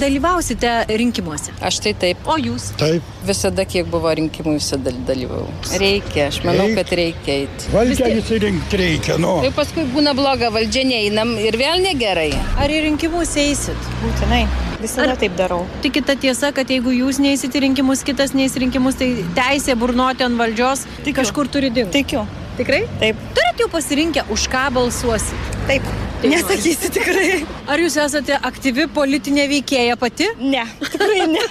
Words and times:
dalyvausite 0.00 0.70
rinkimuose? 1.00 1.52
Aš 1.64 1.80
tai 1.84 1.92
taip. 1.94 2.22
O 2.28 2.36
jūs? 2.40 2.70
Taip. 2.80 3.02
Visada, 3.28 3.64
kiek 3.68 3.86
buvo 3.90 4.12
rinkimų, 4.18 4.54
visada 4.58 4.92
dalyvau. 5.08 5.44
Reikia, 5.80 6.28
aš 6.32 6.40
manau, 6.46 6.66
Reik. 6.70 6.78
kad 6.80 6.94
reikia 7.00 7.36
eiti. 7.42 7.68
Valdžią 7.74 8.10
įsirinkti 8.20 8.80
reikia, 8.80 9.18
nu. 9.20 9.36
Tai 9.44 9.52
paskui 9.58 9.84
būna 9.92 10.14
bloga 10.18 10.50
valdžia, 10.54 10.86
neeinam 10.88 11.34
ir 11.42 11.58
vėl 11.60 11.82
negerai. 11.84 12.30
Ar 12.58 12.70
į 12.72 12.80
rinkimus 12.88 13.36
eisit? 13.36 13.90
Būtinai. 14.02 14.46
Visada 14.80 15.10
Ar- 15.16 15.18
taip 15.18 15.34
darau. 15.36 15.64
Tikita 15.82 16.14
tiesa, 16.16 16.52
kad 16.54 16.68
jeigu 16.70 16.92
jūs 16.94 17.18
neįsit 17.18 17.54
į 17.58 17.64
rinkimus, 17.66 18.04
kitas 18.06 18.30
neįs 18.38 18.54
į 18.54 18.66
rinkimus, 18.68 18.94
tai 19.00 19.10
teisė 19.34 19.74
burnoti 19.78 20.22
ant 20.26 20.38
valdžios 20.38 20.86
Tikiu. 21.02 21.18
kažkur 21.22 21.50
turi 21.50 21.70
dingti. 21.74 22.04
Tikiu. 22.04 22.22
Tikrai? 22.58 22.84
Taip. 23.00 23.16
Turit 23.34 23.60
jau 23.62 23.68
pasirinkę, 23.70 24.24
už 24.34 24.46
ką 24.50 24.68
balsuosit. 24.74 25.58
Taip. 25.66 25.82
Tai 26.18 26.30
Nesakysiu 26.32 26.90
tikrai. 26.90 27.26
Ar 27.70 27.78
jūs 27.78 27.94
esate 28.02 28.34
aktyvi 28.48 28.88
politinė 28.90 29.44
veikėja 29.52 29.94
pati? 30.00 30.26
Ne. 30.42 30.64
Tikrai 30.82 31.28
ne. 31.30 31.44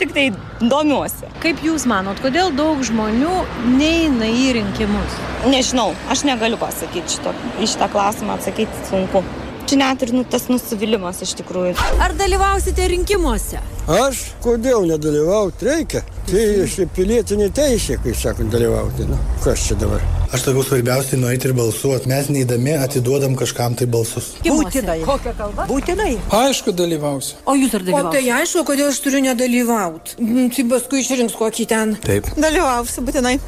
Tik 0.00 0.14
tai 0.16 0.24
domiuosi. 0.58 1.30
Kaip 1.44 1.62
jūs 1.62 1.86
manot, 1.86 2.18
kodėl 2.24 2.50
daug 2.58 2.82
žmonių 2.86 3.36
neina 3.76 4.26
į 4.26 4.56
rinkimus? 4.58 5.18
Nežinau, 5.46 5.92
aš 6.10 6.26
negaliu 6.26 6.58
pasakyti 6.58 7.18
šito. 7.18 7.34
Į 7.62 7.70
šitą 7.70 7.90
klausimą 7.94 8.34
atsakyti 8.34 8.88
sunku. 8.90 9.22
Čia 9.66 9.76
net 9.80 10.02
ir 10.06 10.12
nu, 10.14 10.22
tas 10.30 10.44
nusivylimas 10.46 11.18
iš 11.26 11.32
tikrųjų. 11.40 11.72
Ar 12.02 12.12
dalyvausite 12.14 12.84
rinkimuose? 12.92 13.58
Aš 13.90 14.20
kodėl 14.42 14.84
nedalyvauti 14.86 15.66
reikia? 15.66 16.02
Tai 16.26 16.42
iš 16.62 16.76
pilietinė 16.94 17.48
teisė, 17.54 17.96
kai 18.02 18.14
sakant, 18.18 18.50
dalyvauti. 18.54 19.06
Nu, 19.10 19.18
kas 19.42 19.64
čia 19.66 19.74
dabar? 19.78 20.02
Aš 20.30 20.44
sakau, 20.48 20.62
svarbiausia 20.66 21.18
nueiti 21.18 21.50
ir 21.50 21.54
balsuoti. 21.58 22.10
Mes 22.10 22.30
neįdami 22.30 22.76
atiduodam 22.82 23.34
kažkam 23.38 23.74
tai 23.78 23.86
balsus. 23.90 24.32
Būtinai. 24.46 25.00
Kokią 25.06 25.34
kalbą? 25.38 25.66
Būtinai. 25.70 26.12
Aišku, 26.34 26.74
dalyvausiu. 26.82 27.38
O 27.46 27.54
jūs 27.58 27.74
ar 27.74 27.82
O 27.82 27.86
tai 27.86 27.92
dalyvausite? 27.92 28.36
aišku, 28.38 28.64
kodėl 28.70 28.90
aš 28.92 29.02
turiu 29.06 29.22
nedalyvauti. 29.26 30.18
Tai 30.54 30.68
paskui 30.74 31.02
išrinks 31.02 31.34
kokį 31.38 31.68
ten. 31.74 31.98
Taip. 32.06 32.30
Dalyvausiu 32.38 33.06
būtinai. 33.06 33.38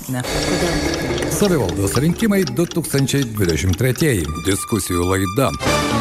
Savivaldos 1.38 1.92
rinkimai 2.02 2.40
2023. 2.42 4.24
Diskusijų 4.42 5.04
laida. 5.06 5.52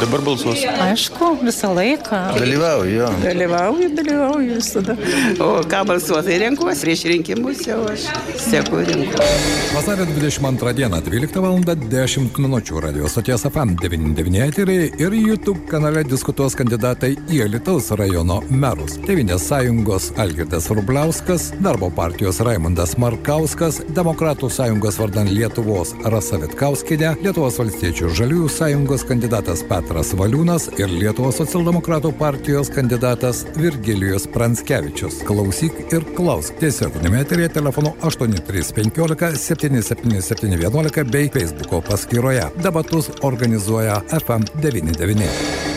Dabar 0.01 0.23
balsuosiu. 0.25 0.71
Aišku, 0.81 1.27
visą 1.45 1.69
laiką. 1.77 2.21
Dalyvauju, 2.37 2.95
jo. 2.95 3.09
Dalyvauju, 3.21 3.89
dalyvauju 3.99 4.55
visada. 4.57 4.95
O 5.41 5.61
ką 5.69 5.83
balsuotojai 5.91 6.39
renkuosi 6.41 6.81
prieš 6.85 7.03
rinkimus 7.11 7.61
jau 7.67 7.83
aš 7.91 8.07
seku 8.41 8.81
rinkimus. 8.81 9.45
Vasario 9.75 10.07
22 10.09 10.73
dieną 10.79 11.01
12 11.05 11.43
val. 11.45 11.59
10 11.85 12.41
min. 12.41 12.57
Radio 12.81 13.09
stoties 13.09 13.45
FM 13.45 13.75
99 13.81 14.41
eteriai 14.47 14.89
ir 14.97 15.13
YouTube 15.13 15.67
kanale 15.69 16.01
diskutuos 16.03 16.57
kandidatai 16.57 17.13
į 17.29 17.43
Alitaus 17.45 17.91
rajono 17.97 18.39
merus. 18.49 18.97
Tevinės 19.05 19.45
sąjungos 19.51 20.11
Algirdas 20.17 20.71
Rubliauskas, 20.73 21.51
Darbo 21.61 21.91
partijos 21.93 22.41
Raimondas 22.41 22.97
Markauskas, 22.97 23.83
Demokratų 23.93 24.49
sąjungos 24.49 24.97
vardan 25.01 25.26
Lietuvos 25.31 25.93
Rasa 26.07 26.39
Vitkauskinė, 26.41 27.13
Lietuvos 27.23 27.59
valstiečių 27.61 28.09
žaliųjų 28.17 28.49
sąjungos 28.53 29.05
kandidatas 29.09 29.63
Petras 29.67 30.13
Valiūnas 30.17 30.67
ir 30.79 30.91
Lietuvos 30.91 31.39
socialdemokratų 31.41 32.11
partijos 32.19 32.71
kandidatas 32.73 33.43
Virgilijus 33.57 34.27
Pranskevičius. 34.33 35.21
Klausyk 35.27 35.79
ir 35.93 36.05
klausk. 36.17 36.57
Tiesioginėme 36.61 37.21
eterėje 37.23 37.55
telefonu 37.59 37.95
8315 38.01 39.37
77711 39.45 41.07
bei 41.13 41.31
Facebooko 41.33 41.81
paskyroje. 41.89 42.49
Debatus 42.63 43.11
organizuoja 43.27 44.01
FM99. 44.21 45.76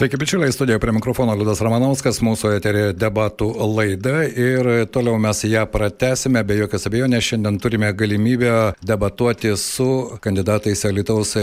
Sveiki, 0.00 0.16
bičiuliai, 0.16 0.52
studijoje 0.52 0.80
prie 0.80 0.92
mikrofono 0.96 1.34
Liudas 1.36 1.60
Ramanauskas, 1.60 2.22
mūsų 2.24 2.54
eterė 2.56 2.84
debatų 2.96 3.50
laida 3.68 4.22
ir 4.24 4.68
toliau 4.88 5.18
mes 5.20 5.42
ją 5.44 5.66
pratesime, 5.68 6.40
be 6.48 6.54
jokios 6.56 6.88
abejonės 6.88 7.26
šiandien 7.26 7.58
turime 7.60 7.90
galimybę 7.92 8.54
debatuoti 8.80 9.52
su 9.60 9.88
kandidatais 10.24 10.86
Alitaus 10.88 11.34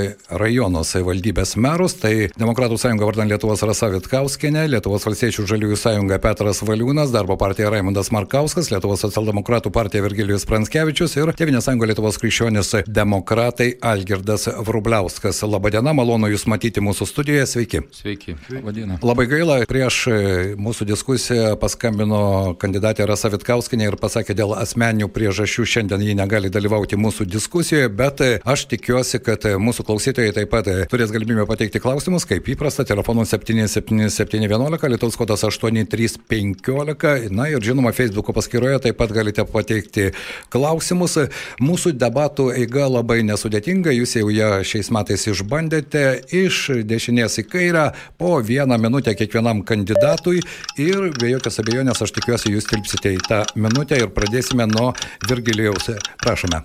rajono 0.42 0.82
savivaldybės 0.82 1.54
merus, 1.62 1.94
tai 2.02 2.32
Demokratų 2.34 2.80
sąjunga 2.82 3.06
vardan 3.06 3.30
Lietuvos 3.30 3.62
Rasa 3.62 3.92
Vitkauskinė, 3.94 4.66
Lietuvos 4.74 5.06
valstiečių 5.06 5.46
žaliųjų 5.54 5.78
sąjunga 5.84 6.18
Petras 6.26 6.64
Valiūnas, 6.66 7.14
Darbo 7.14 7.38
partija 7.38 7.70
Raimondas 7.70 8.10
Markauskas, 8.10 8.72
Lietuvos 8.74 9.06
socialdemokratų 9.06 9.70
partija 9.78 10.08
Virgilijus 10.08 10.48
Pranskevičius 10.50 11.14
ir 11.20 11.36
Tevinės 11.38 11.70
sąjunga 11.70 11.92
Lietuvos 11.94 12.18
krikščionis 12.26 12.74
demokratai 12.90 13.76
Algirdas 13.94 14.50
Vrubliauskas. 14.66 15.46
Labadiena, 15.46 15.94
malonu 15.94 16.34
Jūs 16.34 16.50
matyti 16.50 16.82
mūsų 16.82 17.12
studijoje, 17.14 17.46
sveiki. 17.54 17.86
Sveiki. 18.02 18.40
Vadina. 18.50 18.98
Labai 19.04 19.26
gaila, 19.28 19.58
prieš 19.68 19.96
e, 20.08 20.16
mūsų 20.60 20.86
diskusiją 20.88 21.56
paskambino 21.60 22.56
kandidatė 22.60 23.06
Rasa 23.10 23.30
Vitkauskinė 23.34 23.90
ir 23.90 23.98
pasakė 24.00 24.36
dėl 24.38 24.54
asmeninių 24.56 25.10
priežasčių 25.12 25.66
šiandien 25.68 26.04
ji 26.06 26.16
negali 26.16 26.52
dalyvauti 26.54 27.00
mūsų 27.00 27.28
diskusijoje, 27.28 27.90
bet 27.92 28.24
e, 28.24 28.30
aš 28.48 28.68
tikiuosi, 28.72 29.20
kad 29.24 29.44
e, 29.50 29.56
mūsų 29.60 29.84
klausytojai 29.88 30.36
taip 30.38 30.52
pat 30.54 30.70
turės 30.92 31.12
galimybę 31.12 31.44
pateikti 31.50 31.82
klausimus, 31.84 32.28
kaip 32.30 32.48
įprasta, 32.54 32.86
telefonu 32.88 33.26
77711, 33.28 34.88
Lietuvos 34.94 35.20
kodas 35.20 35.44
8315, 35.48 37.28
na 37.36 37.50
ir 37.52 37.64
žinoma, 37.64 37.92
Facebook'o 37.98 38.36
paskyroje 38.38 38.80
taip 38.88 39.00
pat 39.02 39.12
galite 39.16 39.44
pateikti 39.52 40.14
klausimus. 40.54 41.18
Mūsų 41.60 41.96
debatų 42.00 42.50
eiga 42.56 42.88
labai 42.88 43.20
nesudėtinga, 43.28 43.92
jūs 43.98 44.16
jau 44.22 44.32
ją 44.32 44.52
šiais 44.68 44.94
metais 44.96 45.28
išbandėte 45.28 46.08
iš 46.32 46.64
dešinės 46.88 47.42
į 47.44 47.48
kairę 47.52 47.88
po 48.18 48.37
vieną 48.44 48.78
minutę 48.82 49.16
kiekvienam 49.16 49.64
kandidatui 49.68 50.42
ir 50.82 51.10
be 51.20 51.32
jokios 51.34 51.62
abejonės 51.64 52.04
aš 52.06 52.16
tikiuosi 52.20 52.54
jūs 52.56 52.70
tilpsite 52.70 53.16
į 53.18 53.24
tą 53.30 53.44
minutę 53.56 54.00
ir 54.02 54.12
pradėsime 54.14 54.68
nuo 54.70 54.92
Virgilijaus. 55.30 55.92
Prašome. 56.24 56.64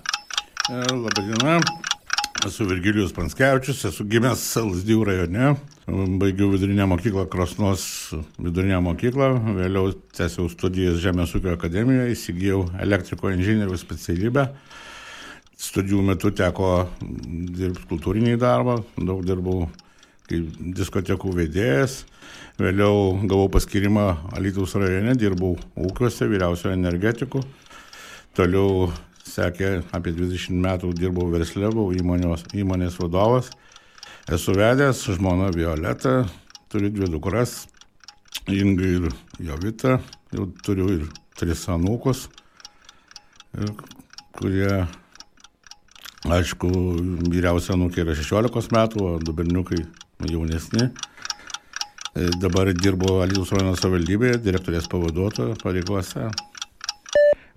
Labadiena. 0.70 1.60
Esu 2.46 2.64
Virgilijus 2.66 3.12
Pranskevičius, 3.14 3.84
esu 3.86 4.04
gimęs 4.10 4.40
Lasdijų 4.58 5.04
rajone, 5.06 5.52
baigiau 6.18 6.48
vidurinę 6.50 6.88
mokyklą, 6.90 7.28
Krosnos 7.30 7.84
vidurinę 8.34 8.80
mokyklą, 8.82 9.28
vėliau 9.60 9.92
tęsiau 10.16 10.48
studijas 10.50 10.98
Žemės 11.04 11.36
ūkio 11.38 11.52
akademijoje, 11.54 12.16
įsigijau 12.16 12.64
elektriko 12.82 13.30
inžinieriaus 13.30 13.84
specialybę. 13.86 14.48
Studijų 15.62 16.02
metu 16.08 16.32
teko 16.34 16.72
dirbti 16.98 17.86
kultūrinį 17.92 18.34
darbą, 18.42 18.80
daug 18.98 19.22
dirbau 19.22 19.68
kaip 20.32 20.74
diskotekų 20.76 21.32
vedėjas, 21.36 22.02
vėliau 22.60 23.18
gavau 23.28 23.48
paskirimą 23.52 24.06
Alytaus 24.36 24.74
rajone, 24.78 25.14
dirbau 25.18 25.56
ūkiuose, 25.76 26.28
vyriausiojo 26.30 26.76
energetikų, 26.76 27.42
toliau 28.38 28.88
sekė 29.28 29.82
apie 29.94 30.14
20 30.16 30.56
metų 30.64 30.92
dirbau 30.98 31.28
verslė, 31.32 31.70
buvau 31.72 31.92
įmonės, 31.96 32.46
įmonės 32.56 32.98
vadovas, 33.00 33.52
esu 34.32 34.56
vedęs, 34.56 35.04
žmona 35.18 35.50
Violeta, 35.54 36.22
turiu 36.72 36.92
dvi 36.94 37.12
dukras, 37.12 37.66
Inga 38.50 38.88
ir 38.88 39.04
Jovita, 39.38 40.00
jau 40.34 40.48
turiu 40.66 40.88
ir 40.96 41.04
tris 41.38 41.60
anūkus, 41.70 42.24
kurie 44.34 44.80
Aišku, 46.22 46.68
vyriausia 47.32 47.74
nukė 47.74 48.04
yra 48.04 48.14
16 48.14 48.70
metų, 48.70 49.02
o 49.02 49.14
du 49.18 49.32
berniukai 49.34 49.80
jaunesni. 50.30 50.88
E, 52.14 52.28
Dabar 52.38 52.70
dirbo 52.76 53.20
Alytus 53.24 53.52
rajono 53.54 53.74
savivaldybėje, 53.78 54.38
direktorės 54.44 54.88
pavaduotojo 54.92 55.56
pareigose. 55.62 56.28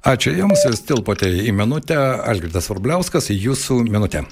Ačiū 0.05 0.35
Jums, 0.37 0.61
jūs 0.67 0.83
tilpote 0.85 1.27
į 1.27 1.51
minutę. 1.57 1.95
Algirdas 2.29 2.69
Varbliauskas, 2.69 3.31
jūsų 3.33 3.81
minutė. 3.89 4.25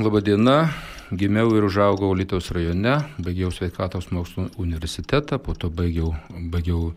Labadiena. 0.00 0.70
Gimiau 1.10 1.50
ir 1.58 1.64
užaugau 1.66 2.12
Lietuvos 2.14 2.52
rajone, 2.54 2.92
baigiau 3.18 3.50
sveikatos 3.50 4.12
mokslų 4.14 4.44
universitetą, 4.62 5.40
po 5.42 5.56
to 5.58 5.66
baigiau, 5.66 6.12
baigiau 6.30 6.92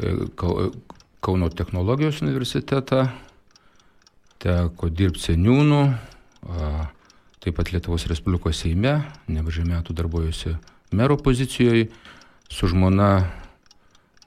e, 0.00 0.14
Kau- 0.40 0.70
Kauno 1.22 1.50
technologijos 1.52 2.22
universitetą, 2.24 3.04
teko 4.42 4.88
dirbti 4.90 5.20
seniūnų, 5.28 5.82
a, 6.48 6.70
taip 7.42 7.56
pat 7.58 7.72
Lietuvos 7.74 8.06
Respublikos 8.06 8.60
Seime, 8.62 9.00
nemažai 9.26 9.64
metų 9.66 9.96
darbuojusi 9.98 10.54
mero 10.94 11.16
pozicijoje, 11.18 11.88
su 12.52 12.68
žmona 12.70 13.26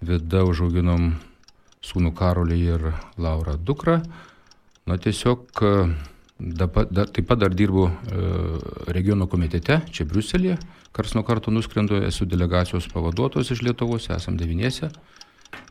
Vida 0.05 0.41
užauginom 0.43 1.13
sūnų 1.85 2.11
Karolį 2.17 2.57
ir 2.65 2.83
Laurą 3.21 3.55
dukrą. 3.55 4.01
Na 4.85 4.97
tiesiog 5.01 5.61
a, 5.63 5.71
dabar, 6.39 6.89
da, 6.91 7.05
taip 7.07 7.29
pat 7.29 7.39
dar 7.41 7.55
dirbu 7.55 7.85
e, 7.87 8.25
regiono 8.93 9.29
komitete, 9.31 9.79
čia 9.95 10.05
Briuselėje, 10.09 10.57
kars 10.93 11.15
nuo 11.15 11.23
karto 11.25 11.53
nuskrendu, 11.53 12.01
esu 12.05 12.27
delegacijos 12.29 12.89
pavaduotojas 12.91 13.53
iš 13.55 13.63
Lietuvos, 13.65 14.09
esam 14.13 14.37
devyniese. 14.37 14.91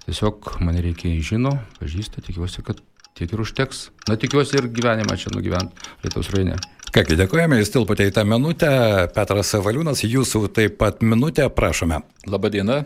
Tiesiog 0.06 0.55
mane 0.64 0.82
reikia 0.85 1.12
žino, 1.23 1.52
pažįsta, 1.81 2.25
tikiuosi, 2.25 2.64
kad 2.64 2.81
tiek 3.14 3.31
ir 3.31 3.44
užteks. 3.44 3.90
Na 4.08 4.17
tikiuosi 4.20 4.58
ir 4.58 4.70
gyvenimą 4.73 5.19
čia 5.20 5.35
nugyvent 5.37 5.87
Lietuvos 6.02 6.32
rajone. 6.35 6.58
Kągi, 6.94 7.17
dėkojame, 7.19 7.56
jūs 7.58 7.73
tilpote 7.75 8.05
į 8.06 8.12
tą 8.14 8.23
minutę. 8.23 8.69
Petras 9.17 9.49
Valiūnas, 9.58 10.05
jūsų 10.06 10.44
taip 10.55 10.76
pat 10.79 11.00
minutę, 11.02 11.49
prašome. 11.50 11.96
Labadiena. 12.31 12.85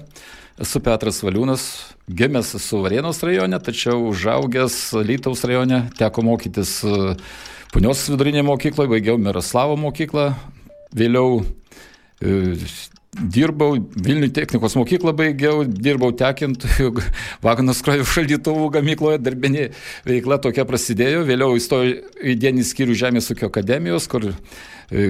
Esu 0.65 0.81
Petras 0.81 1.19
Valiūnas, 1.21 1.67
gimęs 2.09 2.55
su 2.57 2.81
Varėnos 2.81 3.21
rajone, 3.21 3.59
tačiau 3.61 4.07
užaugęs 4.09 4.79
Lytaus 5.05 5.45
rajone, 5.45 5.83
teko 6.01 6.25
mokytis 6.25 6.73
e, 6.89 7.19
Punios 7.75 8.07
vidurinėje 8.09 8.47
mokykloje, 8.49 8.95
baigiau 8.95 9.21
Miroslavo 9.21 9.77
mokyklą, 9.77 10.31
vėliau 10.97 11.43
e, 12.25 12.57
dirbau 13.17 13.77
Vilnių 13.79 14.29
technikos 14.35 14.77
mokyklą, 14.79 15.15
baigiau, 15.17 15.63
dirbau 15.65 16.11
tekintojų, 16.17 16.93
Vagnos 17.47 17.81
krajų 17.85 18.07
šaldytuvų 18.09 18.69
gamykloje, 18.79 19.23
darbinė 19.23 19.71
veikla 20.09 20.41
tokia 20.45 20.67
prasidėjo, 20.69 21.25
vėliau 21.29 21.57
įstojau 21.59 21.97
į 22.21 22.37
dienį 22.43 22.67
skyrių 22.69 22.99
Žemės 23.07 23.33
ūkio 23.35 23.49
akademijos, 23.51 24.07
kur 24.11 24.31
e, 24.31 25.09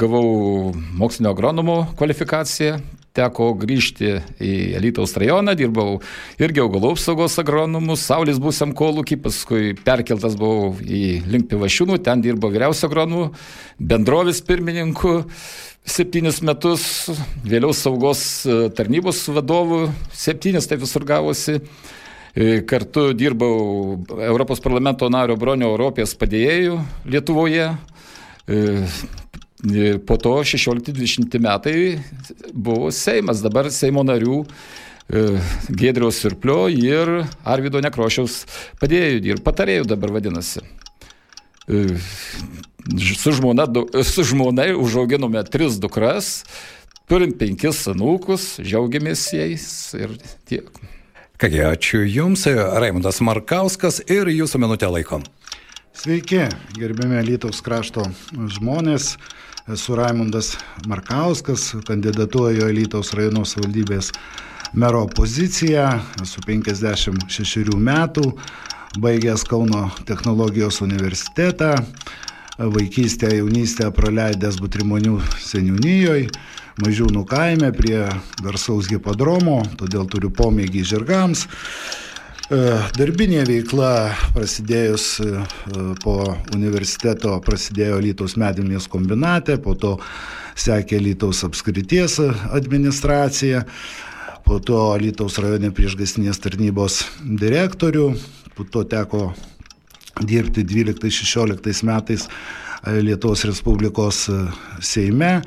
gavau 0.00 0.72
mokslinio 0.98 1.34
agronomo 1.34 1.84
kvalifikaciją, 2.00 2.80
teko 3.12 3.50
grįžti 3.60 4.14
į 4.40 4.52
Elytaus 4.78 5.12
rajoną, 5.20 5.52
dirbau 5.58 5.98
irgi 6.40 6.62
augalų 6.64 6.94
apsaugos 6.94 7.36
agronomus, 7.42 8.06
Saulės 8.08 8.40
būsiam 8.40 8.72
kolūkį, 8.76 9.18
paskui 9.26 9.74
perkeltas 9.84 10.36
buvau 10.40 10.72
į 10.80 11.20
link 11.28 11.50
Pivašiūnų, 11.52 12.00
ten 12.06 12.24
dirbau 12.24 12.48
vyriausio 12.54 12.88
agronomų, 12.88 13.28
bendrovės 13.92 14.40
pirmininku 14.48 15.18
septynis 15.88 16.40
metus, 16.44 16.84
vėliau 17.44 17.72
saugos 17.74 18.22
e, 18.46 18.68
tarnybos 18.76 19.24
vadovų, 19.32 19.86
septynis 20.14 20.68
tai 20.70 20.78
visur 20.80 21.04
gavosi. 21.06 21.58
E, 22.32 22.62
Kartu 22.68 23.10
dirbau 23.16 23.98
Europos 24.22 24.62
parlamento 24.62 25.08
nario 25.12 25.36
Bronio 25.36 25.72
Europės 25.74 26.14
padėjėjų 26.18 26.78
Lietuvoje. 27.12 27.72
E, 28.46 28.62
Po 29.62 30.16
to 30.18 30.32
16-20 30.42 31.36
metai 31.38 31.74
buvo 32.50 32.88
Seimas, 32.90 33.38
dabar 33.44 33.68
Seimo 33.70 34.02
narių 34.02 34.40
Gėdriaus 35.06 36.18
Sirplio 36.18 36.64
ir 36.66 37.12
Arvido 37.46 37.78
Nekrošiaus 37.78 38.40
padėjėjų 38.82 39.22
ir 39.30 39.44
patarėjų 39.46 39.86
dabar 39.94 40.16
vadinasi. 40.18 40.64
Su 43.18 43.32
žmona, 43.32 43.66
su 44.04 44.24
žmonai 44.26 44.72
užauginome 44.74 45.44
tris 45.44 45.78
dukras, 45.78 46.42
turim 47.06 47.34
penkis 47.38 47.84
anūkus, 47.90 48.56
džiaugiamės 48.62 49.28
jais 49.36 49.66
ir 49.98 50.16
tiek. 50.48 50.66
Kągi, 51.42 51.62
ačiū 51.66 52.02
Jums, 52.06 52.46
Raimondas 52.46 53.20
Markauskas 53.22 54.00
ir 54.06 54.30
Jūsų 54.30 54.60
minutę 54.62 54.90
laikom. 54.90 55.24
Sveiki, 55.92 56.44
gerbėme 56.78 57.22
Lietuvos 57.26 57.62
krašto 57.66 58.04
žmonės. 58.32 59.16
Esu 59.70 59.94
Raimundas 59.94 60.56
Markauskas, 60.90 61.68
kandidatuoju 61.86 62.66
į 62.66 62.76
Lietuvos 62.80 63.12
rajono 63.14 63.44
savivaldybės 63.46 64.12
mero 64.74 65.04
poziciją. 65.06 65.88
Esu 66.22 66.42
56 66.46 67.76
metų, 67.78 68.24
baigęs 69.02 69.44
Kauno 69.46 69.84
technologijos 70.08 70.80
universitetą, 70.82 71.76
vaikystę, 72.58 73.30
jaunystę 73.36 73.90
praleidęs 73.94 74.60
Butrimonių 74.60 75.20
seniūnijoje, 75.40 76.28
Mažiūnų 76.80 77.26
kaime 77.28 77.68
prie 77.76 77.98
garsaus 78.40 78.86
hipodromo, 78.88 79.58
todėl 79.76 80.06
turiu 80.08 80.30
pomėgį 80.32 80.80
žirgams. 80.88 81.42
E, 82.48 82.60
Darbinė 82.96 83.42
veikla 83.44 83.90
prasidėjus 84.32 85.04
e, 85.20 85.34
po 86.00 86.16
universiteto 86.56 87.34
prasidėjo 87.44 88.00
Lytaus 88.00 88.38
medvilnės 88.40 88.88
kombinate, 88.88 89.58
po 89.60 89.76
to 89.76 89.98
sekė 90.56 90.96
Lytaus 91.04 91.44
apskrities 91.44 92.16
administracija, 92.48 93.66
po 94.48 94.56
to 94.56 94.80
Lytaus 94.96 95.36
rajone 95.44 95.74
priešgastinės 95.76 96.40
tarnybos 96.40 97.02
direktorių, 97.20 98.14
po 98.56 98.64
to 98.64 98.88
teko 98.88 99.26
dirbti 100.20 100.64
12-16 100.64 101.84
metais 101.84 102.28
e, 102.86 103.00
Lietuvos 103.00 103.44
Respublikos 103.44 104.28
e, 104.28 104.40
Seime. 104.80 105.40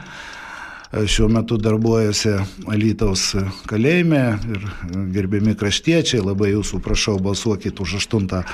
E, 0.94 1.08
Šiuo 1.08 1.28
metu 1.30 1.58
darbuojuosi 1.60 2.36
Alytaus 2.72 3.34
kalėjime 3.70 4.24
ir 4.56 4.68
gerbiami 5.16 5.56
kraštiečiai, 5.60 6.24
labai 6.24 6.54
jūsų 6.54 6.80
prašau 6.86 7.18
balsuokit 7.20 7.82
už 7.84 7.98
aštuntą 8.00 8.46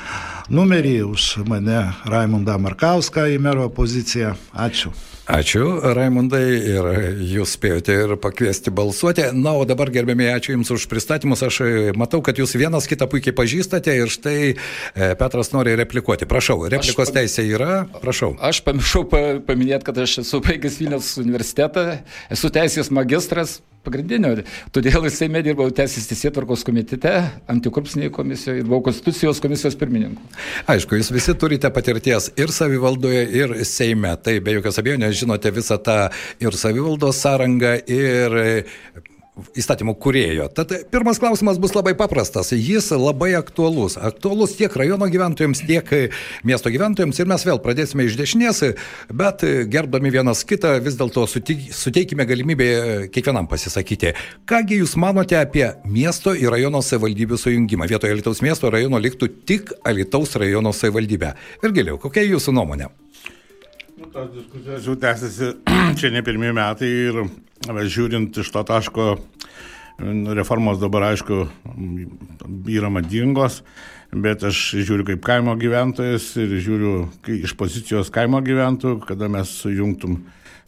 numerį, 0.49 0.97
už 1.11 1.31
mane 1.47 1.83
Raimundą 2.09 2.57
Markauską 2.57 3.29
į 3.35 3.39
mero 3.43 3.69
poziciją. 3.69 4.35
Ačiū. 4.53 4.95
Ačiū, 5.31 5.79
Raimundai, 5.95 6.43
ir 6.59 6.87
jūs 7.23 7.53
spėjote 7.55 7.93
ir 8.03 8.13
pakviesti 8.19 8.73
balsuoti. 8.75 9.29
Na, 9.31 9.53
o 9.55 9.63
dabar, 9.63 9.87
gerbėmiai, 9.93 10.33
ačiū 10.35 10.57
Jums 10.57 10.73
už 10.75 10.89
pristatymus. 10.91 11.39
Aš 11.47 11.61
e, 11.63 11.69
matau, 11.95 12.19
kad 12.25 12.35
Jūs 12.41 12.57
vienas 12.59 12.89
kitą 12.91 13.07
puikiai 13.07 13.35
pažįstate 13.37 13.95
ir 13.95 14.11
štai 14.11 14.35
e, 14.51 14.55
Petras 15.15 15.53
nori 15.55 15.77
replikuoti. 15.79 16.27
Prašau, 16.27 16.65
replikos 16.73 17.13
teisė 17.15 17.47
yra, 17.47 17.85
prašau. 18.03 18.33
Aš 18.43 18.59
pamiršau 18.67 19.05
pa, 19.07 19.23
paminėti, 19.47 19.87
kad 19.87 20.03
aš 20.03 20.19
esu 20.25 20.43
baigęs 20.43 20.81
Vilnius 20.83 21.13
universitetą, 21.23 22.01
esu 22.35 22.51
teisės 22.51 22.91
magistras 22.91 23.61
pagrindinio, 23.85 24.33
todėl 24.75 25.07
jisai 25.07 25.29
dirbau 25.41 25.69
teisės 25.75 26.07
teisėtvarkos 26.09 26.65
komitete, 26.67 27.13
antikorupsinėje 27.51 28.13
komisijoje 28.15 28.63
ir 28.63 28.69
buvau 28.69 28.83
konstitucijos 28.89 29.41
komisijos 29.43 29.77
pirmininku. 29.79 30.21
Aišku, 30.71 30.99
jūs 30.99 31.11
visi 31.13 31.35
turite 31.39 31.71
patirties 31.73 32.31
ir 32.39 32.53
savivaldoje, 32.53 33.23
ir 33.41 33.55
Seime. 33.67 34.13
Tai 34.21 34.37
be 34.43 34.57
jokios 34.57 34.81
abejonės 34.81 35.17
žinote 35.21 35.53
visą 35.55 35.79
tą 35.81 35.97
ir 36.43 36.57
savivaldos 36.57 37.21
sąrangą, 37.23 37.77
ir 37.89 38.37
įstatymų 39.55 39.93
kurėjo. 40.01 40.47
Tad 40.55 40.73
pirmas 40.91 41.19
klausimas 41.21 41.59
bus 41.61 41.73
labai 41.75 41.93
paprastas. 41.97 42.51
Jis 42.51 42.89
labai 42.91 43.31
aktualus. 43.37 43.95
Aktualus 43.95 44.57
tiek 44.59 44.73
rajono 44.75 45.07
gyventojams, 45.11 45.63
tiek 45.67 45.87
miesto 46.47 46.71
gyventojams. 46.73 47.19
Ir 47.21 47.29
mes 47.31 47.45
vėl 47.47 47.61
pradėsime 47.63 48.05
iš 48.07 48.17
dešinės, 48.19 48.61
bet 49.15 49.45
gerbdami 49.71 50.11
vienas 50.13 50.43
kitą 50.47 50.73
vis 50.83 50.97
dėlto 50.99 51.23
suteik- 51.31 51.69
suteikime 51.75 52.25
galimybę 52.27 52.67
kiekvienam 53.13 53.47
pasisakyti. 53.51 54.13
Kągi 54.49 54.81
jūs 54.81 54.97
manote 54.99 55.39
apie 55.39 55.69
miesto 55.85 56.35
ir 56.35 56.51
rajono 56.51 56.81
savivaldybių 56.83 57.39
sujungimą? 57.39 57.87
Vietoje 57.87 58.17
Alitaus 58.17 58.41
miesto 58.43 58.69
rajono 58.69 58.99
liktų 58.99 59.31
tik 59.47 59.71
Alitaus 59.87 60.35
rajono 60.35 60.73
savivaldybė. 60.75 61.31
Ir 61.63 61.71
giliau, 61.71 61.97
kokia 62.01 62.27
jūsų 62.27 62.51
nuomonė? 62.57 62.91
Nu, 64.01 64.09
tos 64.11 64.27
diskusijos 64.35 64.85
jau 64.89 64.97
tęsiasi 64.99 65.53
čia 65.99 66.11
ne 66.11 66.23
pirmie 66.25 66.51
metai 66.57 66.89
ir 66.89 67.23
žiūrint 67.67 68.37
iš 68.41 68.51
to 68.51 68.63
taško, 68.63 69.17
reformos 70.35 70.79
dabar 70.81 71.11
aišku 71.11 71.45
yra 72.69 72.89
madingos, 72.89 73.61
bet 74.11 74.43
aš 74.43 74.81
žiūriu 74.81 75.05
kaip 75.11 75.21
kaimo 75.23 75.55
gyventojas 75.59 76.25
ir 76.41 76.57
žiūriu 76.57 77.09
iš 77.37 77.53
pozicijos 77.59 78.09
kaimo 78.13 78.41
gyventojų, 78.41 79.01
kada 79.05 79.29
mes 79.29 79.51
sujungtum 79.61 80.23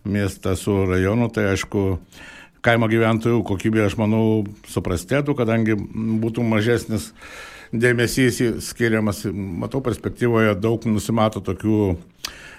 miestą 0.06 0.56
su 0.60 0.84
rajonu, 0.86 1.29
tai 1.34 1.50
aišku, 1.53 1.98
kaimo 2.63 2.88
gyventojų 2.91 3.41
kokybė, 3.48 3.88
aš 3.88 3.98
manau, 4.00 4.44
suprastėtų, 4.72 5.36
kadangi 5.36 5.75
būtų 5.75 6.46
mažesnis 6.46 7.12
dėmesys 7.74 8.39
skiriamas, 8.67 9.25
matau 9.34 9.82
perspektyvoje 9.84 10.53
daug 10.62 10.86
nusimato 10.86 11.41
tokių 11.44 11.96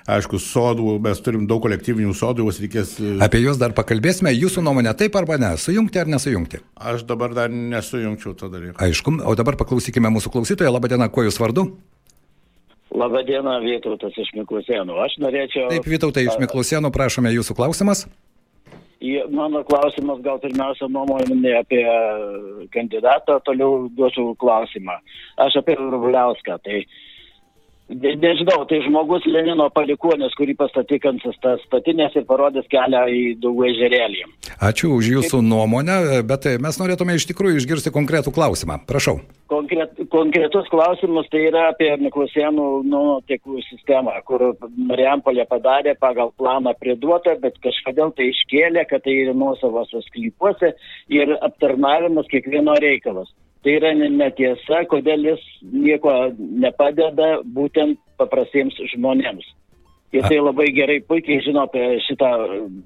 Aišku, 0.05 0.37
sodų, 0.37 0.99
mes 1.01 1.21
turim 1.25 1.47
daug 1.49 1.63
kolektyvinių 1.65 2.13
sodų, 2.13 2.45
juos 2.45 2.59
reikės. 2.61 2.91
e, 3.01 3.15
Apie 3.25 3.41
juos 3.41 3.57
dar 3.57 3.73
pakalbėsime. 3.73 4.35
Jūsų 4.37 4.61
nuomonė 4.67 4.93
taip 5.01 5.17
arba 5.17 5.39
ne? 5.41 5.55
Sujungti 5.57 6.03
ar 6.03 6.11
nesujungti? 6.13 6.61
Aš 6.77 7.07
dabar 7.09 7.33
dar 7.33 7.49
nesujungčiau 7.49 8.35
to 8.37 8.51
dalyko. 8.53 8.77
Aišku, 8.85 9.17
o 9.25 9.33
dabar 9.35 9.57
paklausykime 9.57 10.13
mūsų 10.13 10.33
klausytoją. 10.35 10.75
Labadiena, 10.77 11.09
kuo 11.09 11.25
jūs 11.25 11.41
vardu? 11.41 11.71
Labadiena, 12.93 13.57
Vytautas 13.65 14.13
iš 14.21 14.29
Miklusėnų. 14.37 14.99
Aš 15.07 15.17
norėčiau... 15.25 15.71
Taip, 15.73 15.89
Vytautai 15.89 16.27
iš 16.29 16.37
Miklusienų, 16.43 16.93
prašome 16.93 17.33
jūsų 17.39 17.57
klausimas. 17.57 18.05
Mano 19.33 19.65
klausimas 19.69 20.21
gal 20.25 20.39
pirmiausia 20.41 20.87
nuomonė 20.89 21.57
apie 21.59 21.83
kandidatą, 22.73 23.41
toliau 23.45 23.89
duosiu 23.93 24.31
klausimą. 24.41 25.01
Aš 25.45 25.59
apie 25.61 25.77
Rubliauską. 25.81 26.57
Tai 26.65 26.85
ne- 27.89 28.17
nežinau, 28.17 28.65
tai 28.69 28.81
žmogus 28.87 29.27
Lenino 29.29 29.69
palikuonis, 29.75 30.35
kurį 30.39 30.57
pastatyk 30.57 31.07
ant 31.11 31.23
sta- 31.37 31.59
statinės 31.67 32.17
ir 32.17 32.25
parodys 32.29 32.67
kelią 32.73 33.05
į 33.09 33.23
daugų 33.43 33.69
ežerėlį. 33.73 34.25
Ačiū 34.61 34.95
už 34.97 35.11
jūsų 35.17 35.43
nuomonę, 35.45 36.23
bet 36.27 36.49
mes 36.61 36.79
norėtume 36.81 37.17
iš 37.17 37.29
tikrųjų 37.31 37.61
išgirsti 37.61 37.93
konkretų 37.95 38.33
klausimą. 38.35 38.81
Prašau. 38.89 39.21
Konkret, 39.47 39.93
konkretus 40.11 40.67
klausimas 40.73 41.29
tai 41.31 41.45
yra 41.51 41.69
apie 41.71 41.91
Miklusėnų 42.01 42.69
nuotekų 42.89 43.61
sistemą, 43.69 44.17
kur 44.25 44.55
Mariampolė 44.77 45.45
padarė 45.47 45.95
pagal 46.01 46.33
planą 46.41 46.73
priduotą, 46.81 47.37
bet 47.43 47.61
kažkodėl 47.63 48.15
tai 48.17 48.31
iškėlė, 48.33 48.87
kad 48.89 49.05
tai 49.05 49.19
yra 49.27 49.37
nuosavosios 49.37 50.09
sklypuose 50.09 50.73
ir 51.13 51.37
aptarnavimas 51.45 52.27
kiekvieno 52.33 52.79
reikalas. 52.81 53.29
Tai 53.65 53.73
yra 53.73 53.95
ne- 53.97 54.13
netiesa, 54.13 54.85
kodėl 54.91 55.25
jis 55.31 55.45
nieko 55.73 56.13
nepadeda 56.37 57.39
būtent 57.45 57.97
paprastiems 58.21 58.77
žmonėms. 58.93 59.47
Jisai 60.15 60.39
labai 60.39 60.69
gerai, 60.77 61.01
puikiai 61.03 61.41
žino 61.43 61.65
apie 61.65 61.97
šitą 62.07 62.29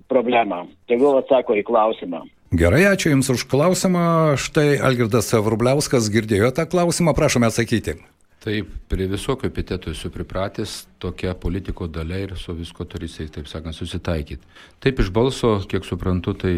problemą. 0.08 0.62
Tegul 0.88 1.18
atsako 1.18 1.58
į 1.58 1.64
klausimą. 1.66 2.22
Gerai, 2.56 2.86
ačiū 2.88 3.10
Jums 3.12 3.28
už 3.34 3.44
klausimą. 3.50 4.38
Štai 4.40 4.78
Algirdas 4.80 5.28
Vrubliauskas 5.36 6.08
girdėjo 6.08 6.48
tą 6.56 6.64
klausimą, 6.64 7.12
prašome 7.12 7.50
atsakyti. 7.50 7.98
Taip, 8.40 8.70
prie 8.88 9.08
visokio 9.10 9.50
epiteto 9.50 9.90
esu 9.90 10.08
pripratęs, 10.14 10.86
tokia 11.02 11.34
politiko 11.34 11.88
dalia 11.90 12.22
ir 12.22 12.36
su 12.38 12.54
visko 12.54 12.86
turi 12.88 13.10
jisai, 13.10 13.26
taip 13.34 13.50
sakant, 13.50 13.76
susitaikyti. 13.76 14.46
Taip 14.80 15.02
iš 15.02 15.10
balso, 15.12 15.58
kiek 15.68 15.84
suprantu, 15.84 16.32
tai 16.38 16.54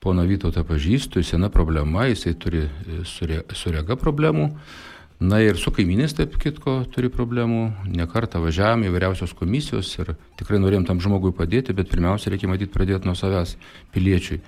pono 0.00 0.24
Vytautą 0.24 0.64
pažįstu, 0.64 1.22
sena 1.24 1.50
problema, 1.52 2.06
jisai 2.08 2.32
turi 2.40 2.64
e, 2.64 3.02
sure, 3.04 3.42
surega 3.52 3.98
problemų. 4.00 4.48
Na 5.20 5.36
ir 5.44 5.58
su 5.60 5.68
kaimynės, 5.68 6.14
taip 6.16 6.38
kitko, 6.40 6.78
turi 6.88 7.10
problemų. 7.12 7.66
Nekartą 7.92 8.40
važiavome 8.40 8.88
įvairiausios 8.88 9.34
komisijos 9.36 9.90
ir 9.98 10.14
tikrai 10.40 10.56
norėjom 10.62 10.86
tam 10.88 11.02
žmogui 11.04 11.34
padėti, 11.36 11.74
bet 11.76 11.90
pirmiausia, 11.92 12.30
reikia 12.32 12.48
matyti 12.48 12.72
pradėti 12.72 13.04
nuo 13.04 13.12
savęs 13.18 13.52
piliečiui. 13.92 14.38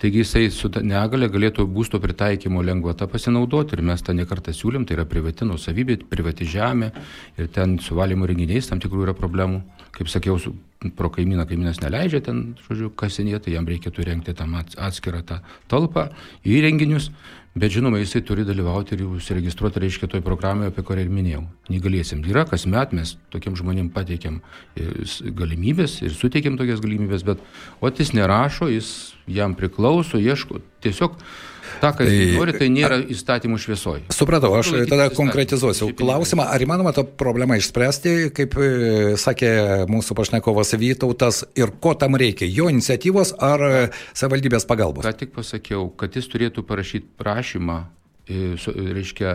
Taigi 0.00 0.22
jisai 0.22 0.46
su 0.48 0.70
negale 0.80 1.28
galėtų 1.28 1.66
būsto 1.68 2.00
pritaikymo 2.00 2.64
lengvata 2.64 3.10
pasinaudoti 3.12 3.76
ir 3.76 3.84
mes 3.84 4.00
tą 4.00 4.16
nekartą 4.16 4.56
siūlėm, 4.56 4.88
tai 4.88 4.96
yra 4.96 5.04
privati 5.04 5.44
nusavybė, 5.44 5.98
privati 6.08 6.48
žemė 6.48 6.88
ir 7.36 7.52
ten 7.52 7.76
su 7.84 8.00
valymo 8.00 8.24
renginiais 8.24 8.72
tam 8.72 8.80
tikrų 8.80 9.04
yra 9.10 9.16
problemų. 9.18 9.60
Kaip 9.92 10.08
sakiau, 10.08 10.38
su, 10.40 10.54
pro 10.96 11.12
kaimyną 11.12 11.44
kaimynas 11.44 11.82
neleidžia 11.84 12.22
ten, 12.24 12.40
žodžiu, 12.64 12.88
kasinėti, 12.96 13.52
jam 13.52 13.68
reikėtų 13.68 14.08
rengti 14.08 14.32
tam 14.32 14.56
atskirą 14.56 15.20
tą 15.28 15.42
talpą, 15.68 16.08
įrenginius. 16.48 17.12
Bet 17.52 17.74
žinoma, 17.74 17.98
jisai 18.00 18.22
turi 18.24 18.46
dalyvauti 18.48 18.94
ir 18.96 19.02
užsiregistruoti, 19.04 19.82
reiškia, 19.84 20.08
toj 20.08 20.22
programoje, 20.24 20.70
apie 20.72 20.84
kurią 20.88 21.02
ir 21.04 21.10
minėjau. 21.12 21.42
Negalėsim. 21.68 22.22
Yra 22.24 22.46
kasmet 22.48 22.94
mes 22.96 23.12
tokiem 23.34 23.58
žmonėm 23.60 23.90
pateikiam 23.92 24.38
e, 24.72 24.86
galimybės 25.36 25.98
ir 26.00 26.16
suteikiam 26.16 26.56
tokias 26.56 26.80
galimybės, 26.80 27.26
bet 27.28 27.42
o 27.80 27.92
jis 27.92 28.14
nerašo, 28.16 28.70
jis 28.72 28.88
jam 29.26 29.56
priklauso, 29.58 30.20
ieško. 30.20 30.62
Tiesiog 30.82 31.18
Ta, 31.80 31.90
ką 31.96 32.06
jis 32.06 32.34
nori, 32.36 32.52
tai 32.54 32.68
nėra 32.70 32.98
įstatymų 33.10 33.56
šviesoje. 33.58 34.04
Supratau, 34.14 34.52
aš 34.58 34.72
tada 34.90 35.08
konkretizuosiu 35.14 35.88
klausimą. 35.98 36.44
Ar 36.54 36.62
įmanoma 36.62 36.92
tą 36.94 37.04
problemą 37.06 37.56
išspręsti, 37.58 38.12
kaip 38.36 38.54
e, 38.58 38.68
sakė 39.18 39.50
mūsų 39.90 40.16
pašnekovas 40.18 40.74
Vytautas, 40.78 41.42
ir 41.58 41.72
ko 41.82 41.94
tam 41.98 42.18
reikia? 42.20 42.46
Jo 42.50 42.68
iniciatyvos 42.72 43.34
ar 43.42 43.66
savivaldybės 44.12 44.68
pagalbos? 44.68 45.06
Ką 45.06 45.14
tik 45.24 45.34
pasakiau, 45.34 45.88
kad 45.98 46.14
jis 46.18 46.30
turėtų 46.30 46.66
parašyti 46.68 47.10
prašymą 47.18 47.80
reiškia, 48.28 49.34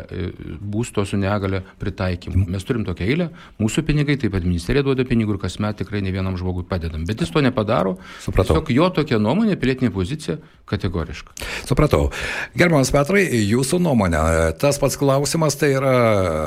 būsto 0.62 1.04
su 1.06 1.18
negale 1.20 1.62
pritaikymu. 1.80 2.46
Mes 2.54 2.64
turim 2.68 2.86
tokią 2.88 3.08
eilę, 3.08 3.30
mūsų 3.60 3.84
pinigai, 3.88 4.16
taip 4.20 4.34
pat 4.36 4.46
ministerija 4.48 4.86
duoda 4.86 5.06
pinigų 5.08 5.36
ir 5.36 5.42
kasmet 5.42 5.82
tikrai 5.82 6.02
ne 6.06 6.14
vienam 6.16 6.38
žmogui 6.40 6.64
padedam. 6.68 7.04
Bet 7.08 7.22
jis 7.22 7.34
to 7.34 7.44
nepadaro. 7.44 7.98
Supratau. 8.24 8.58
Tiesiog 8.58 8.72
jo 8.76 8.90
tokia 8.96 9.20
nuomonė, 9.20 9.58
pilietinė 9.60 9.92
pozicija 9.96 10.38
kategoriška. 10.68 11.36
Supratau. 11.68 12.10
Gerbiamas 12.58 12.92
Petrai, 12.96 13.26
jūsų 13.44 13.80
nuomonė. 13.84 14.24
Tas 14.60 14.80
pats 14.80 15.00
klausimas 15.00 15.60
tai 15.60 15.74
yra 15.76 15.96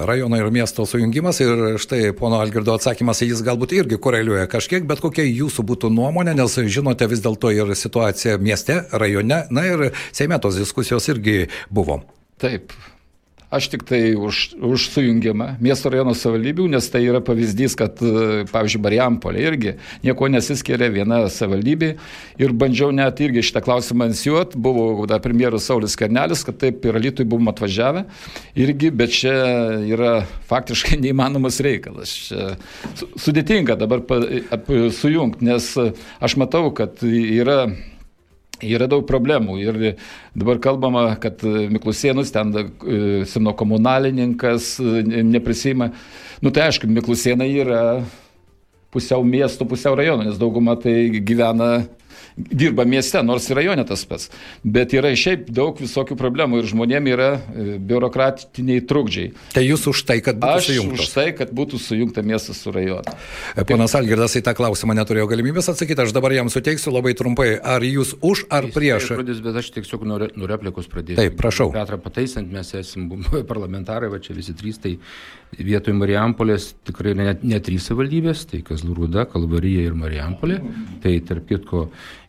rajono 0.09 0.41
ir 0.41 0.51
miesto 0.53 0.87
sujungimas 0.89 1.41
ir 1.45 1.81
štai 1.81 2.15
pono 2.17 2.41
Algirdo 2.41 2.75
atsakymas, 2.77 3.23
jis 3.25 3.45
galbūt 3.47 3.77
irgi 3.77 4.01
koreliuoja 4.01 4.49
kažkiek, 4.51 4.89
bet 4.89 5.05
kokia 5.05 5.25
jūsų 5.29 5.65
būtų 5.73 5.93
nuomonė, 5.93 6.37
nes 6.41 6.57
žinote 6.73 7.09
vis 7.11 7.25
dėlto 7.25 7.53
ir 7.55 7.75
situaciją 7.77 8.41
mieste, 8.41 8.83
rajone, 8.93 9.45
na 9.53 9.67
ir 9.69 9.91
Seime 10.13 10.39
tos 10.39 10.59
diskusijos 10.59 11.09
irgi 11.09 11.47
buvo. 11.71 12.01
Taip. 12.41 12.73
Aš 13.51 13.67
tik 13.67 13.83
tai 13.83 14.15
už, 14.15 14.55
už 14.63 14.85
sujungimą 14.95 15.57
miesto 15.59 15.91
rajono 15.91 16.13
savivaldybių, 16.15 16.69
nes 16.71 16.87
tai 16.87 17.01
yra 17.03 17.19
pavyzdys, 17.19 17.75
kad, 17.75 17.99
e, 17.99 18.45
pavyzdžiui, 18.47 18.81
Marijampolė 18.85 19.43
irgi 19.43 19.73
nieko 20.05 20.29
nesiskiria 20.31 20.87
viena 20.95 21.25
savivaldybė 21.27 21.89
ir 22.39 22.55
bandžiau 22.55 22.95
net 22.95 23.19
irgi 23.27 23.43
šitą 23.49 23.65
klausimą 23.67 24.07
insijuoti, 24.13 24.55
buvo 24.55 25.03
dar 25.11 25.19
premjeras 25.25 25.67
Saulis 25.67 25.99
Karnelis, 25.99 26.47
kad 26.47 26.63
taip 26.63 26.87
ir 26.87 27.01
Lietuvai 27.03 27.27
buvom 27.35 27.51
atvažiavę 27.51 28.05
irgi, 28.55 28.95
bet 28.95 29.19
čia 29.19 29.35
yra 29.83 30.15
faktiškai 30.47 31.01
neįmanomas 31.09 31.59
reikalas. 31.67 32.15
Čia 32.31 32.55
sudėtinga 33.19 33.75
dabar 33.83 34.07
sujungti, 34.95 35.51
nes 35.51 35.73
aš 36.23 36.39
matau, 36.39 36.69
kad 36.71 37.03
yra 37.03 37.65
Yra 38.67 38.89
daug 38.91 39.07
problemų 39.09 39.59
ir 39.63 39.79
dabar 40.37 40.61
kalbama, 40.63 41.05
kad 41.21 41.43
Miklusienus 41.45 42.33
ten 42.35 42.53
e, 42.57 42.65
seno 43.29 43.55
komunalininkas 43.57 44.75
e, 44.81 45.05
neprisima. 45.25 45.91
Nu 46.45 46.53
tai 46.53 46.69
aišku, 46.69 46.89
Miklusienai 46.91 47.49
yra 47.63 47.83
pusiau 48.91 49.25
miesto, 49.25 49.65
pusiau 49.69 49.97
rajono, 49.99 50.27
nes 50.27 50.39
dauguma 50.41 50.77
tai 50.81 51.09
gyvena 51.23 51.87
dirba 52.37 52.85
mieste, 52.89 53.21
nors 53.23 53.49
ir 53.51 53.59
rajone 53.61 53.85
tas 53.89 54.05
pats. 54.09 54.31
Bet 54.65 54.95
yra 54.97 55.13
šiaip 55.17 55.49
daug 55.55 55.79
visokių 55.81 56.17
problemų 56.19 56.61
ir 56.61 56.69
žmonėm 56.71 57.09
yra 57.13 57.31
e, 57.37 57.67
biurokratiniai 57.79 58.85
trukdžiai. 58.89 59.33
Tai 59.55 59.65
jūs 59.65 59.87
už 59.91 60.05
tai, 60.09 60.21
kad 60.25 60.41
būtų 60.41 60.61
Aš 60.61 60.71
sujungtas? 60.71 61.05
Už 61.05 61.15
tai, 61.17 61.27
kad 61.37 61.53
būtų 61.57 61.81
sujungta 61.83 62.25
miestas 62.27 62.63
su 62.63 62.75
rajonu. 62.75 63.17
E, 63.55 63.67
ponas 63.69 63.97
Algirdas 63.99 64.37
į 64.39 64.45
tą 64.47 64.55
klausimą 64.59 64.97
neturėjo 65.01 65.29
galimybės 65.31 65.71
atsakyti, 65.73 66.07
aš 66.07 66.15
dabar 66.17 66.35
jam 66.37 66.53
suteiksiu 66.53 66.95
labai 66.95 67.15
trumpai. 67.19 67.53
Ar 67.61 67.85
jūs 67.87 68.15
už 68.21 68.47
ar 68.53 68.69
Jis 68.69 68.77
prieš? 68.77 69.11
Pradės, 69.15 69.43
bet 69.45 69.61
aš 69.63 69.73
tiesiog 69.77 70.07
nuo 70.09 70.51
replikos 70.51 70.91
pradėsiu. 70.91 71.21
Taip, 71.21 71.37
prašau. 71.41 71.71
Petrą 71.75 72.01
pataisant, 72.03 72.51
mes 72.53 72.75
esame 72.79 73.21
parlamentarai, 73.51 74.11
va 74.13 74.23
čia 74.23 74.37
visi 74.37 74.57
trys, 74.57 74.81
tai 74.83 74.97
vietoj 75.59 75.95
Marijampolės 75.99 76.71
tikrai 76.87 77.15
net 77.19 77.43
ne 77.47 77.59
trys 77.63 77.89
savivaldybės, 77.89 78.45
tai 78.51 78.61
Kazlurūda, 78.67 79.27
Kalvarija 79.31 79.89
ir 79.89 79.97
Marijampolė. 79.99 80.61
Tai 81.03 81.13
tarp 81.27 81.49
kitko 81.49 81.87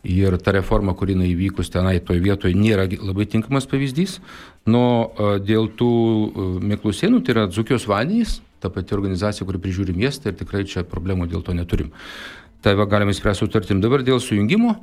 ir 0.08 0.38
ta 0.42 0.56
reforma, 0.56 0.96
kuri 0.98 1.16
įvykus 1.28 1.70
tenai 1.74 2.00
toje 2.00 2.24
vietoje, 2.24 2.58
nėra 2.58 2.88
labai 2.90 3.28
tinkamas 3.30 3.70
pavyzdys. 3.70 4.20
Nu, 4.66 4.82
a, 4.82 5.38
dėl 5.42 5.70
tų 5.78 5.92
a, 5.92 6.48
Miklusienų, 6.74 7.22
tai 7.22 7.36
yra 7.36 7.48
Dzukijos 7.52 7.88
vandenys, 7.90 8.40
ta 8.62 8.70
pati 8.74 8.96
organizacija, 8.98 9.46
kuri 9.48 9.62
prižiūri 9.62 9.96
miestą 9.98 10.32
ir 10.32 10.38
tikrai 10.42 10.66
čia 10.70 10.86
problemų 10.88 11.30
dėl 11.30 11.46
to 11.46 11.54
neturim. 11.58 11.94
Tai 12.62 12.76
va 12.78 12.86
galime 12.86 13.14
spręsti 13.14 13.48
sutartim. 13.48 13.82
Dabar 13.82 14.04
dėl 14.06 14.22
sujungimo, 14.22 14.76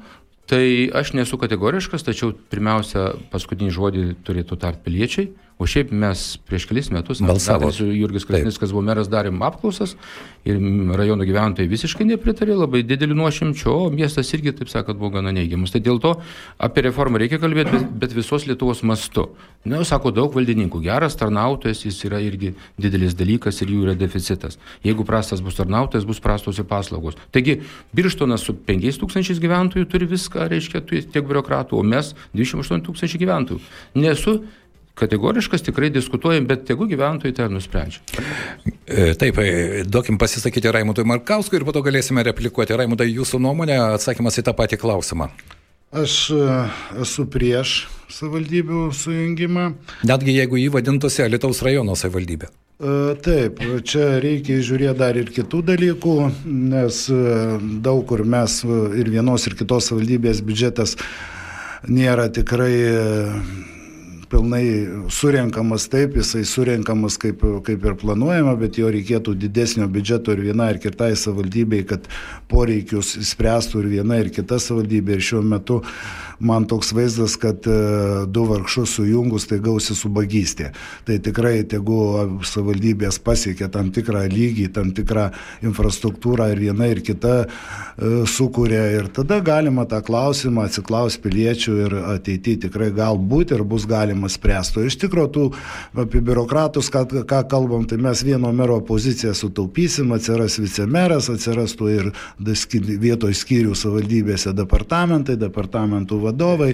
tai 0.51 0.91
aš 0.91 1.13
nesu 1.15 1.39
kategoriškas, 1.39 2.03
tačiau 2.07 2.33
pirmiausia, 2.51 3.13
paskutinį 3.31 3.75
žodį 3.75 4.07
turėtų 4.27 4.59
tart 4.59 4.83
piliečiai. 4.83 5.31
O 5.59 5.67
šiaip 5.67 5.91
mes 5.91 6.21
prieš 6.47 6.69
kelis 6.71 6.89
metus, 6.95 7.19
Balsavot. 7.19 7.75
su 7.75 7.89
Jurgis 7.91 8.23
Krasnickas 8.29 8.71
buvo 8.71 8.85
meras, 8.87 9.09
darėm 9.11 9.41
apklausas 9.43 9.97
ir 10.47 10.61
rajono 10.95 11.27
gyventojai 11.27 11.67
visiškai 11.67 12.07
nepritarė, 12.07 12.55
labai 12.55 12.85
didelį 12.87 13.17
nuošimčių, 13.19 13.73
o 13.73 13.89
miestas 13.91 14.31
irgi, 14.37 14.53
taip 14.55 14.71
sakant, 14.71 15.01
buvo 15.01 15.17
gana 15.17 15.33
neigiamas. 15.35 15.73
Tai 15.75 15.81
dėl 15.83 15.99
to 16.03 16.13
apie 16.63 16.85
reformą 16.87 17.19
reikia 17.19 17.41
kalbėti, 17.43 17.75
bet, 17.75 17.89
bet 18.05 18.15
visos 18.15 18.47
Lietuvos 18.47 18.85
mastu. 18.87 19.27
Na, 19.67 19.81
sako, 19.83 20.13
daug 20.15 20.37
valdininkų. 20.39 20.79
Geras 20.85 21.19
tarnautojas, 21.19 21.83
jis 21.89 21.99
yra 22.07 22.23
irgi 22.23 22.53
didelis 22.79 23.19
dalykas 23.19 23.59
ir 23.65 23.75
jų 23.75 23.89
yra 23.89 23.97
deficitas. 23.99 24.61
Jeigu 24.87 25.03
prastas 25.09 25.43
bus 25.43 25.59
tarnautojas, 25.59 26.07
bus 26.07 26.23
prastos 26.23 26.63
ir 26.63 26.69
paslaugos. 26.71 27.19
Taigi, 27.35 27.59
Birštonas 27.99 28.47
su 28.47 28.55
5000 28.55 29.43
gyventojų 29.43 29.91
turi 29.91 30.07
viską, 30.15 30.47
reiškia, 30.55 30.87
tiek 30.87 31.27
biurokratų, 31.27 31.83
o 31.83 31.83
mes 31.83 32.15
28 32.31 32.87
tūkstančių 32.87 33.23
gyventojų. 33.27 33.61
Nesu 33.99 34.39
kategoriškas, 34.99 35.65
tikrai 35.67 35.91
diskutuojam, 35.95 36.47
bet 36.49 36.67
tegu 36.69 36.89
gyventojai 36.91 37.35
tai 37.37 37.49
nusprendžia. 37.53 38.03
E, 38.89 39.13
Taip, 39.19 39.39
e, 39.39 39.85
duokim 39.87 40.19
pasisakyti 40.19 40.73
Raimundui 40.73 41.07
Markauskui 41.09 41.61
ir 41.61 41.67
po 41.67 41.75
to 41.77 41.83
galėsime 41.85 42.25
replikuoti. 42.27 42.77
Raimundai, 42.79 43.11
jūsų 43.13 43.41
nuomonė, 43.45 43.79
atsakymas 43.99 44.41
į 44.41 44.47
tą 44.49 44.55
patį 44.59 44.81
klausimą. 44.81 45.31
Aš 45.93 46.15
e, 46.35 46.47
esu 47.05 47.25
prieš 47.33 47.87
savivaldybių 48.13 48.89
sujungimą. 48.97 49.71
Netgi 50.09 50.35
jeigu 50.37 50.61
jį 50.61 50.73
vadintųsi 50.75 51.25
Alitaus 51.25 51.63
rajono 51.65 51.97
savivaldybė. 51.97 52.49
E, 52.49 52.99
Taip, 53.25 53.63
čia 53.89 54.19
reikia 54.25 54.61
žiūrėti 54.65 54.99
dar 55.01 55.21
ir 55.21 55.33
kitų 55.35 55.63
dalykų, 55.73 56.19
nes 56.75 57.03
daug 57.85 58.05
kur 58.11 58.25
mes 58.25 58.61
ir 58.65 59.11
vienos 59.13 59.49
ir 59.49 59.57
kitos 59.59 59.91
savivaldybės 59.91 60.45
biudžetas 60.45 60.97
nėra 61.89 62.29
tikrai 62.35 62.73
pilnai 64.31 64.65
surenkamas 65.13 65.89
taip, 65.93 66.17
jisai 66.21 66.45
surenkamas 66.49 67.19
kaip, 67.21 67.43
kaip 67.67 67.85
ir 67.85 67.97
planuojama, 68.01 68.55
bet 68.61 68.79
jo 68.81 68.91
reikėtų 68.93 69.35
didesnio 69.41 69.89
biudžeto 69.93 70.37
ir 70.37 70.45
viena 70.51 70.71
ir 70.73 70.81
kitai 70.83 71.15
savivaldybei, 71.17 71.85
kad 71.89 72.09
poreikius 72.51 73.15
spręstų 73.31 73.85
ir 73.85 73.93
viena 73.99 74.21
ir 74.23 74.33
kita 74.35 74.61
savivaldybė. 74.63 75.19
Ir 75.19 75.25
šiuo 75.25 75.43
metu 75.47 75.81
man 76.39 76.67
toks 76.71 76.93
vaizdas, 76.95 77.37
kad 77.41 77.67
e, 77.67 77.77
du 78.31 78.45
vargšus 78.49 78.95
sujungus 78.99 79.49
tai 79.51 79.59
gausi 79.63 79.97
su 79.99 80.11
bagystė. 80.13 80.71
Tai 81.07 81.19
tikrai, 81.25 81.63
tegu 81.69 81.99
savivaldybės 82.47 83.21
pasiekia 83.25 83.71
tam 83.73 83.91
tikrą 83.95 84.25
lygį, 84.31 84.69
tam 84.75 84.93
tikrą 84.97 85.29
infrastruktūrą 85.67 86.51
ir 86.53 86.63
viena 86.69 86.91
ir 86.91 87.03
kita 87.07 87.35
e, 87.45 87.49
sukuria 88.31 88.85
ir 88.95 89.11
tada 89.15 89.41
galima 89.45 89.87
tą 89.89 90.01
klausimą 90.05 90.69
atsiklaus 90.69 91.19
piliečių 91.23 91.79
ir 91.87 91.99
ateityje 92.17 92.69
tikrai 92.69 92.91
galbūt 92.95 93.57
ir 93.57 93.65
bus 93.67 93.87
galima 93.89 94.18
spręsti. 94.27 94.81
O 94.81 94.87
iš 94.89 94.97
tikrųjų, 95.05 95.29
tų 95.35 95.45
apie 96.03 96.23
biurokratus, 96.25 96.91
ką, 96.91 97.05
ką 97.29 97.43
kalbam, 97.51 97.87
tai 97.89 98.01
mes 98.03 98.25
vieno 98.27 98.51
mero 98.57 98.81
poziciją 98.85 99.35
sutaupysim, 99.37 100.11
atsiras 100.17 100.59
vicemeras, 100.59 101.31
atsirastų 101.31 101.91
ir 101.95 102.11
vietoj 103.05 103.37
skyrių 103.39 103.77
savivaldybėse 103.79 104.55
departamentai, 104.59 105.39
departamentų 105.41 106.21
vadovai, 106.25 106.73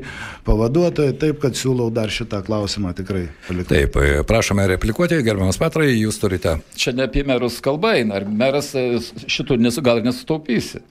pavaduotojai, 0.49 1.19
taip 1.21 1.43
kad 1.45 1.59
siūlau 1.59 1.91
dar 1.95 2.13
šitą 2.15 2.41
klausimą 2.47 2.95
tikrai 2.97 3.27
palikti. 3.49 3.75
Taip, 3.75 4.01
prašome 4.29 4.67
replikuoti, 4.75 5.21
gerbiamas 5.27 5.61
Petrai, 5.61 5.93
jūs 5.99 6.23
turite. 6.23 6.59
Čia 6.79 6.97
ne 6.97 7.09
apie 7.09 7.27
merus 7.29 7.61
kalba 7.65 7.97
eina, 7.99 8.21
ar 8.21 8.29
meras 8.31 8.73
e, 8.79 8.89
šitų 9.29 9.61
nesu, 9.61 9.85
gal 9.85 10.05
nesutaupysi 10.05 10.85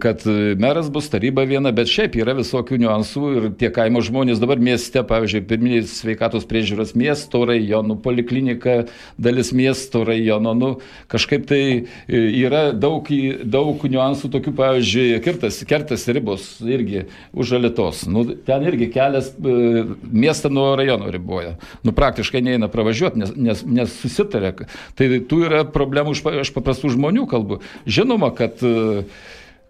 kad 0.00 0.22
meras 0.56 0.90
bus 0.90 1.10
taryba 1.12 1.44
viena, 1.44 1.68
bet 1.76 1.90
šiaip 1.92 2.14
yra 2.16 2.32
visokių 2.38 2.78
niuansų 2.80 3.24
ir 3.36 3.48
tie 3.60 3.68
kaimo 3.74 4.00
žmonės 4.00 4.40
dabar 4.40 4.56
mieste, 4.62 5.02
pavyzdžiui, 5.04 5.42
pirminiai 5.50 5.82
sveikatos 5.90 6.46
priežiūros 6.48 6.94
miesto 6.96 7.42
rajonų, 7.44 7.98
poliklinika, 8.00 8.78
dalis 9.20 9.52
miesto 9.52 10.00
rajono, 10.08 10.56
nu, 10.56 10.72
kažkaip 11.12 11.44
tai 11.50 11.60
e, 11.68 12.22
yra 12.40 12.70
daug, 12.72 13.12
daug 13.44 13.84
niuansų 13.84 14.32
tokių, 14.38 14.56
pavyzdžiui, 14.62 15.06
kirtas, 15.26 15.60
kertas 15.68 16.08
ribos 16.08 16.48
irgi 16.64 17.04
už 17.36 17.58
alitos. 17.60 18.06
Nu, 18.08 18.24
ten 18.48 18.64
irgi 18.64 18.88
kelias 18.96 19.28
e, 19.36 19.86
miestą 20.08 20.48
nuo 20.56 20.70
rajono 20.80 21.12
riboja. 21.12 21.58
Nu, 21.84 21.92
praktiškai 21.92 22.40
neina 22.48 22.72
pravažiuoti, 22.72 23.26
nes, 23.26 23.36
nes, 23.36 23.64
nes 23.68 24.00
susitarė. 24.00 24.56
Tai 24.96 25.14
tų 25.28 25.46
yra 25.50 25.64
problemų, 25.68 26.16
aš 26.40 26.56
paprastų 26.56 26.96
žmonių 26.96 27.26
kalbu. 27.28 27.58
Žinoma, 27.84 28.30
kad 28.36 28.62
uh, 28.64 29.02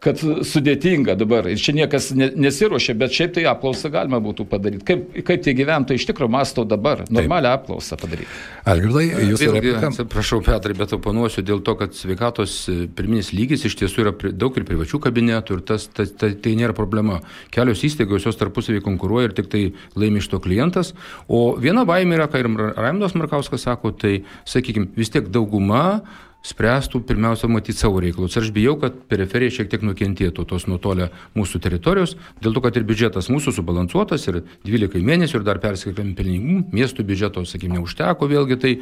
kad 0.04 0.20
sudėtinga 0.20 1.14
dabar 1.18 1.46
ir 1.48 1.58
čia 1.60 1.72
niekas 1.76 2.10
ne, 2.16 2.28
nesiuošia, 2.36 2.94
bet 3.00 3.14
šiaip 3.16 3.32
tai 3.36 3.46
apklausą 3.48 3.88
galima 3.92 4.20
būtų 4.22 4.44
padaryti. 4.50 4.84
Kaip, 4.86 5.06
kaip 5.26 5.44
tie 5.46 5.54
gyventojai 5.56 6.00
iš 6.00 6.04
tikrųjų 6.10 6.32
masto 6.34 6.64
dabar, 6.68 7.02
normalią 7.12 7.54
apklausą 7.56 7.96
padaryti. 8.00 8.28
Algirdai, 8.68 9.06
jūs 9.30 9.44
replika. 9.56 9.90
Prašau, 10.12 10.42
Petrai, 10.44 10.76
bet 10.78 10.92
oponuosiu 10.96 11.44
dėl 11.46 11.62
to, 11.64 11.76
kad 11.80 11.96
sveikatos 11.96 12.58
e, 12.68 12.76
pirminis 12.98 13.32
lygis 13.32 13.64
iš 13.68 13.78
tiesų 13.80 14.04
yra 14.04 14.12
daug 14.36 14.58
ir 14.60 14.66
privačių 14.68 15.00
kabinetų 15.06 15.58
ir 15.58 15.64
tas, 15.72 15.88
tas, 15.88 16.12
tas, 16.12 16.36
tai 16.44 16.54
nėra 16.60 16.76
problema. 16.76 17.22
Kelios 17.54 17.84
įstaigos 17.86 18.28
jos 18.28 18.40
tarpusavį 18.40 18.84
konkuruoja 18.84 19.30
ir 19.30 19.36
tik 19.38 19.50
tai 19.52 19.64
laimi 19.96 20.20
iš 20.20 20.28
to 20.34 20.42
klientas. 20.44 20.92
O 21.26 21.56
viena 21.62 21.86
baimė 21.88 22.20
yra, 22.20 22.28
ką 22.30 22.44
ir 22.44 22.52
Raimondas 22.76 23.16
Markauskas 23.16 23.64
sako, 23.64 23.94
tai, 23.96 24.20
sakykime, 24.44 24.92
vis 24.98 25.14
tiek 25.14 25.32
dauguma 25.32 26.02
spręstų 26.46 27.00
pirmiausia 27.08 27.50
matyti 27.50 27.78
savo 27.80 28.00
reikalus. 28.02 28.36
Aš 28.38 28.52
bijau, 28.54 28.76
kad 28.80 28.96
periferija 29.10 29.58
šiek 29.58 29.70
tiek 29.72 29.84
nukentėtų 29.86 30.46
tos 30.48 30.68
nutolę 30.70 31.10
mūsų 31.36 31.60
teritorijos, 31.64 32.16
dėl 32.42 32.54
to, 32.56 32.62
kad 32.64 32.78
ir 32.78 32.86
biudžetas 32.86 33.30
mūsų 33.32 33.56
subalansuotas 33.58 34.28
ir 34.30 34.42
12 34.66 35.02
mėnesių 35.06 35.40
ir 35.40 35.46
dar 35.46 35.60
persikėlėm 35.62 36.14
pelningų, 36.18 36.58
miestų 36.76 37.06
biudžeto, 37.08 37.44
sakykime, 37.48 37.80
neužteko 37.80 38.30
vėlgi, 38.30 38.60
tai 38.62 38.74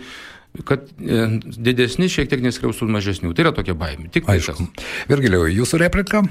kad 0.68 0.86
e, 1.00 1.24
didesni 1.42 2.10
šiek 2.12 2.28
tiek 2.30 2.44
neskriaustų 2.44 2.86
mažesnių. 2.94 3.32
Tai 3.34 3.48
yra 3.48 3.54
tokia 3.56 3.74
baimė. 3.78 4.10
Tik 4.14 4.28
aišku. 4.30 4.68
Virgiliau, 5.10 5.48
jūsų 5.50 5.80
replika? 5.82 6.22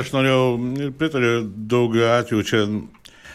Aš 0.00 0.10
norėjau 0.12 0.42
ir 0.82 0.90
pritariu 0.98 1.44
daug 1.44 1.94
atvejų 1.94 2.42
čia 2.48 2.64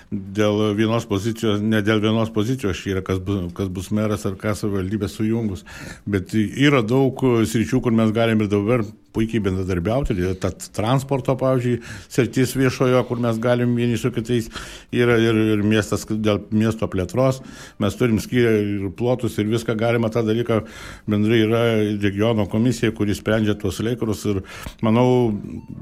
dėl 0.09 0.73
vienos 0.77 1.05
pozicijos, 1.05 1.59
ne 1.61 1.83
dėl 1.85 2.01
vienos 2.01 2.31
pozicijos 2.33 2.81
yra, 2.89 3.03
kas 3.05 3.19
bus, 3.21 3.51
kas 3.57 3.69
bus 3.69 3.91
meras 3.93 4.25
ar 4.25 4.37
kas 4.41 4.63
savivaldybė 4.63 5.09
sujungus, 5.11 5.61
bet 6.09 6.33
yra 6.33 6.81
daug 6.81 7.21
sričių, 7.45 7.81
kur 7.85 7.93
mes 7.93 8.13
galime 8.15 8.47
ir 8.47 8.49
dabar 8.49 8.83
puikiai 9.13 9.41
bendradarbiauti, 9.45 10.15
ta 10.41 10.51
transporto, 10.73 11.33
pavyzdžiui, 11.37 11.79
sritis 12.09 12.55
viešojo, 12.57 13.01
kur 13.09 13.21
mes 13.21 13.37
galim 13.41 13.73
vieni 13.77 13.97
su 14.01 14.11
kitais, 14.13 14.49
yra 14.93 15.17
ir, 15.21 15.37
ir 15.55 15.63
miestas 15.65 16.05
dėl 16.09 16.43
miesto 16.53 16.89
plėtros, 16.89 17.41
mes 17.81 17.97
turim 17.97 18.21
skyrę 18.21 18.53
ir 18.61 18.91
plotus 18.97 19.37
ir 19.41 19.49
viską 19.49 19.77
galima. 19.77 20.11
Tą 20.13 20.23
dalyką, 20.25 20.61
bendrai 21.09 21.41
yra 21.45 21.63
regiono 22.01 22.45
komisija, 22.49 22.93
kuris 22.97 23.21
sprendžia 23.21 23.57
tuos 23.57 23.81
reikalus 23.85 24.25
ir 24.29 24.43
manau, 24.85 25.33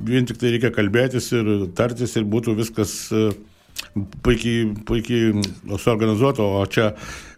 vien 0.08 0.28
tik 0.28 0.40
tai 0.40 0.56
reikia 0.56 0.72
kalbėtis 0.76 1.32
ir 1.36 1.54
tartis 1.76 2.16
ir 2.20 2.28
būtų 2.28 2.56
viskas 2.60 2.96
uh, 3.16 3.32
puikiai, 4.26 4.68
puikiai 4.88 5.46
suorganizuoto, 5.78 6.46
o 6.60 6.66
čia, 6.72 6.92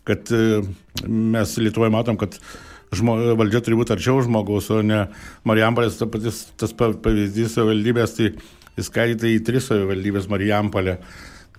kad 0.08 0.32
e, 0.36 0.62
mes 1.08 1.56
Lietuvoje 1.62 1.94
matom, 1.94 2.20
kad 2.20 2.38
žmo, 2.96 3.18
valdžia 3.40 3.62
turi 3.66 3.78
būti 3.80 3.94
arčiau 3.96 4.22
žmogaus, 4.26 4.70
o 4.74 4.82
ne 4.86 5.06
Marijampolės, 5.48 6.00
ta 6.00 6.08
patys, 6.10 6.48
tas 6.60 6.74
pavyzdys 6.76 7.56
savivaldybės, 7.58 8.16
tai 8.18 8.32
įskaityta 8.80 9.30
į 9.30 9.44
tris 9.46 9.70
savivaldybės 9.70 10.30
Marijampolė. 10.32 11.00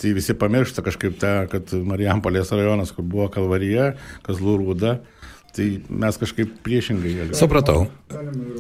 Tai 0.00 0.14
visi 0.16 0.33
pamiršta 0.33 0.83
kažkaip 0.85 1.18
tą, 1.20 1.33
kad 1.52 1.72
Marijampolės 1.87 2.52
rajonas, 2.57 2.92
kur 2.96 3.04
buvo 3.04 3.28
Kalvarija, 3.33 3.92
Kazlų 4.24 4.57
rūda, 4.62 4.94
Tai 5.56 5.66
mes 5.88 6.18
kažkaip 6.20 6.52
priešingai 6.64 7.12
galime. 7.16 7.36
Supratau. 7.38 7.86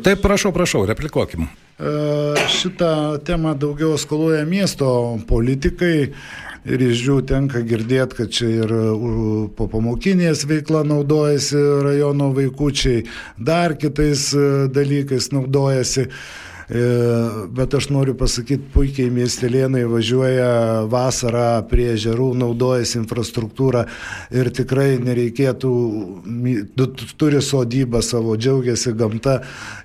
Taip, 0.02 0.22
prašau, 0.24 0.50
prašau, 0.54 0.84
replikuokim. 0.90 1.46
E, 1.46 1.92
šitą 2.50 3.20
temą 3.24 3.54
daugiau 3.58 3.94
skoluoja 3.98 4.42
miesto 4.48 4.90
politikai 5.28 6.10
ir 6.68 6.84
iš 6.84 7.04
jų 7.06 7.20
tenka 7.30 7.62
girdėti, 7.64 8.18
kad 8.18 8.34
čia 8.34 8.50
ir 8.64 8.74
po 9.56 9.68
pamokinės 9.70 10.44
veikla 10.50 10.82
naudojasi 10.88 11.62
rajono 11.86 12.30
vaikučiai, 12.36 13.06
dar 13.38 13.78
kitais 13.80 14.30
e, 14.34 14.46
dalykais 14.74 15.30
naudojasi. 15.32 16.08
E, 16.70 16.82
bet 17.50 17.74
aš 17.74 17.88
noriu 17.90 18.12
pasakyti, 18.14 18.68
puikiai 18.70 19.10
miestelėnai 19.10 19.82
važiuoja 19.90 20.50
vasarą 20.90 21.64
prie 21.70 21.88
žerų, 21.98 22.28
naudojasi 22.38 23.00
infrastruktūrą 23.00 23.82
ir 24.38 24.52
tikrai 24.54 24.92
nereikėtų, 25.02 25.72
turi 27.18 27.42
sodybą 27.42 28.04
savo, 28.06 28.36
džiaugiasi 28.38 28.94
gamta 28.94 29.40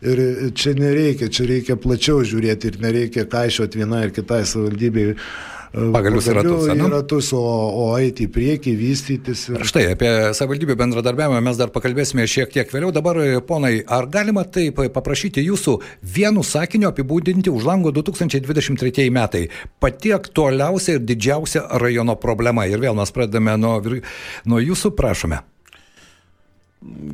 ir 0.05 0.21
čia 0.53 0.75
nereikia, 0.77 1.31
čia 1.33 1.49
reikia 1.49 1.79
plačiau 1.81 2.21
žiūrėti 2.21 2.69
ir 2.69 2.79
nereikia 2.85 3.25
kaišiuoti 3.33 3.81
vienai 3.81 4.05
ir 4.05 4.15
kitai 4.19 4.43
savivaldybei 4.45 5.15
pagalius 5.93 6.27
į 6.29 6.35
ratus. 6.37 6.67
Į 6.71 6.87
ratus, 6.91 7.29
o, 7.35 7.41
o 7.41 7.85
eiti 7.99 8.25
į 8.27 8.31
priekį, 8.35 8.73
vystytis. 8.79 9.45
Ir... 9.51 9.63
Štai 9.67 9.85
apie 9.93 10.11
savivaldybių 10.37 10.77
bendradarbiavimą 10.79 11.41
mes 11.45 11.59
dar 11.59 11.71
pakalbėsime 11.75 12.25
šiek 12.29 12.53
tiek 12.53 12.71
vėliau. 12.71 12.93
Dabar, 12.95 13.19
ponai, 13.47 13.77
ar 13.83 14.07
galima 14.11 14.45
taip 14.47 14.79
paprašyti 14.95 15.43
jūsų 15.45 15.77
vienu 16.15 16.43
sakiniu 16.45 16.89
apibūdinti 16.91 17.53
už 17.53 17.67
lango 17.67 17.93
2023 17.95 19.09
metai 19.13 19.45
pati 19.83 20.13
aktualiausia 20.15 20.97
ir 20.97 21.05
didžiausia 21.05 21.65
rajono 21.81 22.17
problema? 22.19 22.67
Ir 22.69 22.83
vėl 22.83 22.97
mes 22.97 23.11
pradedame 23.15 23.57
nuo, 23.59 23.77
nuo 24.45 24.63
jūsų, 24.63 24.95
prašome. 24.95 25.41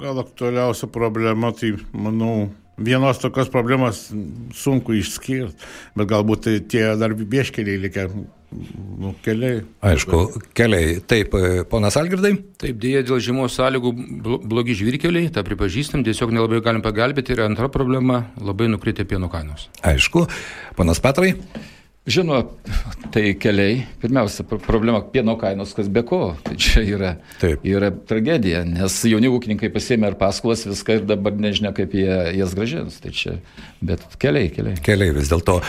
Gal 0.02 0.20
aktualiausia 0.20 0.90
problema, 0.92 1.54
tai 1.56 1.74
manau, 1.96 2.50
vienos 2.82 3.22
tokios 3.22 3.50
problemos 3.52 4.10
sunku 4.58 4.98
išskirti, 5.00 5.56
bet 5.96 6.10
galbūt 6.12 6.46
tai 6.48 6.60
tie 6.74 6.84
dar 7.00 7.16
vieškeliai 7.16 7.80
likę 7.86 8.08
Nu, 8.52 9.14
keliai. 9.24 9.62
Aišku, 9.88 10.20
keliai. 10.58 11.00
Taip, 11.08 11.36
e, 11.40 11.64
ponas 11.72 11.96
Algirdai. 12.00 12.34
Taip, 12.60 12.76
dėja, 12.84 13.06
dėl 13.08 13.22
žiemos 13.24 13.56
sąlygų 13.56 13.94
blogi 14.44 14.76
žvirkeliai, 14.76 15.32
tą 15.32 15.46
pripažįstam, 15.48 16.04
tiesiog 16.04 16.34
nelabai 16.36 16.60
galim 16.64 16.84
pagelbėti. 16.84 17.32
Ir 17.32 17.46
antra 17.48 17.72
problema- 17.72 18.26
labai 18.50 18.68
nukritę 18.68 19.08
pieno 19.08 19.32
kainos. 19.32 19.70
Aišku, 19.84 20.28
ponas 20.76 21.00
Petrai. 21.00 21.38
Žinoma, 22.02 22.48
tai 23.14 23.36
keliai, 23.38 23.86
pirmiausia, 24.02 24.44
problema 24.66 25.04
pieno 25.06 25.36
kainos, 25.38 25.76
kas 25.78 25.88
be 25.88 26.02
ko. 26.02 26.36
Tai 26.44 26.56
čia 26.58 26.82
yra, 26.82 27.12
Taip. 27.38 27.62
yra 27.62 27.92
tragedija, 27.92 28.64
nes 28.66 28.96
jauni 29.06 29.30
ūkininkai 29.30 29.70
pasėmė 29.70 30.10
ar 30.10 30.16
paskolas 30.18 30.66
viską 30.66 30.98
ir 30.98 31.06
dabar 31.06 31.38
nežinia, 31.38 31.70
kaip 31.78 31.94
jie 31.94 32.10
jas 32.40 32.56
gražins. 32.58 32.98
Tai 33.04 33.14
čia, 33.14 33.38
bet 33.86 34.02
keliai, 34.18 34.50
keliai. 34.50 34.82
Keliai 34.82 35.14
vis 35.14 35.30
dėlto. 35.30 35.60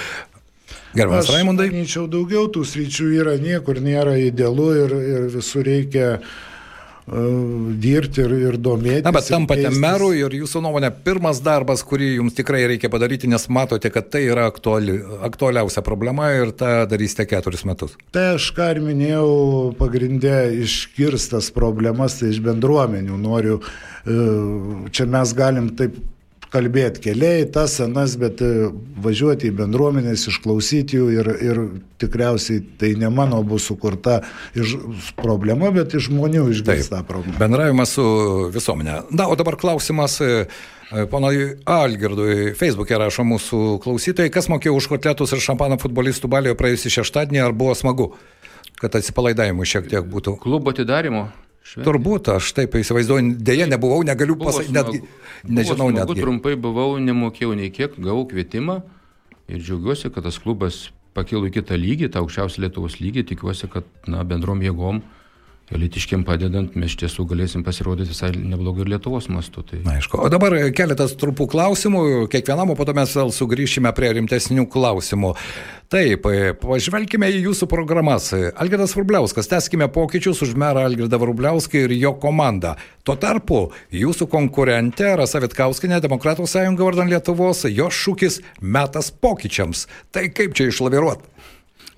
Gerbiamas 0.93 1.31
Raimondai. 1.33 1.71
Aš 1.71 1.77
manyčiau, 1.77 2.07
daugiau 2.11 2.49
tų 2.53 2.65
sričių 2.69 3.11
yra, 3.23 3.37
niekur 3.41 3.81
nėra 3.81 4.19
idealu 4.21 4.71
ir, 4.85 4.97
ir 5.15 5.29
visur 5.33 5.65
reikia 5.65 6.09
uh, 6.19 6.27
dirbti 7.07 8.23
ir, 8.23 8.35
ir 8.49 8.59
domėtis. 8.63 9.07
Na, 9.07 9.13
bet 9.15 9.27
tampate 9.33 9.73
meru 9.75 10.13
ir 10.15 10.37
jūsų 10.43 10.63
nuomonė, 10.63 10.93
pirmas 11.05 11.41
darbas, 11.43 11.83
kurį 11.87 12.13
jums 12.19 12.37
tikrai 12.39 12.63
reikia 12.71 12.93
padaryti, 12.93 13.31
nes 13.31 13.49
matote, 13.49 13.91
kad 13.95 14.11
tai 14.13 14.27
yra 14.29 14.47
aktuali, 14.51 15.01
aktualiausia 15.27 15.83
problema 15.87 16.31
ir 16.37 16.53
tą 16.55 16.85
darysite 16.91 17.27
keturis 17.31 17.67
metus. 17.69 17.97
Tai 18.15 18.35
aš 18.37 18.53
ką 18.57 18.71
ir 18.77 18.83
minėjau, 18.85 19.27
pagrindė 19.81 20.53
iškirstas 20.63 21.51
problemas 21.55 22.21
tai 22.21 22.31
iš 22.35 22.43
bendruomenių. 22.45 23.19
Noriu, 23.23 23.59
uh, 23.63 24.89
čia 24.95 25.09
mes 25.11 25.35
galim 25.39 25.73
taip 25.79 25.99
kalbėti 26.53 27.03
keliai, 27.07 27.47
tas, 27.53 27.79
senas, 27.79 28.17
bet 28.21 28.43
e, 28.45 28.69
važiuoti 29.03 29.49
į 29.49 29.57
bendruomenės, 29.63 30.27
išklausyti 30.31 30.99
jų 30.99 31.07
ir, 31.15 31.31
ir 31.45 31.61
tikriausiai 32.03 32.63
tai 32.81 32.93
ne 33.01 33.09
mano 33.13 33.41
bus 33.47 33.67
sukurta 33.71 34.21
iš 34.59 34.77
problema, 35.19 35.73
bet 35.75 35.97
iš 35.97 36.11
žmonių 36.11 36.49
išgirsta 36.53 37.03
problema. 37.09 37.39
Bendravimas 37.41 37.97
su 37.97 38.05
visuomenė. 38.53 39.01
Na, 39.17 39.31
o 39.33 39.39
dabar 39.39 39.59
klausimas. 39.61 40.21
e, 40.21 40.45
Ponai 41.09 41.55
Algirdui, 41.65 42.51
Facebook'e 42.53 42.99
rašo 43.01 43.25
mūsų 43.25 43.61
klausytojai, 43.81 44.29
kas 44.29 44.51
mokėjo 44.53 44.75
už 44.77 44.91
kotletus 44.93 45.33
ir 45.33 45.41
šampaną 45.41 45.79
futbolistų 45.81 46.29
balioje 46.29 46.59
praėjusį 46.59 46.93
šeštadienį, 46.99 47.41
ar 47.47 47.55
buvo 47.57 47.73
smagu, 47.79 48.11
kad 48.77 49.01
atsipalaidavimui 49.01 49.65
šiek 49.65 49.89
tiek 49.89 50.05
būtų. 50.05 50.37
Klubo 50.45 50.75
atidarimo. 50.75 51.31
Šventė. 51.63 51.87
Turbūt, 51.87 52.29
aš 52.35 52.49
taip 52.57 52.75
įsivaizduoju, 52.75 53.37
dėja 53.47 53.69
nebuvau, 53.71 54.01
negaliu 54.07 54.35
pasakyti, 54.41 54.75
netgi, 54.75 54.99
nežinau 55.47 55.93
smagu, 55.93 55.95
netgi. 56.01 56.25
Trumpai 56.25 56.57
buvau, 56.59 56.97
nemokėjau 56.99 57.55
nei 57.59 57.71
kiek, 57.75 57.95
gavau 58.03 58.25
kvietimą 58.31 58.81
ir 59.47 59.63
džiaugiuosi, 59.63 60.11
kad 60.11 60.27
tas 60.27 60.41
klubas 60.43 60.89
pakilo 61.15 61.47
į 61.47 61.55
kitą 61.61 61.79
lygį, 61.79 62.11
tą 62.13 62.25
aukščiausią 62.25 62.65
Lietuvos 62.65 62.99
lygį. 62.99 63.27
Tikiuosi, 63.31 63.71
kad 63.71 63.87
na, 64.11 64.25
bendrom 64.27 64.63
jėgom, 64.65 65.03
elitiškiam 65.77 66.23
padedant, 66.27 66.75
mes 66.79 66.93
iš 66.93 66.99
tiesų 67.03 67.27
galėsim 67.31 67.65
pasirodyti 67.67 68.13
visai 68.13 68.31
neblogai 68.37 68.85
ir 68.85 68.93
Lietuvos 68.95 69.29
mastu. 69.33 69.65
Tai... 69.67 69.81
Na, 69.87 69.97
aišku. 70.01 70.21
O 70.21 70.31
dabar 70.33 70.55
keletas 70.77 71.15
trumpų 71.21 71.49
klausimų, 71.53 72.03
kiekvienam, 72.33 72.73
o 72.73 72.77
po 72.79 72.87
to 72.89 72.95
mes 72.97 73.15
vėl 73.17 73.33
sugrįšime 73.35 73.93
prie 73.97 74.13
rimtesnių 74.19 74.67
klausimų. 74.73 75.33
Taip, 75.93 76.25
pažvelkime 76.63 77.29
į 77.29 77.43
jūsų 77.51 77.69
programas. 77.69 78.31
Algirdas 78.33 78.95
Vrubliauskas, 78.97 79.51
teskime 79.51 79.91
pokyčius 79.93 80.41
už 80.47 80.55
merą 80.57 80.87
Algirdą 80.89 81.21
Vrubliauską 81.21 81.83
ir 81.85 81.93
jo 81.99 82.15
komandą. 82.23 82.75
Tuo 83.05 83.19
tarpu 83.21 83.67
jūsų 83.93 84.31
konkurentė 84.33 85.11
Rasa 85.21 85.43
Vitkauskinė, 85.45 86.01
Demokratų 86.01 86.49
sąjunga 86.49 86.89
vardan 86.89 87.13
Lietuvos, 87.13 87.67
jos 87.69 87.99
šūkis 88.07 88.41
metas 88.65 89.13
pokyčiams. 89.13 89.85
Tai 90.17 90.29
kaip 90.33 90.57
čia 90.57 90.71
išlaviruot? 90.73 91.29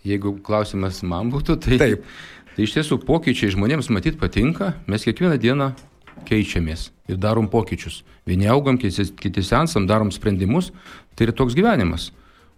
Jeigu 0.05 0.35
klausimas 0.45 1.05
man 1.07 1.31
būtų, 1.33 1.61
tai... 1.63 1.81
Taip. 1.81 2.09
Tai 2.55 2.63
iš 2.63 2.77
tiesų 2.77 3.01
pokyčiai 3.03 3.51
žmonėms 3.51 3.91
matyt 3.91 4.19
patinka, 4.21 4.77
mes 4.87 5.03
kiekvieną 5.07 5.39
dieną 5.43 5.73
keičiamės 6.29 6.91
ir 7.11 7.19
darom 7.19 7.49
pokyčius. 7.51 8.03
Vieni 8.27 8.47
augam, 8.49 8.79
kiti, 8.79 9.43
sensam, 9.43 9.89
darom 9.91 10.13
sprendimus, 10.15 10.71
tai 11.15 11.29
yra 11.29 11.35
toks 11.37 11.57
gyvenimas. 11.59 12.13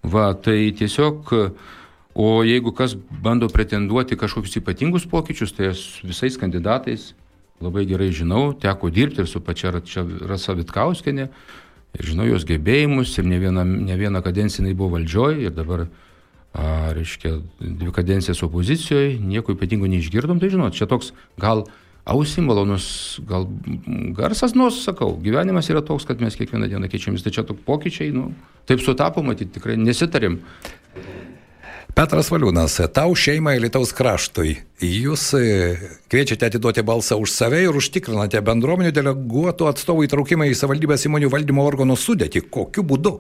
Va, 0.04 0.34
tai 0.36 0.70
tiesiog, 0.76 1.32
o 2.14 2.28
jeigu 2.46 2.74
kas 2.76 2.94
bando 2.94 3.48
pretenduoti 3.50 4.18
kažkokius 4.20 4.60
ypatingus 4.60 5.08
pokyčius, 5.08 5.56
tai 5.56 5.72
aš 5.72 5.86
visais 6.04 6.36
kandidatais 6.38 7.14
labai 7.60 7.86
gerai 7.88 8.10
žinau, 8.12 8.52
teko 8.52 8.90
dirbti 8.92 9.22
ir 9.24 9.28
su 9.30 9.40
pačia 9.40 9.72
Rasa 9.72 10.54
Vitkauskenė, 10.56 11.30
ir 11.96 12.10
žinau 12.10 12.26
jos 12.28 12.44
gebėjimus, 12.44 13.14
ir 13.16 13.28
ne 13.28 13.40
vieną, 13.40 13.64
ne 13.64 13.96
vieną 13.96 14.20
kadenciją 14.24 14.64
jinai 14.64 14.76
buvo 14.76 14.98
valdžioje, 14.98 15.46
ir 15.48 15.56
dabar 15.56 15.86
a, 16.56 16.92
reiškia, 16.96 17.36
dvi 17.60 17.92
kadencijas 17.92 18.40
opozicijoje, 18.46 19.18
nieko 19.20 19.52
ypatingo 19.52 19.88
neišgirdom, 19.92 20.40
tai 20.40 20.48
žinot, 20.54 20.76
čia 20.76 20.88
toks 20.88 21.12
gal 21.40 21.66
ausim 22.06 22.46
malonus, 22.48 23.18
gal 23.28 23.44
garsas, 24.16 24.54
nors 24.56 24.78
sakau, 24.86 25.12
gyvenimas 25.20 25.68
yra 25.72 25.82
toks, 25.84 26.06
kad 26.08 26.22
mes 26.22 26.38
kiekvieną 26.38 26.70
dieną 26.70 26.88
keičiamės, 26.88 27.26
tai 27.26 27.34
čia 27.34 27.44
tokie 27.44 27.66
pokyčiai, 27.66 28.12
nu, 28.14 28.30
taip 28.70 28.80
sutapo, 28.80 29.26
matyti, 29.26 29.58
tikrai 29.58 29.76
nesitarim. 29.80 30.40
Petras 31.96 32.28
Valiūnas, 32.28 32.74
tau 32.92 33.14
šeimai 33.16 33.54
Lietuvos 33.56 33.94
kraštui. 33.96 34.50
Jūs 34.84 35.22
e, 35.38 35.44
kviečiate 36.12 36.50
atiduoti 36.50 36.82
balsą 36.84 37.16
už 37.16 37.32
save 37.32 37.62
ir 37.64 37.78
užtikrinate 37.80 38.42
bendruomenių 38.44 38.92
deleguotų 38.92 39.70
atstovų 39.70 40.04
įtraukimą 40.04 40.50
į 40.50 40.58
savivaldybės 40.60 41.06
įmonių 41.08 41.30
valdymo 41.32 41.64
organų 41.64 41.96
sudėtį. 41.96 42.42
Kokiu 42.52 42.84
būdu? 42.84 43.14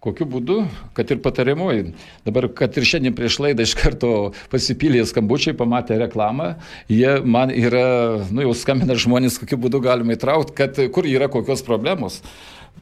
Kokiu 0.00 0.24
būdu, 0.24 0.62
kad 0.96 1.10
ir 1.12 1.18
patariamoji. 1.20 1.90
Dabar, 2.24 2.46
kad 2.56 2.72
ir 2.80 2.86
šiandien 2.88 3.12
prieš 3.12 3.36
laidą 3.44 3.66
iš 3.66 3.74
karto 3.76 4.12
pasipylė 4.48 5.02
skambučiai, 5.04 5.52
pamatė 5.58 5.98
reklamą, 6.00 6.54
jie 6.88 7.18
man 7.20 7.52
yra, 7.52 8.22
nu 8.32 8.46
jau 8.46 8.54
skambina 8.56 8.96
žmonės, 8.96 9.36
kokiu 9.42 9.60
būdu 9.60 9.82
galima 9.84 10.16
įtraukti, 10.16 10.56
kad 10.56 10.80
kur 10.96 11.04
yra 11.04 11.28
kokios 11.28 11.60
problemos. 11.66 12.22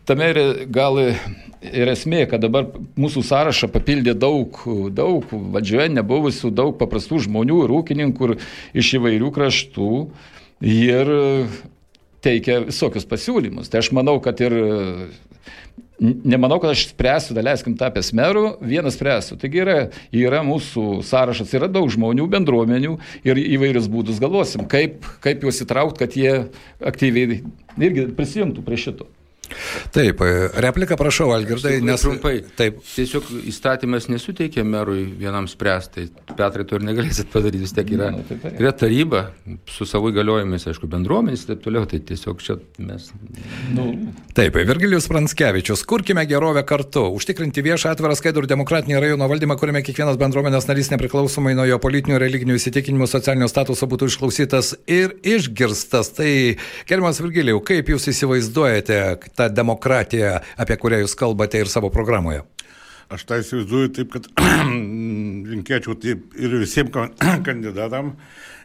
Tame 0.06 0.30
ir 0.30 0.40
gal 0.70 1.02
ir 1.02 1.90
esmė, 1.90 2.22
kad 2.30 2.44
dabar 2.46 2.70
mūsų 2.94 3.26
sąrašą 3.26 3.66
papildė 3.74 4.14
daug, 4.14 4.62
daug 4.94 5.26
valdžioje 5.34 5.90
nebuvusių, 5.98 6.54
daug 6.54 6.78
paprastų 6.78 7.24
žmonių 7.26 7.64
ir 7.66 7.78
ūkininkų 7.82 8.34
iš 8.78 8.94
įvairių 9.00 9.34
kraštų 9.34 9.92
ir 10.70 11.16
teikia 12.22 12.62
visokius 12.70 13.10
pasiūlymus. 13.10 13.72
Tai 13.72 13.82
aš 13.82 13.90
manau, 13.98 14.20
kad 14.22 14.38
ir 14.44 14.54
nemanau, 16.00 16.60
kad 16.62 16.72
aš 16.72 16.86
spręsiu, 16.92 17.34
daleiskim, 17.36 17.74
tapęs 17.78 18.12
merų, 18.16 18.44
vienas 18.62 18.96
spręsiu. 18.98 19.38
Taigi 19.40 19.62
yra, 19.64 19.76
yra 20.14 20.42
mūsų 20.46 21.02
sąrašas, 21.06 21.52
yra 21.58 21.68
daug 21.72 21.90
žmonių, 21.92 22.28
bendruomenių 22.30 22.96
ir 23.26 23.42
įvairius 23.58 23.90
būdus 23.92 24.22
galvosim, 24.22 24.66
kaip, 24.70 25.02
kaip 25.24 25.46
juos 25.46 25.62
įtraukti, 25.64 26.02
kad 26.04 26.18
jie 26.18 26.34
aktyviai 26.92 27.42
irgi 27.78 28.10
prisijungtų 28.18 28.66
prie 28.66 28.80
šito. 28.80 29.08
Taip, 29.94 30.22
replika 30.62 30.96
prašau, 31.00 31.30
Algirdai, 31.34 31.78
nes 31.84 32.02
trumpai. 32.04 32.40
Taip. 32.58 32.80
Tiesiog 32.94 33.28
įstatymas 33.48 34.08
nesuteikia 34.12 34.64
merui 34.66 35.04
vienam 35.18 35.48
spręsti. 35.50 36.08
Tai 36.28 36.36
Petrai, 36.38 36.66
tu 36.68 36.78
ir 36.78 36.84
negalėsit 36.86 37.30
padaryti, 37.32 37.62
vis 37.64 37.74
tiek 37.76 37.90
yra, 37.96 38.10
yra 38.52 38.72
taryba 38.76 39.24
su 39.70 39.86
savo 39.88 40.12
įgaliojimais, 40.12 40.68
aišku, 40.70 40.88
bendruomenės 40.90 41.44
ir 41.44 41.52
taip 41.52 41.64
toliau. 41.64 41.86
Tai 41.88 42.00
tiesiog 42.10 42.42
čia 42.44 42.58
mes. 42.84 43.08
Nu. 43.74 43.88
Taip, 44.36 44.58
Virgilijus 44.68 45.08
Pranskevičius, 45.10 45.84
kurkime 45.88 46.24
gerovę 46.28 46.62
kartu, 46.68 47.06
užtikrinti 47.16 47.64
viešą 47.64 47.94
atvirą 47.94 48.16
skaidrų 48.18 48.44
ir 48.44 48.50
demokratinį 48.52 49.00
rajono 49.02 49.28
valdymą, 49.30 49.56
kuriame 49.60 49.82
kiekvienas 49.86 50.18
bendruomenės 50.20 50.68
narys 50.68 50.92
nepriklausomai 50.92 51.56
nuo 51.58 51.66
jo 51.68 51.80
politinių, 51.82 52.20
religinių 52.22 52.58
įsitikinimų, 52.58 53.08
socialinio 53.10 53.48
statuso 53.50 53.88
būtų 53.90 54.10
išklausytas 54.12 54.74
ir 54.90 55.16
išgirstas. 55.26 56.12
Tai, 56.18 56.30
gerbiamas 56.88 57.22
Virgilijau, 57.24 57.62
kaip 57.64 57.90
jūs 57.94 58.08
įsivaizduojate 58.12 59.00
tą 59.38 59.48
demokratiją, 59.54 60.36
apie 60.58 60.76
kurią 60.80 61.02
jūs 61.04 61.16
kalbate 61.18 61.62
ir 61.62 61.70
savo 61.70 61.92
programoje? 61.94 62.44
Aš 63.08 63.24
tai 63.24 63.38
įsivaizduoju 63.40 63.90
taip, 63.96 64.10
kad 64.12 64.26
linkėčiau 65.52 65.96
taip 66.02 66.34
ir 66.36 66.58
visiems 66.60 66.92
kandidatam 67.46 68.12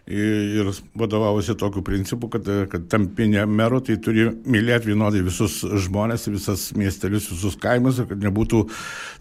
ir 0.04 0.68
vadovaujuosi 1.00 1.56
tokiu 1.56 1.84
principu, 1.88 2.28
kad, 2.32 2.50
kad 2.72 2.90
tampinė 2.92 3.46
mero, 3.48 3.80
tai 3.80 3.96
turi 4.04 4.28
mylėti 4.44 4.92
vienodai 4.92 5.24
visus 5.24 5.62
žmonės, 5.64 6.28
visas 6.28 6.66
miestelius, 6.76 7.30
visus 7.32 7.56
kaimus, 7.56 8.02
kad 8.10 8.20
nebūtų 8.20 8.66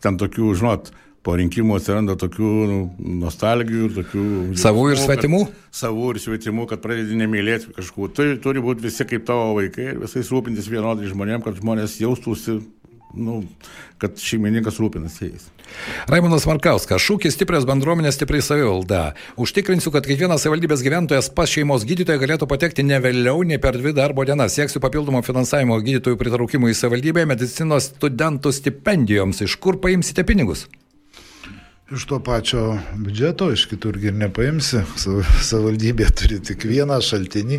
ten 0.03 0.19
tokių, 0.19 0.51
žinot, 0.59 0.91
po 1.23 1.37
rinkimų 1.39 1.79
atsiranda 1.79 2.17
tokių 2.19 2.51
nu, 2.69 2.79
nostalgijų 3.23 3.89
tokių... 3.99 4.27
Savų 4.59 4.89
ir 4.93 5.01
svetimų? 5.01 5.43
Savų 5.75 6.13
ir 6.15 6.21
svetimų, 6.25 6.67
kad 6.71 6.83
pradedi 6.83 7.19
nemylėti 7.19 7.73
kažkų. 7.77 8.11
Tai 8.17 8.29
turi 8.43 8.63
būti 8.65 8.89
visi 8.89 9.07
kaip 9.09 9.27
tavo 9.29 9.55
vaikai 9.61 9.93
ir 9.93 10.03
visais 10.03 10.31
rūpintis 10.35 10.71
vienodai 10.73 11.11
žmonėm, 11.11 11.45
kad 11.45 11.61
žmonės 11.63 12.01
jaustųsi, 12.03 12.59
nu, 13.15 13.39
kad 14.03 14.19
šeimininkas 14.19 14.83
rūpinasi 14.83 15.29
jais. 15.29 15.47
Raimonas 16.11 16.45
Markauskas, 16.49 17.01
šūkis 17.07 17.39
stiprios 17.39 17.65
bendruomenės, 17.71 18.19
stipri 18.19 18.43
savivalda. 18.43 19.15
Užtikrinsiu, 19.41 19.95
kad 19.95 20.09
kiekvienas 20.09 20.43
savivaldybės 20.43 20.83
gyventojas 20.85 21.31
pas 21.33 21.49
šeimos 21.55 21.87
gydytoją 21.89 22.19
galėtų 22.25 22.51
patekti 22.51 22.85
ne 22.85 22.99
vėliau 23.05 23.47
nei 23.47 23.63
per 23.63 23.79
dvi 23.79 23.95
darbo 23.97 24.27
dienas. 24.29 24.59
Sieksiu 24.59 24.83
papildomo 24.83 25.23
finansavimo 25.25 25.79
gydytojų 25.87 26.19
pritraukimui 26.21 26.75
į 26.75 26.79
savivaldybę, 26.83 27.29
medicinos 27.31 27.93
studentų 27.95 28.53
stipendijoms. 28.59 29.47
Iš 29.47 29.61
kur 29.63 29.79
paimsite 29.81 30.27
pinigus? 30.29 30.67
Iš 31.93 32.05
to 32.09 32.19
pačio 32.25 32.79
biudžeto, 32.97 33.51
iš 33.53 33.67
kitur 33.69 33.99
ir 34.01 34.15
nepaimsi. 34.17 34.81
Savivaldybė 34.97 36.07
turi 36.17 36.39
tik 36.41 36.65
vieną 36.65 36.97
šaltinį 37.05 37.59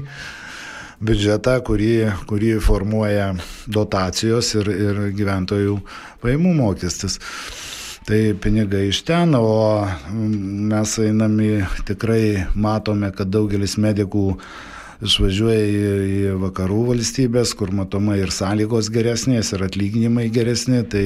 biudžetą, 1.04 1.60
kurį, 1.67 1.91
kurį 2.30 2.56
formuoja 2.63 3.28
dotacijos 3.67 4.50
ir, 4.58 4.72
ir 4.74 5.02
gyventojų 5.19 5.76
pajamų 6.24 6.54
mokestis. 6.58 7.19
Tai 8.08 8.19
pinigai 8.41 8.88
iš 8.89 9.04
ten, 9.06 9.38
o 9.38 9.86
mes 10.10 10.98
einami 11.04 11.52
tikrai 11.86 12.48
matome, 12.56 13.13
kad 13.13 13.30
daugelis 13.30 13.78
medikų 13.78 14.32
išvažiuoja 15.04 15.62
į, 15.62 15.93
į 16.10 16.36
vakarų 16.41 16.82
valstybės, 16.89 17.54
kur 17.60 17.69
matoma 17.76 18.17
ir 18.17 18.34
sąlygos 18.34 18.89
geresnės, 18.93 19.54
ir 19.54 19.67
atlyginimai 19.69 20.30
geresni. 20.34 20.82
Tai 20.89 21.06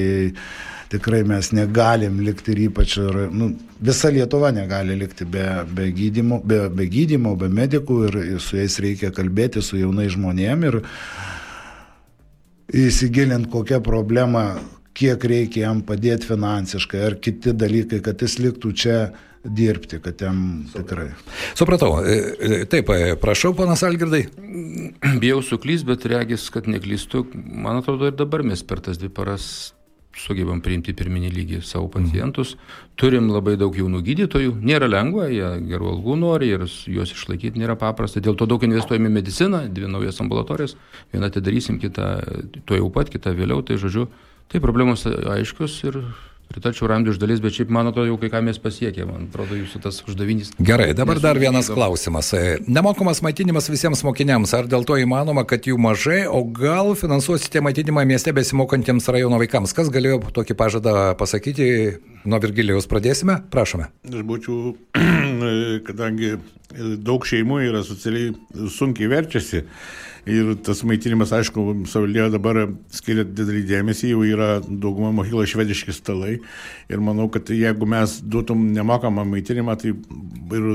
tikrai 0.92 1.24
mes 1.28 1.52
negalim 1.56 2.22
likti 2.24 2.54
ir 2.54 2.64
ypač, 2.68 2.98
ir, 3.02 3.20
nu, 3.34 3.52
visa 3.84 4.12
Lietuva 4.14 4.52
negali 4.56 4.96
likti 5.00 5.28
be, 5.28 5.46
be, 5.68 5.90
gydymo, 5.96 6.40
be, 6.48 6.62
be 6.74 6.88
gydymo, 6.92 7.36
be 7.40 7.50
medikų 7.52 8.00
ir, 8.08 8.20
ir 8.36 8.42
su 8.44 8.60
jais 8.60 8.80
reikia 8.84 9.12
kalbėti, 9.16 9.64
su 9.64 9.80
jaunai 9.82 10.08
žmonėm 10.14 10.66
ir 10.70 10.82
įsigilint 12.88 13.50
kokią 13.52 13.80
problemą, 13.84 14.48
kiek 14.98 15.24
reikia 15.30 15.68
jam 15.68 15.84
padėti 15.86 16.28
finansiškai 16.32 17.02
ar 17.06 17.18
kiti 17.22 17.54
dalykai, 17.54 18.02
kad 18.04 18.24
jis 18.24 18.40
liktų 18.42 18.74
čia 18.76 18.98
dirbti, 19.48 20.00
kad 20.04 20.20
jam 20.22 20.66
tikrai. 20.74 21.12
Supratau. 21.56 22.02
E, 22.04 22.18
e, 22.40 22.66
Taip, 22.70 22.90
e, 22.92 23.16
prašau, 23.22 23.54
panas 23.56 23.84
Algirdai. 23.88 24.26
Bijau 25.22 25.40
suklys, 25.46 25.86
bet 25.88 26.08
regis, 26.10 26.50
kad 26.52 26.68
neklystu. 26.68 27.24
Man 27.34 27.80
atrodo, 27.80 28.10
ir 28.10 28.18
dabar 28.18 28.44
mes 28.44 28.66
per 28.68 28.82
tas 28.84 29.00
dvi 29.00 29.12
paras 29.14 29.77
sugebam 30.18 30.62
priimti 30.64 30.96
pirminį 30.98 31.32
lygį 31.34 31.62
savo 31.66 31.88
pacientus. 31.94 32.56
Turim 32.98 33.30
labai 33.32 33.56
daug 33.60 33.76
jaunų 33.78 34.02
gydytojų. 34.06 34.56
Nėra 34.66 34.90
lengva, 34.90 35.28
jie 35.32 35.50
gerų 35.70 35.92
algų 35.94 36.18
nori 36.20 36.50
ir 36.56 36.66
juos 36.66 37.14
išlaikyti 37.14 37.62
nėra 37.62 37.78
paprasta. 37.80 38.24
Dėl 38.24 38.38
to 38.40 38.48
daug 38.50 38.64
investuojame 38.66 39.12
į 39.12 39.16
mediciną, 39.20 39.64
dvi 39.74 39.92
naujas 39.92 40.22
ambulatorijas. 40.24 40.78
Vieną 41.14 41.30
atidarysim, 41.30 41.78
kitą 41.84 42.10
tuo 42.66 42.80
jau 42.80 42.90
pat, 42.94 43.12
kitą 43.14 43.36
vėliau. 43.38 43.62
Tai 43.66 43.78
žodžiu, 43.82 44.08
tai 44.52 44.64
problemos 44.64 45.06
aiškios 45.06 45.78
ir 45.88 46.02
Pritarčiau 46.48 46.88
Ramdui 46.88 47.12
iš 47.12 47.20
dalies, 47.20 47.42
bet 47.44 47.56
šiaip 47.58 47.72
man 47.76 47.90
atrodo, 47.90 48.08
jau 48.08 48.18
kai 48.22 48.30
ką 48.32 48.40
mes 48.46 48.60
pasiekė, 48.62 49.04
man 49.10 49.26
atrodo, 49.28 49.58
jūsų 49.60 49.82
tas 49.84 50.00
uždavinys. 50.08 50.54
Gerai, 50.64 50.94
dabar 50.96 51.20
dar 51.24 51.40
vienas 51.42 51.68
klausimas. 51.72 52.32
E, 52.38 52.58
Nemokamas 52.72 53.20
maitinimas 53.26 53.68
visiems 53.72 54.04
mokiniams. 54.08 54.56
Ar 54.56 54.70
dėl 54.72 54.88
to 54.88 54.96
įmanoma, 55.02 55.44
kad 55.50 55.68
jų 55.68 55.76
mažai, 55.82 56.22
o 56.32 56.42
gal 56.48 56.94
finansuosite 57.00 57.62
maitinimą 57.66 58.06
mieste 58.08 58.32
besimokantiems 58.36 59.12
rajono 59.12 59.42
vaikams? 59.44 59.76
Kas 59.76 59.92
galėjo 59.94 60.22
tokį 60.40 60.58
pažadą 60.58 60.98
pasakyti? 61.20 61.70
Nuo 62.28 62.40
Virgilijos 62.44 62.88
pradėsime? 62.92 63.42
Prašome. 63.52 63.92
Aš 64.08 64.24
būčiau, 64.28 64.74
kadangi 65.88 66.38
daug 67.04 67.28
šeimų 67.28 67.62
yra 67.70 67.84
socialiai 67.88 68.34
sunkiai 68.72 69.12
verčiasi. 69.12 69.66
Ir 70.28 70.52
tas 70.66 70.82
maitinimas, 70.88 71.32
aišku, 71.36 71.64
savivaldybė 71.88 72.28
dabar 72.34 72.60
skiria 72.92 73.24
didelį 73.24 73.62
dėmesį, 73.70 74.10
jau 74.12 74.26
yra 74.28 74.50
dauguma 74.68 75.14
mokyklo 75.16 75.46
švediški 75.48 75.96
stalai. 75.96 76.38
Ir 76.92 77.04
manau, 77.04 77.30
kad 77.32 77.48
jeigu 77.54 77.88
mes 77.88 78.18
duotum 78.24 78.66
nemokamą 78.76 79.24
maitinimą, 79.32 79.78
tai 79.80 79.94
ir 79.96 80.68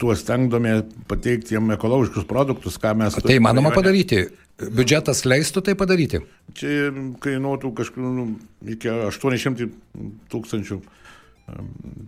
tuos 0.00 0.24
stengdome 0.24 0.78
pateikti 1.10 1.56
jiem 1.56 1.74
ekologiškus 1.76 2.28
produktus, 2.30 2.80
ką 2.80 2.94
mes... 3.02 3.20
Tai 3.20 3.36
įmanoma 3.36 3.74
padaryti. 3.76 4.24
Biudžetas 4.56 5.26
leistų 5.28 5.60
tai 5.66 5.74
padaryti? 5.76 6.22
Čia 6.56 6.88
kainuotų 7.20 7.74
kažkur 7.76 8.06
nu, 8.08 8.30
iki 8.64 8.88
800 8.88 9.68
tūkstančių 10.32 10.80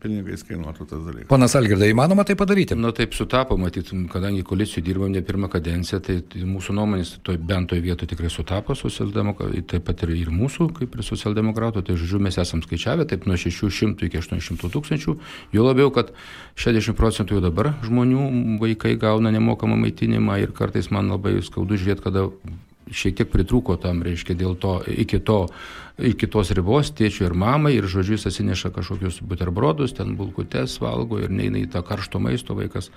pinigais 0.03 0.42
kainuotų 0.42 0.85
tas 0.90 1.03
dalykas. 1.07 1.29
Ponas 1.31 1.55
Algirdai, 1.59 1.92
įmanoma 1.92 2.24
tai 2.27 2.35
padaryti? 2.38 2.74
Na 2.79 2.90
taip 2.94 3.14
sutapo, 3.14 3.55
matyt, 3.61 3.92
kadangi 4.11 4.42
koalicijoje 4.46 4.85
dirbam 4.87 5.12
ne 5.14 5.22
pirmą 5.22 5.51
kadenciją, 5.53 6.01
tai 6.03 6.18
mūsų 6.42 6.74
nuomonės 6.74 7.14
to, 7.27 7.37
bent 7.38 7.70
toje 7.70 7.85
vietoje 7.85 8.11
tikrai 8.11 8.33
sutapo 8.35 8.74
socialdemokratų, 8.79 9.62
taip 9.70 9.87
pat 9.87 10.03
ir, 10.07 10.14
ir 10.24 10.33
mūsų, 10.35 10.68
kaip 10.81 10.98
ir 10.98 11.07
socialdemokratų, 11.07 11.85
tai 11.87 11.98
žodžiu, 12.01 12.22
mes 12.27 12.38
esam 12.42 12.64
skaičiavę 12.66 13.07
taip 13.11 13.29
nuo 13.31 13.38
600 13.38 14.09
iki 14.11 14.22
800 14.22 14.72
tūkstančių, 14.74 15.18
jo 15.55 15.66
labiau, 15.66 15.94
kad 15.94 16.11
60 16.59 16.98
procentų 16.98 17.38
jau 17.38 17.44
dabar 17.46 17.77
žmonių 17.87 18.59
vaikai 18.62 18.96
gauna 18.98 19.31
nemokamą 19.35 19.79
maitinimą 19.85 20.42
ir 20.42 20.55
kartais 20.57 20.90
man 20.90 21.14
labai 21.14 21.38
skaudu 21.46 21.79
žiūrėti, 21.79 22.09
kada 22.11 22.31
šiek 22.90 23.18
tiek 23.18 23.31
pritrūko 23.31 23.77
tam, 23.81 24.03
reiškia, 24.03 24.37
dėl 24.38 24.57
to 24.59 24.79
iki 24.88 25.20
to 25.20 25.44
iki 25.98 26.28
tos 26.30 26.52
ribos 26.54 26.92
tėčiui 26.94 27.26
ir 27.28 27.34
mamai 27.38 27.74
ir 27.78 27.88
žodžiu 27.90 28.16
jis 28.16 28.28
atsineša 28.30 28.70
kažkokius 28.74 29.18
buterbrodus, 29.26 29.96
ten 29.96 30.14
bulkutes 30.18 30.78
valgo 30.82 31.18
ir 31.22 31.32
neina 31.34 31.58
į 31.62 31.68
tą 31.72 31.82
karšto 31.87 32.22
maisto 32.22 32.56
vaikas. 32.58 32.92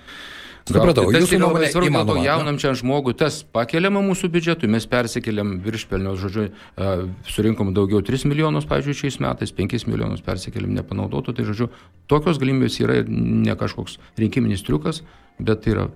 Supratau, 0.61 1.07
tas 1.09 1.23
jūsų 1.23 1.39
nuomonė 1.41 1.71
svarbu, 1.71 1.87
dėl 1.87 1.95
to 1.95 2.03
įmanoma, 2.05 2.21
jaunam 2.21 2.57
čia 2.61 2.75
žmogui 2.77 3.15
tas 3.17 3.39
pakeliama 3.41 4.03
mūsų 4.05 4.29
biudžetui, 4.35 4.69
mes 4.69 4.85
persikeliam 4.89 5.55
viršpelnios, 5.65 6.19
žodžiu, 6.21 6.43
e, 6.51 6.91
surinkom 7.33 7.71
daugiau 7.73 8.03
3 8.05 8.27
milijonus, 8.29 8.67
pavyzdžiui, 8.69 8.99
šiais 8.99 9.17
metais, 9.25 9.55
5 9.57 9.87
milijonus 9.89 10.21
persikeliam 10.21 10.75
nepanaudotų, 10.77 11.33
tai 11.39 11.47
žodžiu, 11.49 11.71
tokios 12.11 12.37
galimybės 12.41 12.77
yra 12.83 12.99
ir 13.01 13.09
ne 13.09 13.57
kažkoks 13.57 13.97
rinkiminis 14.21 14.61
triukas, 14.67 15.01
bet 15.41 15.65
tai 15.65 15.73
yra 15.73 15.89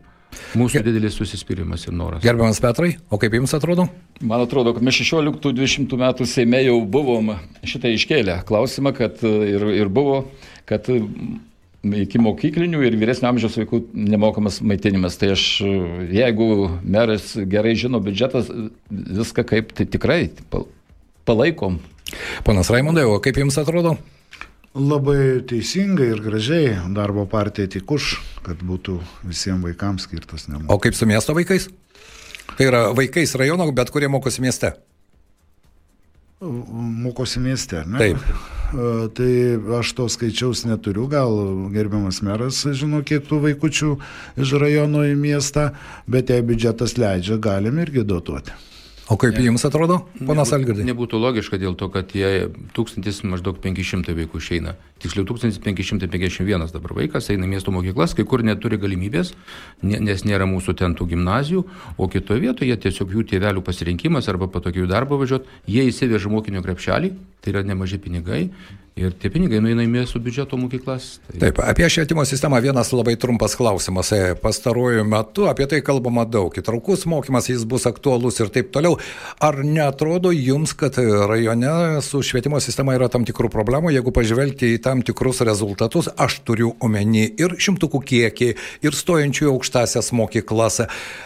mūsų 0.57 0.83
didelis 0.85 1.17
susispyrimas 1.19 1.87
ir 1.87 1.95
noras. 1.97 2.23
Gerbiamas 2.23 2.61
Petrai, 2.63 2.95
o 3.09 3.19
kaip 3.21 3.35
jums 3.37 3.53
atrodo? 3.57 3.87
Man 4.21 4.43
atrodo, 4.45 4.73
kad 4.75 4.85
mes 4.85 4.95
16-20 5.01 5.97
metų 5.99 6.27
Seime 6.29 6.61
jau 6.63 6.77
buvom 6.81 7.33
šitą 7.67 7.91
iškėlę 7.95 8.39
klausimą, 8.47 8.95
kad 8.97 9.21
e, 9.25 9.33
ir, 9.55 9.67
ir 9.81 9.91
buvo, 9.91 10.23
kad 10.69 10.89
iki 11.85 12.21
mokyklinių 12.21 12.81
ir 12.87 12.97
vyresnio 12.97 13.29
amžiaus 13.29 13.57
vaikų 13.59 13.81
nemokamas 13.93 14.61
maitinimas. 14.65 15.19
Tai 15.21 15.33
aš, 15.35 15.45
e, 15.65 15.75
jeigu 16.17 16.49
meras 16.81 17.33
gerai 17.51 17.75
žino 17.79 18.01
biudžetas, 18.03 18.49
viską 18.89 19.45
kaip 19.51 19.75
tai 19.77 19.87
tikrai 19.89 20.21
pal- 20.49 20.69
palaikom. 21.27 21.79
Ponas 22.45 22.69
Raimondai, 22.73 23.05
o 23.09 23.19
kaip 23.23 23.37
jums 23.41 23.57
atrodo? 23.61 23.95
Labai 24.75 25.39
teisingai 25.47 26.09
ir 26.11 26.19
gražiai 26.19 26.73
darbo 26.91 27.23
partija 27.31 27.69
tik 27.77 27.91
už, 27.95 28.17
kad 28.43 28.59
būtų 28.59 28.97
visiems 29.23 29.63
vaikams 29.63 30.03
skirtas 30.03 30.49
nemokamas. 30.49 30.73
O 30.75 30.81
kaip 30.83 30.97
su 30.97 31.07
miesto 31.07 31.35
vaikais? 31.37 31.69
Tai 32.57 32.67
yra 32.67 32.81
vaikais 32.95 33.37
rajono, 33.39 33.69
bet 33.71 33.93
kurie 33.93 34.09
mokosi 34.11 34.43
mieste. 34.43 34.73
Mokosi 36.43 37.39
mieste, 37.39 37.85
ne? 37.87 38.03
Taip. 38.03 38.27
Tai 39.15 39.31
aš 39.79 39.93
to 39.95 40.09
skaičiaus 40.11 40.65
neturiu, 40.67 41.07
gal 41.07 41.31
gerbiamas 41.71 42.19
meras 42.25 42.59
žino, 42.75 42.99
kiek 43.07 43.23
tų 43.29 43.39
vaikučių 43.47 43.95
iš 44.43 44.55
rajono 44.59 45.05
į 45.07 45.15
miestą, 45.15 45.69
bet 46.03 46.33
jei 46.33 46.43
biudžetas 46.43 46.97
leidžia, 46.99 47.39
galim 47.39 47.79
irgi 47.79 48.03
dotuoti. 48.03 48.51
O 49.07 49.17
kaip 49.21 49.37
jums 49.37 49.61
atrodo, 49.67 49.99
ponas 50.25 50.49
Nebū- 50.49 50.55
Algirdai? 50.57 50.85
Nebūtų 50.87 51.19
logiška 51.21 51.59
dėl 51.61 51.75
to, 51.77 51.89
kad 51.93 52.09
jie 52.17 52.49
1000 52.73 53.21
maždaug 53.29 53.59
500 53.61 54.15
vaikų 54.17 54.39
išeina. 54.41 54.73
Tiksliau 54.97 55.27
1551 55.29 56.71
dabar 56.73 56.93
vaikas 56.97 57.29
eina 57.29 57.45
į 57.45 57.51
miesto 57.53 57.69
mokyklas, 57.69 58.15
kai 58.17 58.25
kur 58.25 58.41
neturi 58.41 58.79
galimybės, 58.81 59.35
ne- 59.83 59.99
nes 59.99 60.23
nėra 60.25 60.47
mūsų 60.49 60.73
ten 60.81 60.95
tų 60.97 61.05
gimnazijų, 61.13 61.61
o 61.97 62.07
kitoje 62.09 62.41
vietoje 62.47 62.77
tiesiog 62.81 63.13
jų 63.13 63.23
tėvelių 63.29 63.61
pasirinkimas 63.61 64.27
arba 64.27 64.47
patogių 64.47 64.87
darbą 64.89 65.19
važiuoti, 65.21 65.45
jie 65.67 65.85
įsiveža 65.85 66.29
mokinio 66.33 66.63
krepšelį, 66.65 67.13
tai 67.41 67.51
yra 67.53 67.61
nemaži 67.61 67.99
pinigai 68.01 68.49
ir 68.95 69.11
tie 69.19 69.27
pinigai 69.27 69.59
nueina 69.59 69.83
į 69.83 69.89
miesto 69.91 70.21
biudžeto 70.23 70.55
mokyklas. 70.55 71.17
Tai 71.27 71.39
Taip, 71.41 71.57
apie 71.59 71.87
švietimo 71.91 72.23
sistemą 72.23 72.61
vienas 72.63 72.93
labai 72.95 73.17
trumpas 73.19 73.57
klausimas. 73.59 74.07
E, 74.15 74.37
Pastaruoju 74.39 75.03
metu 75.03 75.49
apie 75.51 75.67
tai 75.67 75.81
kalbama 75.83 76.23
daug. 76.23 76.55
Įtraukus 76.55 77.03
mokymas, 77.11 77.49
jis 77.51 77.65
bus 77.67 77.83
aktualus 77.89 78.39
ir 78.39 78.53
taip 78.55 78.69
toliau. 78.71 78.95
Ar 79.43 79.59
netrodo 79.67 80.31
jums, 80.31 80.71
kad 80.79 80.95
rajone 80.95 81.99
su 82.07 82.21
švietimo 82.23 82.61
sistema 82.63 82.95
yra 82.95 83.09
tam 83.11 83.27
tikrų 83.27 83.51
problemų, 83.51 83.91
jeigu 83.97 84.13
pažvelgti 84.15 84.71
į 84.77 84.79
tam 84.87 85.03
tikrus 85.03 85.43
rezultatus, 85.43 86.07
aš 86.15 86.39
turiu 86.47 86.71
omeny 86.79 87.25
ir 87.35 87.57
šimtukų 87.59 87.99
kiekį, 87.99 88.49
ir 88.87 88.95
stojančių 88.95 89.49
į 89.49 89.51
aukštasias 89.57 90.13
mokyklas. 90.15 90.85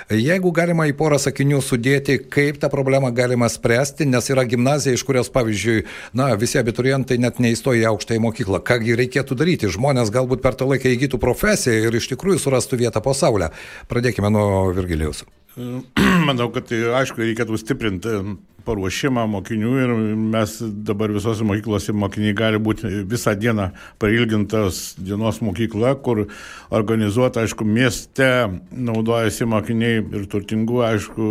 Jeigu 0.09 0.55
galima 0.57 0.89
į 0.89 0.97
porą 0.97 1.21
sakinių 1.21 1.61
sudėti, 1.61 2.17
kaip 2.33 2.57
tą 2.65 2.73
problemą 2.73 3.13
galima 3.13 3.45
spręsti, 3.45 4.09
nes 4.09 4.33
yra 4.33 4.47
gimnazija, 4.49 4.97
iš 4.97 5.05
kurios, 5.05 5.29
pavyzdžiui, 5.37 5.85
na, 6.17 6.31
visi 6.33 6.57
abiturientai 6.57 7.21
net 7.21 7.37
neįstoja 7.59 7.83
į 7.83 7.89
aukštąją 7.91 8.23
mokyklą. 8.23 8.61
Kągi 8.63 8.95
reikėtų 8.95 9.35
daryti? 9.35 9.69
Žmonės 9.69 10.11
galbūt 10.11 10.41
per 10.41 10.55
tą 10.55 10.67
laiką 10.69 10.89
įgytų 10.95 11.19
profesiją 11.19 11.89
ir 11.89 11.95
iš 11.95 12.09
tikrųjų 12.13 12.39
surastų 12.39 12.79
vietą 12.79 13.01
po 13.01 13.13
saulę. 13.13 13.51
Pradėkime 13.89 14.29
nuo 14.31 14.71
Virgilijos. 14.73 15.25
Manau, 16.27 16.49
kad 16.53 16.69
tai 16.69 16.79
aišku, 17.01 17.19
reikėtų 17.19 17.57
stiprinti 17.59 18.13
paruošimą 18.67 19.23
mokinių 19.31 19.71
ir 19.81 19.91
mes 20.35 20.57
dabar 20.85 21.11
visose 21.11 21.45
mokyklose 21.47 21.95
mokiniai 21.95 22.35
gali 22.37 22.59
būti 22.61 23.03
visą 23.09 23.33
dieną 23.39 23.69
pailgintas 23.99 24.93
dienos 24.99 25.39
mokykla, 25.41 25.95
kur 26.03 26.27
organizuota, 26.69 27.43
aišku, 27.43 27.65
mieste 27.65 28.29
naudojasi 28.71 29.47
mokiniai 29.49 30.03
ir 30.03 30.27
turtingų, 30.31 30.83
aišku, 30.91 31.29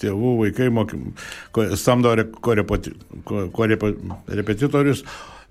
tėvų, 0.00 0.34
vaikai, 0.44 0.70
moky... 0.74 1.00
ko- 1.54 1.70
samdo 1.80 2.14
re- 2.18 2.28
korepeti... 2.44 2.94
ko- 3.26 3.48
korepe- 3.54 3.96
repetitorius. 4.28 5.04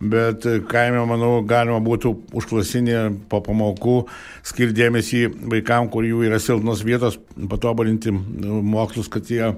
Bet 0.03 0.43
kaime, 0.67 0.99
manau, 1.07 1.37
galima 1.47 1.79
būtų 1.83 2.11
užklasinį 2.35 2.95
po 3.31 3.39
pamokų 3.45 3.97
skirti 4.43 4.75
dėmesį 4.81 5.21
vaikams, 5.53 5.91
kur 5.93 6.03
jų 6.07 6.25
yra 6.27 6.39
silpnos 6.43 6.83
vietos, 6.83 7.19
patobulinti 7.49 8.11
nu, 8.11 8.59
mokslus, 8.67 9.07
kad 9.11 9.29
jie 9.31 9.53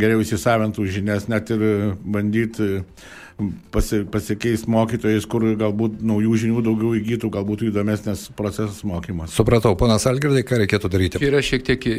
geriau 0.00 0.22
įsisavintų 0.24 0.86
žinias, 0.88 1.28
net 1.28 1.52
ir 1.52 1.66
bandyti 2.00 2.84
pasi, 3.74 4.02
pasikeisti 4.08 4.70
mokytojais, 4.72 5.26
kur 5.30 5.44
galbūt 5.58 6.00
naujų 6.06 6.38
žinių 6.44 6.62
daugiau 6.64 6.94
įgytų, 6.98 7.30
galbūt 7.34 7.64
įdomesnės 7.68 8.28
procesas 8.38 8.82
mokymas. 8.88 9.34
Supratau, 9.36 9.74
ponas 9.78 10.06
Algirdai, 10.10 10.44
ką 10.46 10.62
reikėtų 10.62 10.90
daryti? 10.92 11.20
Čia 11.22 11.30
yra 11.30 11.42
šiek 11.44 11.66
tiek 11.66 11.86
e, 11.88 11.96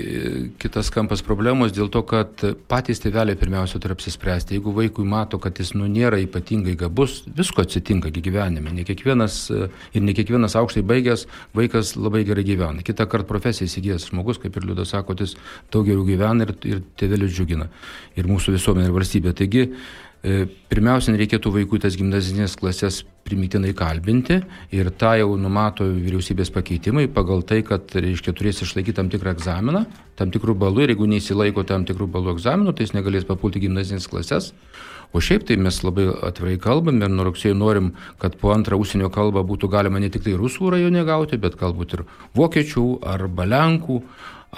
kitas 0.62 0.91
kampas 0.93 1.23
problemos 1.25 1.73
dėl 1.75 1.91
to, 1.93 2.03
kad 2.08 2.43
patys 2.71 3.03
tėveliai 3.03 3.39
pirmiausia 3.39 3.82
turi 3.84 3.97
apsispręsti. 3.97 4.58
Jeigu 4.58 4.73
vaikui 4.75 5.06
mato, 5.08 5.39
kad 5.43 5.60
jis 5.62 5.73
nu 5.77 5.89
nėra 5.91 6.21
ypatingai 6.23 6.75
gabus, 6.79 7.21
visko 7.27 7.65
atsitinka 7.65 8.13
gyvenime. 8.13 8.73
Ne 8.73 8.86
kiekvienas 8.88 9.39
e, 9.51 9.69
ir 9.93 10.06
ne 10.06 10.15
kiekvienas 10.17 10.58
aukštai 10.60 10.86
baigęs 10.88 11.27
vaikas 11.58 11.95
labai 11.99 12.23
gerai 12.27 12.45
gyvena. 12.47 12.86
Kita 12.86 13.08
kartą 13.10 13.29
profesiją 13.29 13.69
įsigijęs 13.69 14.10
žmogus, 14.12 14.39
kaip 14.41 14.56
ir 14.58 14.69
Liudas 14.69 14.93
sako, 14.93 15.17
jis 15.19 15.36
daug 15.73 15.88
geriau 15.88 16.06
gyvena 16.08 16.47
ir, 16.47 16.56
ir 16.69 16.82
tėvelius 16.99 17.36
džiugina. 17.36 17.69
Ir 18.19 18.29
mūsų 18.29 18.56
visuomenė 18.58 18.89
ir 18.89 18.97
valstybė. 18.97 19.34
Taigi 19.38 19.67
pirmiausia, 20.23 21.13
reikėtų 21.19 21.51
vaikų 21.51 21.81
tas 21.83 21.97
gimnazinės 21.99 22.55
klasės 22.59 23.01
primiktinai 23.27 23.73
kalbinti 23.75 24.38
ir 24.71 24.89
tą 24.99 25.13
jau 25.19 25.33
numato 25.39 25.83
vyriausybės 25.83 26.51
pakeitimai 26.55 27.09
pagal 27.12 27.43
tai, 27.47 27.59
kad, 27.67 27.91
reiškia, 27.91 28.31
turės 28.36 28.62
išlaikyti 28.63 28.95
tam 28.99 29.12
tikrą 29.12 29.33
egzaminą, 29.36 29.83
tam 30.19 30.31
tikrų 30.31 30.55
balų 30.59 30.86
ir 30.86 30.93
jeigu 30.93 31.09
neįsilaiko 31.12 31.65
tam 31.67 31.83
tikrų 31.88 32.07
balų 32.15 32.38
egzaminų, 32.38 32.71
tai 32.71 32.88
jis 32.88 32.95
negalės 32.95 33.27
papulti 33.27 33.63
gimnazinės 33.63 34.07
klases. 34.12 34.53
O 35.13 35.21
šiaip 35.21 35.43
tai 35.45 35.59
mes 35.62 35.75
labai 35.83 36.07
atvirai 36.25 36.55
kalbam 36.57 37.03
ir 37.03 37.12
nuo 37.12 37.27
rugsėjo 37.27 37.57
norim, 37.59 37.91
kad 38.21 38.38
po 38.39 38.53
antrą 38.55 38.79
užsienio 38.81 39.12
kalbą 39.13 39.43
būtų 39.45 39.69
galima 39.69 39.99
ne 40.01 40.09
tik 40.09 40.23
tai 40.25 40.38
rusų 40.39 40.71
rajone 40.73 41.03
gauti, 41.05 41.38
bet 41.38 41.59
galbūt 41.59 41.97
ir 41.99 42.05
vokiečių 42.39 42.86
arba 43.12 43.45
lenkų 43.45 43.99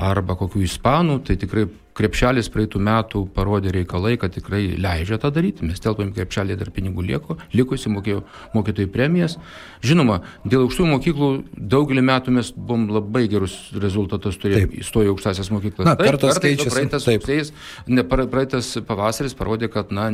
arba 0.05 0.37
kokių 0.39 0.63
ispanų, 0.63 1.19
tai 1.27 1.35
tikrai 1.41 1.65
krepšelis 1.95 2.49
praeitų 2.51 2.81
metų 2.83 3.21
parodė 3.35 3.71
reikalai, 3.75 4.15
kad 4.19 4.33
tikrai 4.35 4.65
leidžia 4.81 5.19
tą 5.21 5.31
daryti. 5.33 5.65
Mes 5.67 5.79
telpam 5.81 6.11
krepšelį 6.15 6.57
dar 6.59 6.71
pinigų 6.75 7.05
lieko, 7.07 7.37
likusi 7.55 7.91
mokėjau 7.93 8.23
mokytojų 8.55 8.91
premijas. 8.91 9.37
Žinoma, 9.85 10.19
dėl 10.43 10.65
aukštųjų 10.65 10.89
mokyklų 10.91 11.29
daugelį 11.55 12.03
metų 12.09 12.33
mes 12.35 12.51
buvom 12.55 12.87
labai 12.91 13.25
gerus 13.31 13.55
rezultatus 13.79 14.39
turėję 14.41 14.67
įstoję 14.81 15.13
aukštasias 15.13 15.51
mokyklas. 15.53 15.87
Na, 15.87 15.95
kartas 15.99 16.39
keičiasi. 16.43 16.73
Praeitas, 16.75 17.53
ne, 17.87 18.03
praeitas 18.03 18.73
pavasaris 18.87 19.37
parodė, 19.37 19.69
kad 19.71 19.93
na, 19.95 20.09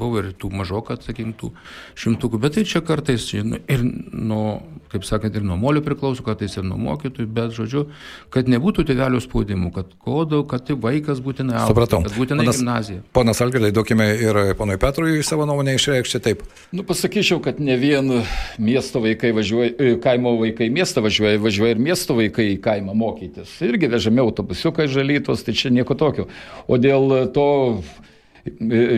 buvo 0.00 0.20
ir 0.20 0.32
tų 0.36 0.52
mažoką, 0.60 0.98
sakykim, 1.00 1.32
tų 1.40 1.52
šimtukų, 2.00 2.42
bet 2.42 2.58
tai 2.58 2.66
čia 2.68 2.84
kartais 2.84 3.24
žinoma, 3.30 3.62
ir 3.70 3.86
nuo, 4.12 4.58
kaip 4.92 5.06
sakant, 5.08 5.36
ir 5.38 5.46
nuo 5.46 5.56
molių 5.60 5.84
priklauso, 5.86 6.24
kartais 6.26 6.58
ir 6.58 6.66
nuo 6.66 6.78
mokytojų, 6.82 7.30
bet 7.40 7.56
žodžiu, 7.56 7.86
kad 8.34 8.50
nebūtų 8.50 8.84
tėvelių 8.90 9.22
spaudimų, 9.24 9.72
kad 9.76 9.94
ko 10.02 10.24
daug, 10.28 10.48
kad 10.50 10.66
tai 10.66 10.76
vaikas 10.90 11.22
būtinai 11.24 11.56
auga. 11.62 11.70
Supratau. 11.70 12.02
Kad 12.04 12.18
būtinai 12.18 12.44
Ponas- 12.44 12.60
gimnazija. 12.60 13.00
Ponas 13.16 13.40
Algirdai, 13.40 13.70
duokime 13.72 14.08
ir 14.20 14.40
ponui 14.58 14.76
Petrui 14.82 15.22
savo 15.26 15.46
nuomonę 15.48 15.74
išreikšti 15.78 16.20
taip. 16.26 16.42
Nu, 16.74 16.82
pasakyčiau, 16.86 17.40
kad 17.42 17.60
ne 17.62 17.76
vien 17.80 18.10
miesto 18.58 19.00
vaikai 19.00 19.32
važiuoja, 19.36 19.72
e, 19.78 19.96
kaimo 20.02 20.36
vaikai 20.42 20.68
į 20.68 20.74
miestą 20.76 21.02
važiuoja, 21.06 21.38
važiuoja 21.40 21.76
ir 21.76 21.82
miesto 21.88 22.14
vaikai 22.18 22.50
į 22.56 22.60
kaimą 22.60 22.94
mokytis. 22.94 23.56
Irgi 23.64 23.88
vežami 23.90 24.20
autobusiukai 24.26 24.88
žalytos, 24.90 25.44
tai 25.46 25.54
čia 25.54 25.70
nieko 25.70 25.94
tokio. 25.96 26.26
O 26.68 26.76
dėl 26.78 27.30
to, 27.34 27.48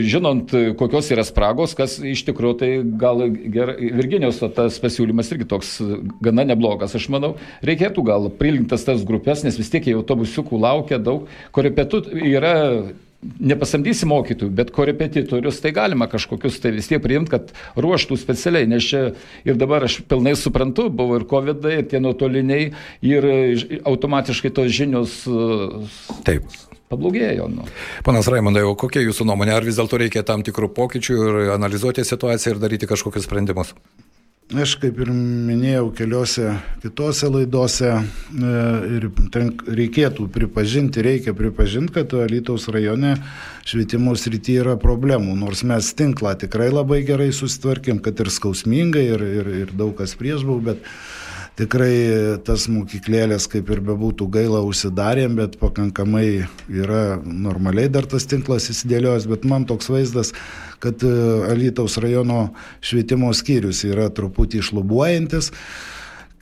žinant, 0.06 0.52
kokios 0.78 1.10
yra 1.14 1.24
spragos, 1.26 1.76
kas 1.78 1.98
iš 1.98 2.24
tikrųjų 2.28 2.58
tai 2.60 2.70
gal 2.98 3.24
ger, 3.30 3.74
Virginijos 3.80 4.40
tas 4.56 4.78
pasiūlymas 4.82 5.32
irgi 5.34 5.48
toks 5.50 5.76
gana 6.22 6.46
neblogas, 6.48 6.96
aš 6.98 7.08
manau, 7.12 7.34
reikėtų 7.66 8.06
gal 8.06 8.28
prilinktas 8.38 8.86
tas 8.88 9.06
grupės, 9.06 9.44
nes 9.46 9.58
vis 9.58 9.72
tiek 9.72 9.88
jie 9.88 9.96
autobusiukų 9.98 10.60
laukia 10.62 11.00
daug, 11.02 11.30
korepetų 11.54 12.04
yra 12.22 12.54
nepasamdysi 13.22 14.06
mokytojų, 14.10 14.50
bet 14.58 14.72
korepetitorius 14.74 15.60
tai 15.62 15.70
galima 15.74 16.08
kažkokius 16.10 16.58
tai 16.62 16.72
vis 16.74 16.88
tiek 16.90 17.02
priimti, 17.02 17.30
kad 17.30 17.52
ruoštų 17.78 18.18
specialiai, 18.18 18.66
nes 18.70 18.88
čia 18.88 19.04
ir 19.46 19.58
dabar 19.60 19.86
aš 19.86 20.00
pilnai 20.10 20.34
suprantu, 20.38 20.88
buvo 20.90 21.20
ir 21.20 21.28
COVID, 21.30 21.62
ir 21.70 21.86
tie 21.92 22.02
nuotoliniai, 22.02 22.72
ir 23.06 23.30
automatiškai 23.86 24.54
tos 24.58 24.74
žinios 24.74 25.22
Taip. 26.26 26.50
Pablogėjo. 26.92 27.48
Nu. 27.52 27.66
Panas 28.06 28.30
Raimondai, 28.30 28.64
o 28.68 28.76
kokia 28.78 29.02
jūsų 29.06 29.26
nuomonė? 29.32 29.56
Ar 29.56 29.66
vis 29.66 29.80
dėlto 29.80 30.00
reikia 30.04 30.24
tam 30.28 30.44
tikrų 30.46 30.72
pokyčių 30.76 31.20
ir 31.26 31.42
analizuoti 31.56 32.06
situaciją 32.06 32.56
ir 32.56 32.62
daryti 32.62 32.90
kažkokius 32.90 33.28
sprendimus? 33.28 33.74
Aš 34.52 34.74
kaip 34.82 34.98
ir 35.00 35.08
minėjau 35.08 35.86
keliose 35.96 36.50
kitose 36.82 37.28
laidose 37.30 37.88
e, 37.88 38.00
ir 38.98 39.06
ten 39.32 39.52
reikėtų 39.64 40.26
pripažinti, 40.34 41.00
reikia 41.06 41.32
pripažinti, 41.32 41.94
kad 41.94 42.12
Alytaus 42.20 42.66
rajone 42.68 43.14
švietimo 43.64 44.12
srityje 44.18 44.66
yra 44.66 44.74
problemų, 44.82 45.38
nors 45.40 45.62
mes 45.64 45.88
tinklą 45.96 46.34
tikrai 46.42 46.68
labai 46.68 47.00
gerai 47.08 47.30
susitvarkėm, 47.32 48.02
kad 48.04 48.20
ir 48.20 48.28
skausmingai 48.34 49.06
ir, 49.14 49.24
ir, 49.40 49.50
ir 49.62 49.72
daug 49.78 49.94
kas 49.96 50.12
prieš 50.20 50.44
buvo, 50.44 50.60
bet 50.68 50.84
tikrai 51.58 52.38
tas 52.46 52.66
mokyklėlės, 52.72 53.46
kaip 53.50 53.70
ir 53.72 53.82
bebūtų 53.84 54.28
gaila, 54.32 54.62
užsidarėm, 54.64 55.36
bet 55.40 55.58
pakankamai 55.60 56.26
yra 56.68 57.20
normaliai 57.22 57.90
dar 57.92 58.08
tas 58.08 58.26
tinklas 58.28 58.70
įsidėliojęs, 58.72 59.28
bet 59.30 59.44
man 59.48 59.66
toks 59.68 59.90
vaizdas, 59.92 60.32
kad 60.82 61.04
e, 61.04 61.12
Alytaus 61.52 61.98
rajono 62.02 62.46
švietimo 62.84 63.32
skyrius 63.36 63.84
yra 63.88 64.08
truputį 64.14 64.62
išlubuojantis. 64.62 65.52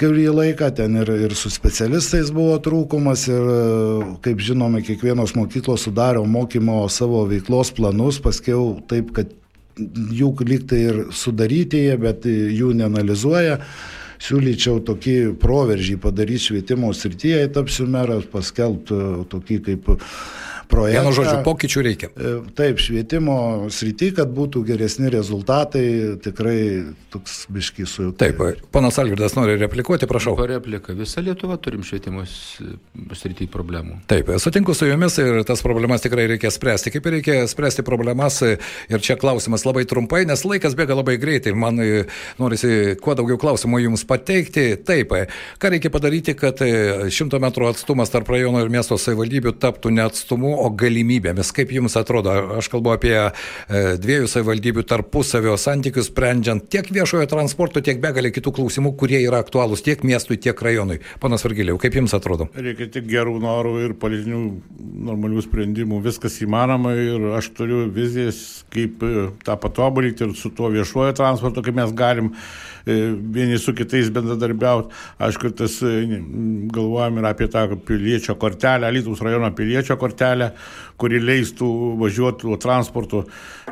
Kurį 0.00 0.30
laiką 0.32 0.70
ten 0.78 0.94
ir, 1.02 1.10
ir 1.26 1.34
su 1.36 1.50
specialistais 1.52 2.30
buvo 2.32 2.54
trūkumas 2.62 3.26
ir, 3.28 3.50
e, 3.52 4.08
kaip 4.24 4.40
žinome, 4.46 4.84
kiekvienos 4.86 5.34
mokyklos 5.36 5.88
sudaro 5.88 6.24
mokymo 6.24 6.84
savo 6.88 7.26
veiklos 7.28 7.74
planus, 7.76 8.22
paskiau 8.22 8.78
taip, 8.88 9.10
kad 9.16 9.34
jų 9.80 10.34
lygtai 10.44 10.84
ir 10.86 11.06
sudaryti 11.16 11.86
jie, 11.86 11.96
bet 12.00 12.26
jų 12.28 12.74
neanalizuoja 12.78 13.58
siūlyčiau 14.20 14.82
tokį 14.84 15.16
proveržį 15.40 15.96
padaryti 16.02 16.50
švietimo 16.50 16.92
srityje, 16.96 17.40
tapsiu 17.54 17.88
meras, 17.90 18.26
paskelbti 18.30 19.00
tokį 19.32 19.60
kaip 19.68 19.90
projektą. 20.70 21.00
Vienu 21.00 21.14
žodžiu, 21.16 21.36
pokyčių 21.46 21.84
reikia. 21.86 22.10
E, 22.14 22.34
Taip, 22.56 22.80
švietimo 22.82 23.36
srity, 23.74 24.10
kad 24.16 24.30
būtų 24.34 24.62
geresni 24.68 25.10
rezultatai, 25.12 25.84
tikrai 26.22 26.58
toks 27.12 27.44
biški 27.52 27.86
su... 27.88 28.10
Taip, 28.20 28.40
ponas 28.74 28.98
Algirdas 29.02 29.36
nori 29.38 29.56
replikuoti, 29.60 30.08
prašau. 30.10 30.36
Po 30.38 30.46
repliką. 30.48 30.94
Visa 30.98 31.22
Lietuva 31.24 31.58
turim 31.62 31.82
švietimo 31.86 32.24
srity 33.18 33.48
problemų. 33.50 34.00
Taip, 34.10 34.32
sutinku 34.42 34.74
su 34.76 34.88
jumis 34.88 35.18
ir 35.22 35.42
tas 35.48 35.62
problemas 35.64 36.04
tikrai 36.04 36.28
reikia 36.30 36.52
spręsti. 36.54 36.94
Kaip 36.94 37.08
ir 37.08 37.16
reikia 37.18 37.38
spręsti 37.50 37.84
problemas 37.86 38.40
ir 38.44 39.02
čia 39.04 39.18
klausimas 39.20 39.66
labai 39.66 39.86
trumpai, 39.88 40.22
nes 40.28 40.44
laikas 40.46 40.76
bėga 40.78 40.98
labai 40.98 41.16
greitai 41.20 41.52
ir 41.52 41.58
man 41.58 41.80
e, 41.82 42.04
norisi 42.40 42.96
kuo 43.02 43.16
daugiau 43.18 43.40
klausimų 43.40 43.82
jums 43.86 44.06
pateikti. 44.08 44.68
Taip, 44.86 45.14
ką 45.60 45.72
reikia 45.74 45.92
padaryti, 45.92 46.36
kad 46.38 46.62
e, 46.64 47.10
šimto 47.12 47.40
metrų 47.42 47.70
atstumas 47.72 48.12
tarp 48.12 48.30
rajono 48.32 48.62
ir 48.62 48.72
miesto 48.72 48.98
savivaldybių 49.00 49.54
taptų 49.60 49.92
ne 49.96 50.06
atstumu, 50.06 50.54
o 50.60 50.70
galimybėmis. 50.82 51.52
Kaip 51.56 51.72
jums 51.74 51.96
atrodo? 51.98 52.32
Aš 52.58 52.70
kalbu 52.72 52.94
apie 52.94 53.14
e, 53.18 53.30
dviejų 54.00 54.28
savivaldybių 54.30 54.84
tarpusavio 54.88 55.56
santykius, 55.60 56.10
sprendžiant 56.12 56.68
tiek 56.72 56.88
viešojo 56.92 57.28
transporto, 57.30 57.82
tiek 57.84 58.00
begalį 58.02 58.32
kitų 58.36 58.54
klausimų, 58.58 58.94
kurie 59.00 59.20
yra 59.22 59.42
aktualūs 59.44 59.84
tiek 59.86 60.04
miestui, 60.06 60.38
tiek 60.40 60.60
rajonui. 60.60 61.00
Panas 61.22 61.44
Vargiliau, 61.46 61.78
kaip 61.80 61.98
jums 61.98 62.14
atrodo? 62.16 62.50
Reikia 62.56 62.90
tik 62.92 63.08
gerų 63.10 63.38
norų 63.42 63.76
ir 63.86 63.96
politinių 64.00 64.42
normalių 65.10 65.44
sprendimų. 65.46 66.02
Viskas 66.04 66.40
įmanoma 66.44 66.94
ir 66.98 67.30
aš 67.38 67.52
turiu 67.56 67.84
vizijas, 67.94 68.64
kaip 68.74 69.04
e, 69.06 69.28
tą 69.46 69.56
patobulinti 69.60 70.28
ir 70.28 70.36
su 70.38 70.52
tuo 70.54 70.72
viešuoju 70.72 71.16
transportu, 71.18 71.64
kaip 71.66 71.80
mes 71.80 71.94
galim 71.96 72.34
e, 72.34 72.69
vieni 72.86 73.58
su 73.58 73.74
kitais 73.76 74.10
bendradarbiauti. 74.14 74.94
Aišku, 75.22 75.52
tas 75.58 75.80
e, 75.86 76.20
galvojam 76.74 77.20
ir 77.20 77.30
apie 77.30 77.50
tą 77.52 77.66
piliečio 77.86 78.36
kortelę, 78.40 78.92
Lietuvos 78.92 79.22
rajono 79.24 79.50
piliečio 79.56 79.98
kortelę, 80.00 80.52
kuri 81.00 81.20
leistų 81.22 81.68
važiuoti 82.00 82.56
transportu 82.60 83.24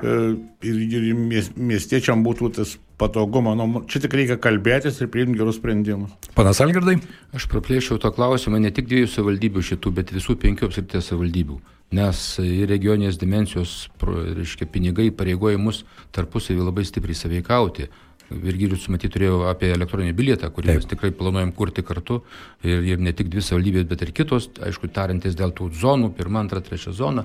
ir, 0.02 0.76
ir 0.88 1.08
miestiečiam 1.56 2.22
būtų 2.24 2.52
tas 2.60 2.76
patogumą. 2.98 3.54
Nu, 3.54 3.84
čia 3.88 4.02
tik 4.02 4.16
reikia 4.18 4.36
kalbėtis 4.42 4.98
ir 5.00 5.10
priimti 5.12 5.38
gerus 5.38 5.58
sprendimus. 5.60 6.14
Panas 6.36 6.60
Algirdai? 6.64 6.98
Aš 7.36 7.46
praplėšiau 7.52 8.00
tą 8.02 8.10
klausimą 8.14 8.60
ne 8.62 8.72
tik 8.74 8.88
dviejų 8.90 9.10
savivaldybių 9.12 9.64
šitų, 9.70 9.94
bet 10.00 10.12
visų 10.14 10.38
penkių 10.42 10.68
apsirties 10.68 11.12
savivaldybių. 11.12 11.60
Nes 11.98 12.24
regioninės 12.68 13.16
dimensijos, 13.20 13.86
reiškia, 14.02 14.68
pinigai 14.68 15.08
pareigoja 15.14 15.60
mus 15.60 15.84
tarpusavį 16.12 16.66
labai 16.66 16.84
stipriai 16.84 17.16
saveikauti. 17.16 17.88
Virgilius 18.30 18.88
matyt 18.92 19.14
turėjo 19.14 19.44
apie 19.48 19.70
elektroninį 19.72 20.14
bilietą, 20.16 20.50
kurį 20.52 20.70
Taip. 20.70 20.80
mes 20.80 20.90
tikrai 20.90 21.12
planuojam 21.16 21.52
kurti 21.56 21.84
kartu. 21.86 22.20
Ir, 22.66 22.82
ir 22.84 23.00
ne 23.00 23.14
tik 23.16 23.30
dvi 23.32 23.44
savivaldybės, 23.44 23.88
bet 23.88 24.04
ir 24.04 24.12
kitos, 24.16 24.50
aišku, 24.64 24.90
tarantis 24.92 25.38
dėl 25.38 25.54
tų 25.56 25.70
zonų, 25.78 26.12
pirmą, 26.18 26.44
antrą, 26.44 26.60
trečią 26.64 26.92
zoną, 26.96 27.24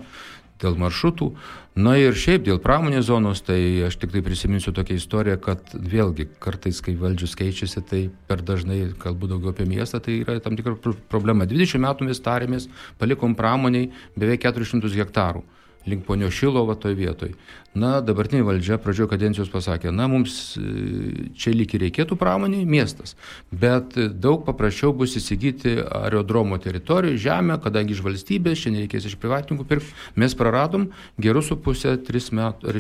dėl 0.64 0.78
maršrutų. 0.80 1.32
Na 1.84 1.96
ir 2.00 2.16
šiaip 2.16 2.46
dėl 2.46 2.60
pramonės 2.64 3.08
zonos, 3.10 3.42
tai 3.44 3.58
aš 3.88 3.98
tik 4.00 4.14
tai 4.14 4.22
prisiminsiu 4.26 4.72
tokią 4.76 5.00
istoriją, 5.00 5.40
kad 5.44 5.74
vėlgi 5.74 6.28
kartais, 6.44 6.80
kai 6.86 6.94
valdžius 7.00 7.34
keičiasi, 7.40 7.84
tai 7.90 8.04
per 8.30 8.46
dažnai 8.46 8.94
kalbu 9.02 9.32
daugiau 9.32 9.52
apie 9.52 9.68
miestą, 9.68 10.00
tai 10.04 10.22
yra 10.22 10.38
tam 10.44 10.56
tikra 10.60 10.78
problema. 11.12 11.50
20 11.50 11.84
metų 11.84 12.08
mes 12.08 12.24
tarėmės, 12.24 12.70
palikom 13.02 13.36
pramoniai 13.36 13.90
beveik 14.16 14.46
400 14.46 14.94
hektarų 15.02 15.44
link 15.86 16.06
ponio 16.06 16.32
Šilovo 16.32 16.76
toj 16.76 16.96
vietoj. 16.98 17.34
Na, 17.74 17.98
dabartinė 18.06 18.44
valdžia 18.46 18.78
pradžioje 18.78 19.10
kadencijos 19.10 19.50
pasakė, 19.50 19.90
na, 19.90 20.06
mums 20.12 20.54
čia 21.34 21.54
lyg 21.56 21.74
ir 21.74 21.88
reikėtų 21.88 22.18
pramoniai 22.22 22.68
miestas, 22.70 23.16
bet 23.50 23.98
daug 24.22 24.44
paprasčiau 24.46 24.94
bus 24.94 25.16
įsigyti 25.18 25.80
aerodromo 25.82 26.60
teritoriją, 26.62 27.18
žemę, 27.26 27.58
kadangi 27.64 27.98
iš 27.98 28.04
valstybės, 28.06 28.62
šiandien 28.62 28.86
reikės 28.86 29.10
iš 29.10 29.18
privatininkų 29.18 29.66
pirkti, 29.72 29.98
mes 30.22 30.38
praradom 30.38 30.92
gerus 31.18 31.50
su 31.50 31.58
pusę, 31.58 31.96
tris, 32.06 32.30
metų, 32.30 32.78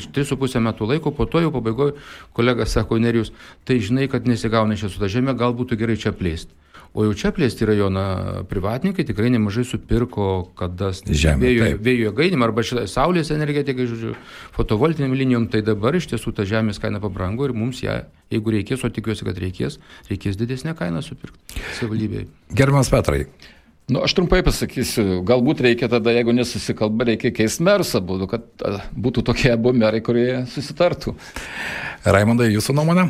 metų 0.69 0.91
laiko, 0.93 1.11
po 1.11 1.25
to 1.25 1.41
jau 1.41 1.49
pabaigoje 1.55 1.97
kolega 2.37 2.69
sako, 2.69 3.01
Nerijus, 3.01 3.33
tai 3.65 3.81
žinai, 3.81 4.05
kad 4.11 4.29
nesigauna 4.29 4.77
čia 4.77 4.93
su 4.93 5.01
ta 5.01 5.09
žemė, 5.09 5.33
gal 5.33 5.57
būtų 5.57 5.81
gerai 5.81 5.97
čia 5.97 6.13
plėsti. 6.13 6.53
O 6.93 7.07
jau 7.07 7.13
čia 7.17 7.31
plėsti 7.33 7.65
rajoną 7.65 8.03
privatininkai 8.51 9.01
tikrai 9.07 9.31
nemažai 9.33 9.63
supirko, 9.65 10.27
kada 10.59 10.91
Žemę, 10.93 11.41
vėjo, 11.41 11.69
vėjo 11.81 12.11
jėgainėm 12.11 12.45
arba 12.45 12.61
šitą 12.61 12.83
saulės 12.91 13.31
energetikai, 13.33 13.87
žodžiu, 13.89 14.13
fotovoltiniam 14.53 15.15
linijom, 15.17 15.47
tai 15.49 15.63
dabar 15.65 15.97
iš 15.97 16.11
tiesų 16.11 16.35
ta 16.37 16.45
žemės 16.45 16.77
kaina 16.83 17.01
pabrango 17.01 17.49
ir 17.49 17.55
mums 17.57 17.81
ją, 17.81 18.03
jeigu 18.33 18.53
reikės, 18.59 18.85
o 18.85 18.93
tikiuosi, 18.93 19.25
kad 19.25 19.41
reikės, 19.41 19.79
reikės 20.11 20.37
didesnę 20.37 20.77
kainą 20.77 21.01
supirkti 21.01 21.65
savivaldybėje. 21.79 22.29
Gerbiamas 22.53 22.93
Petrai. 22.93 23.25
Nu, 23.89 24.05
aš 24.05 24.13
trumpai 24.15 24.43
pasakysiu, 24.45 25.23
galbūt 25.27 25.65
reikia 25.65 25.89
tada, 25.91 26.13
jeigu 26.13 26.31
nesusikalba, 26.37 27.09
reikia 27.09 27.33
keisti 27.35 27.65
mersą 27.65 28.05
būdų, 28.05 28.29
kad 28.31 28.67
būtų 28.93 29.25
tokie 29.33 29.49
abu 29.57 29.73
merai, 29.75 30.05
kurie 30.05 30.43
susitartų. 30.53 31.17
Raimondai, 32.05 32.53
jūsų 32.53 32.77
nuomonė? 32.77 33.09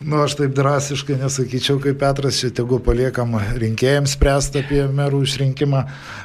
Nu, 0.00 0.18
aš 0.24 0.34
taip 0.40 0.54
drastiškai 0.56 1.16
nesakyčiau, 1.20 1.78
kaip 1.82 2.00
Petras, 2.00 2.40
čia 2.42 2.48
tegu 2.54 2.80
paliekam 2.82 3.36
rinkėjams 3.62 4.16
spręsti 4.16 4.64
apie 4.64 4.80
merų 4.90 5.20
išrinkimą, 5.22 5.84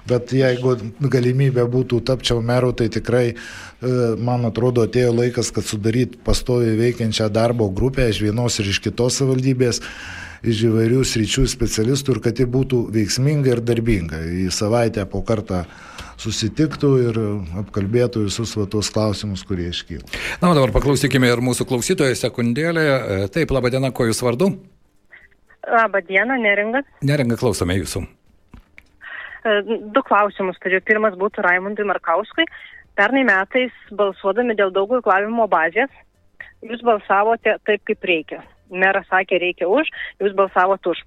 bet 0.09 0.33
jeigu 0.33 0.73
galimybė 0.99 1.67
būtų 1.69 2.01
tapčiau 2.07 2.41
merų, 2.45 2.71
tai 2.81 2.89
tikrai, 2.89 3.27
e, 3.29 3.91
man 4.17 4.49
atrodo, 4.49 4.87
atėjo 4.89 5.13
laikas, 5.13 5.53
kad 5.53 5.69
sudaryt 5.69 6.17
pastoviai 6.25 6.79
veikiančią 6.81 7.29
darbo 7.29 7.69
grupę 7.69 8.09
iš 8.09 8.23
vienos 8.25 8.57
ir 8.59 8.73
iš 8.73 8.81
kitos 8.87 9.21
savivaldybės 9.21 9.83
iš 10.41 10.65
įvairių 10.69 11.03
sričių 11.05 11.45
specialistų 11.51 12.15
ir 12.15 12.21
kad 12.25 12.39
ji 12.39 12.49
būtų 12.49 12.83
veiksminga 12.95 13.53
ir 13.53 13.61
darbinga. 13.61 14.23
Į 14.23 14.49
savaitę 14.55 15.05
po 15.05 15.21
kartą 15.21 15.65
susitiktų 16.19 16.89
ir 17.07 17.19
apkalbėtų 17.63 18.25
visus 18.27 18.55
va, 18.59 18.67
tos 18.71 18.91
klausimus, 18.93 19.45
kurie 19.47 19.69
iškyla. 19.71 20.05
Na, 20.41 20.51
o 20.51 20.55
dabar 20.57 20.73
paklausykime 20.75 21.29
ir 21.31 21.43
mūsų 21.43 21.67
klausytojai 21.69 22.17
sekundėlę. 22.19 22.85
E, 22.85 23.19
Taip, 23.33 23.53
laba 23.55 23.71
diena, 23.73 23.91
ko 23.95 24.07
jūs 24.09 24.21
vardu? 24.25 24.51
Labą 25.69 26.01
dieną, 26.07 26.39
neringa. 26.41 26.83
Neringa, 27.05 27.37
klausome 27.39 27.77
jūsų. 27.79 28.03
E, 29.45 29.55
Du 29.95 30.03
klausimus 30.05 30.59
turiu. 30.63 30.81
Pirmas 30.85 31.15
būtų 31.19 31.45
Raimondui 31.45 31.87
Markauskui. 31.87 32.47
Pernai 32.99 33.23
metais 33.23 33.75
balsuodami 33.95 34.57
dėl 34.59 34.73
daug 34.75 34.91
veiklavimo 34.91 35.45
bazės, 35.47 35.91
jūs 36.67 36.81
balsavote 36.83 37.53
taip, 37.63 37.85
kaip 37.87 38.03
reikia. 38.03 38.41
Meras 38.69 39.07
sakė, 39.07 39.39
reikia 39.39 39.69
už, 39.71 39.87
jūs 40.19 40.35
balsavote 40.35 40.91
už. 40.91 40.99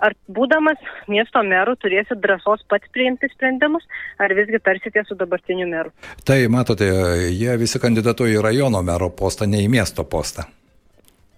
Ar 0.00 0.14
būdamas 0.32 0.80
miesto 1.12 1.42
meru 1.44 1.74
turėsit 1.76 2.22
drąsos 2.24 2.64
pats 2.72 2.88
priimti 2.94 3.28
sprendimus, 3.34 3.84
ar 4.16 4.32
visgi 4.36 4.60
tarsite 4.64 5.04
su 5.04 5.16
dabartiniu 5.20 5.68
meru? 5.68 5.92
Tai 6.24 6.40
matote, 6.52 6.88
jie 7.28 7.58
visi 7.60 7.82
kandidatuoja 7.82 8.38
į 8.38 8.46
rajono 8.48 8.80
mero 8.86 9.10
postą, 9.12 9.48
ne 9.50 9.60
į 9.66 9.68
miesto 9.72 10.06
postą. 10.08 10.48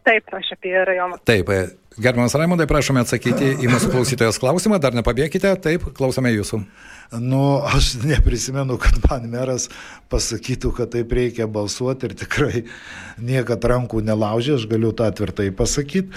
Taip, 0.07 0.31
aš 0.35 0.55
apie 0.57 0.75
rajoną. 0.75 1.19
Taip, 1.27 1.51
e, 1.55 1.59
gerbiamas 2.03 2.35
Raimondai, 2.35 2.67
prašome 2.71 3.05
atsakyti 3.05 3.53
į 3.63 3.69
mūsų 3.71 3.91
klausytojos 3.93 4.39
klausimą, 4.43 4.81
dar 4.83 4.97
nepabėgite, 4.99 5.53
taip, 5.63 5.85
klausome 5.95 6.33
jūsų. 6.35 6.59
Nu, 7.23 7.43
aš 7.67 7.93
neprisimenu, 8.03 8.79
kad 8.83 8.99
man 9.07 9.29
meras 9.31 9.69
pasakytų, 10.11 10.73
kad 10.79 10.91
taip 10.95 11.15
reikia 11.15 11.47
balsuoti 11.51 12.11
ir 12.11 12.17
tikrai 12.19 12.65
niekad 13.23 13.63
rankų 13.63 14.03
nelaužė, 14.07 14.57
aš 14.59 14.67
galiu 14.71 14.91
tą 14.97 15.11
tvirtai 15.15 15.53
pasakyti. 15.55 16.11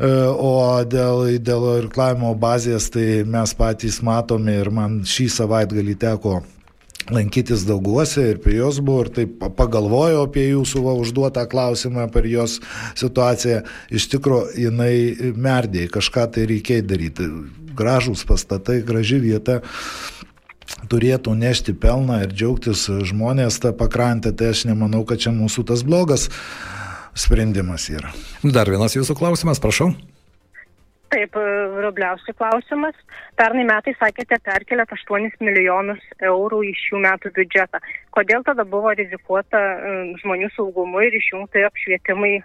E, 0.00 0.08
O 0.32 0.52
dėl, 0.88 1.36
dėl 1.44 1.66
irklavimo 1.82 2.32
bazės, 2.40 2.88
tai 2.94 3.20
mes 3.28 3.52
patys 3.58 4.00
matome 4.06 4.54
ir 4.62 4.70
man 4.72 5.02
šį 5.04 5.26
savaitgalį 5.34 5.96
teko 6.00 6.38
lankytis 7.10 7.64
dauguose 7.66 8.22
ir 8.30 8.38
prie 8.40 8.58
jos 8.60 8.78
buvo 8.84 9.04
ir 9.04 9.10
taip 9.16 9.34
pa- 9.40 9.50
pagalvojau 9.50 10.22
apie 10.28 10.46
jūsų 10.52 10.82
va, 10.84 10.94
užduotą 11.00 11.44
klausimą 11.50 12.06
per 12.12 12.28
jos 12.30 12.58
situaciją. 12.96 13.62
Iš 13.90 14.08
tikrųjų, 14.14 14.54
jinai 14.64 14.94
merdė, 15.36 15.88
kažką 15.92 16.28
tai 16.36 16.46
reikia 16.48 16.80
daryti. 16.86 17.26
Gražūs 17.76 18.24
pastatai, 18.28 18.80
graži 18.86 19.20
vieta 19.22 19.60
turėtų 20.90 21.34
nešti 21.38 21.74
pelną 21.76 22.22
ir 22.24 22.32
džiaugtis 22.32 22.86
žmonės 23.10 23.58
tą 23.62 23.72
pakrantę, 23.76 24.32
tai 24.32 24.52
aš 24.54 24.64
nemanau, 24.70 25.02
kad 25.04 25.20
čia 25.22 25.32
mūsų 25.34 25.66
tas 25.72 25.82
blogas 25.86 26.28
sprendimas 27.14 27.88
yra. 27.92 28.12
Dar 28.44 28.70
vienas 28.70 28.96
jūsų 28.96 29.16
klausimas, 29.18 29.60
prašau. 29.62 29.92
Taip, 31.10 31.34
e, 31.34 31.42
Rubliausių 31.82 32.34
klausimas. 32.38 32.94
Pernai 33.38 33.64
metais 33.66 33.96
sakėte 33.98 34.38
perkelėt 34.46 34.92
8 34.94 35.40
milijonus 35.42 36.02
eurų 36.22 36.60
į 36.68 36.72
šių 36.84 37.00
metų 37.02 37.32
biudžetą. 37.34 37.80
Kodėl 38.14 38.44
tada 38.46 38.62
buvo 38.62 38.92
rizikuota 38.94 39.58
e, 39.58 39.94
žmonių 40.22 40.52
saugumu 40.54 41.02
ir 41.02 41.16
išjungti 41.18 41.64
apšvietimai 41.66 42.36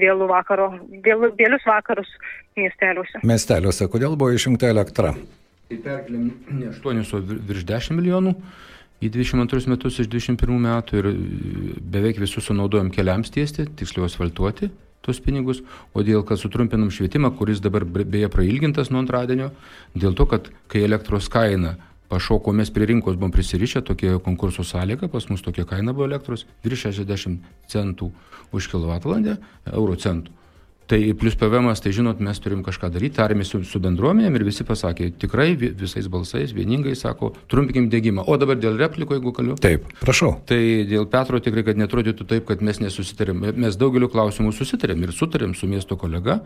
vėlų 0.00 0.30
vakaro, 0.32 0.70
vėlų, 1.04 1.34
vėlius 1.36 1.66
vakarus 1.68 2.08
miesteliuose? 2.56 3.20
Miesteliuose, 3.24 3.88
kodėl 3.92 4.16
buvo 4.16 4.32
išjungta 4.32 4.72
elektra? 4.72 5.12
Tai 5.68 5.78
perkeliam 5.84 6.30
ne 6.56 6.72
8, 6.72 7.04
o 7.12 7.20
vir- 7.20 7.44
virš 7.52 7.68
10 7.68 7.96
milijonų 8.00 8.32
į 9.02 9.10
22 9.12 9.68
metus 9.72 10.00
iš 10.00 10.08
21 10.12 10.62
metų 10.66 11.00
ir 11.00 11.08
e, 11.10 11.14
beveik 11.96 12.20
visus 12.22 12.48
sunaudojom 12.48 12.90
keliams 12.94 13.32
tiesti, 13.34 13.68
tiksliau 13.78 14.08
asfaltuoti 14.08 14.70
tuos 15.06 15.20
pinigus, 15.22 15.60
o 15.94 16.02
dėl, 16.02 16.24
kad 16.26 16.40
sutrumpinam 16.40 16.90
švietimą, 16.90 17.30
kuris 17.38 17.60
dabar 17.62 17.84
be- 17.86 18.06
beje 18.08 18.30
prailgintas 18.32 18.90
nuo 18.90 19.04
antradienio, 19.04 19.52
dėl 19.94 20.16
to, 20.18 20.26
kad 20.26 20.48
kai 20.72 20.82
elektros 20.82 21.28
kaina 21.30 21.76
pašoko, 22.10 22.54
mes 22.54 22.70
prie 22.74 22.88
rinkos 22.90 23.18
buvom 23.18 23.34
prisirišę, 23.34 23.84
tokia 23.86 24.18
konkurso 24.22 24.64
sąlyga, 24.66 25.10
pas 25.12 25.28
mus 25.30 25.42
tokia 25.46 25.66
kaina 25.66 25.94
buvo 25.94 26.08
elektros, 26.10 26.46
virš 26.64 26.88
60 26.90 27.46
centų 27.70 28.10
už 28.54 28.68
kilovatvalandę, 28.72 29.38
euro 29.72 29.94
centų. 29.98 30.34
Tai 30.86 31.14
plus 31.18 31.34
PVM, 31.34 31.66
tai 31.82 31.90
žinot, 31.92 32.20
mes 32.22 32.38
turim 32.38 32.60
kažką 32.62 32.92
daryti, 32.94 33.16
tarėmės 33.16 33.48
su, 33.50 33.58
su 33.66 33.80
bendruomenėm 33.82 34.36
ir 34.38 34.44
visi 34.46 34.62
pasakė, 34.62 35.08
tikrai 35.18 35.56
vi- 35.58 35.72
visais 35.74 36.06
balsais 36.06 36.52
vieningai 36.54 36.94
sako, 36.94 37.32
trumpikim 37.50 37.88
dėgymą. 37.90 38.22
O 38.30 38.36
dabar 38.38 38.54
dėl 38.54 38.78
repliko, 38.78 39.16
jeigu 39.18 39.32
galiu. 39.34 39.56
Taip, 39.58 39.88
prašau. 39.98 40.36
Tai 40.46 40.60
dėl 40.86 41.08
Petro 41.10 41.40
tikrai, 41.42 41.64
kad 41.66 41.76
netrodytų 41.76 42.28
taip, 42.30 42.46
kad 42.46 42.62
mes 42.62 42.78
nesusitarėm. 42.78 43.42
Mes 43.58 43.74
daugeliu 43.76 44.06
klausimų 44.08 44.54
susitarėm 44.54 45.02
ir 45.02 45.10
sutarėm 45.10 45.56
su 45.58 45.66
miesto 45.66 45.96
kolega 45.98 46.40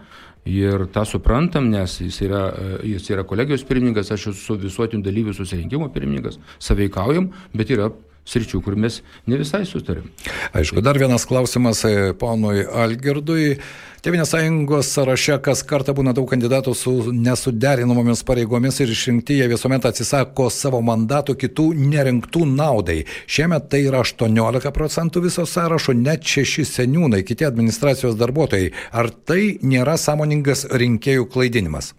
ir 0.48 0.86
tą 0.88 1.04
suprantam, 1.04 1.68
nes 1.68 1.98
jis 2.00 2.22
yra, 2.24 2.46
e, 2.80 2.94
jis 2.94 3.10
yra 3.12 3.24
kolegijos 3.28 3.62
pirmininkas, 3.68 4.08
aš 4.16 4.30
esu 4.32 4.56
visuotinių 4.56 5.04
dalyvių 5.04 5.36
susirinkimo 5.36 5.92
pirmininkas, 5.92 6.38
saveikaujam, 6.58 7.28
bet 7.54 7.68
yra 7.76 7.90
sričių, 8.30 8.62
kur 8.64 8.78
mes 8.78 9.00
ne 9.26 9.38
visai 9.40 9.64
sutarėm. 9.68 10.08
Aišku, 10.56 10.82
dar 10.84 10.98
vienas 11.00 11.26
klausimas 11.28 11.84
e, 11.88 12.12
ponui 12.18 12.64
Algirdui. 12.64 13.56
Tevinės 14.00 14.30
sąjungos 14.32 14.88
sąraše 14.94 15.34
kas 15.44 15.60
kartą 15.68 15.92
būna 15.92 16.14
daug 16.16 16.24
kandidatų 16.30 16.72
su 16.72 16.94
nesuderinamomis 17.12 18.22
pareigomis 18.24 18.80
ir 18.80 18.94
išrinkti 18.94 19.36
jie 19.36 19.50
visuomet 19.52 19.90
atsisako 19.90 20.48
savo 20.48 20.80
mandatų 20.80 21.36
kitų 21.42 21.66
nerinktų 21.76 22.46
naudai. 22.48 23.02
Šiemet 23.28 23.68
tai 23.68 23.82
yra 23.90 24.00
18 24.00 24.72
procentų 24.72 25.26
viso 25.28 25.44
sąrašo, 25.44 25.92
net 25.92 26.24
šeši 26.24 26.64
seniūnai, 26.72 27.26
kiti 27.28 27.44
administracijos 27.44 28.16
darbuotojai. 28.20 28.72
Ar 28.96 29.12
tai 29.12 29.58
nėra 29.60 30.00
sąmoningas 30.00 30.70
rinkėjų 30.72 31.28
klaidinimas? 31.28 31.92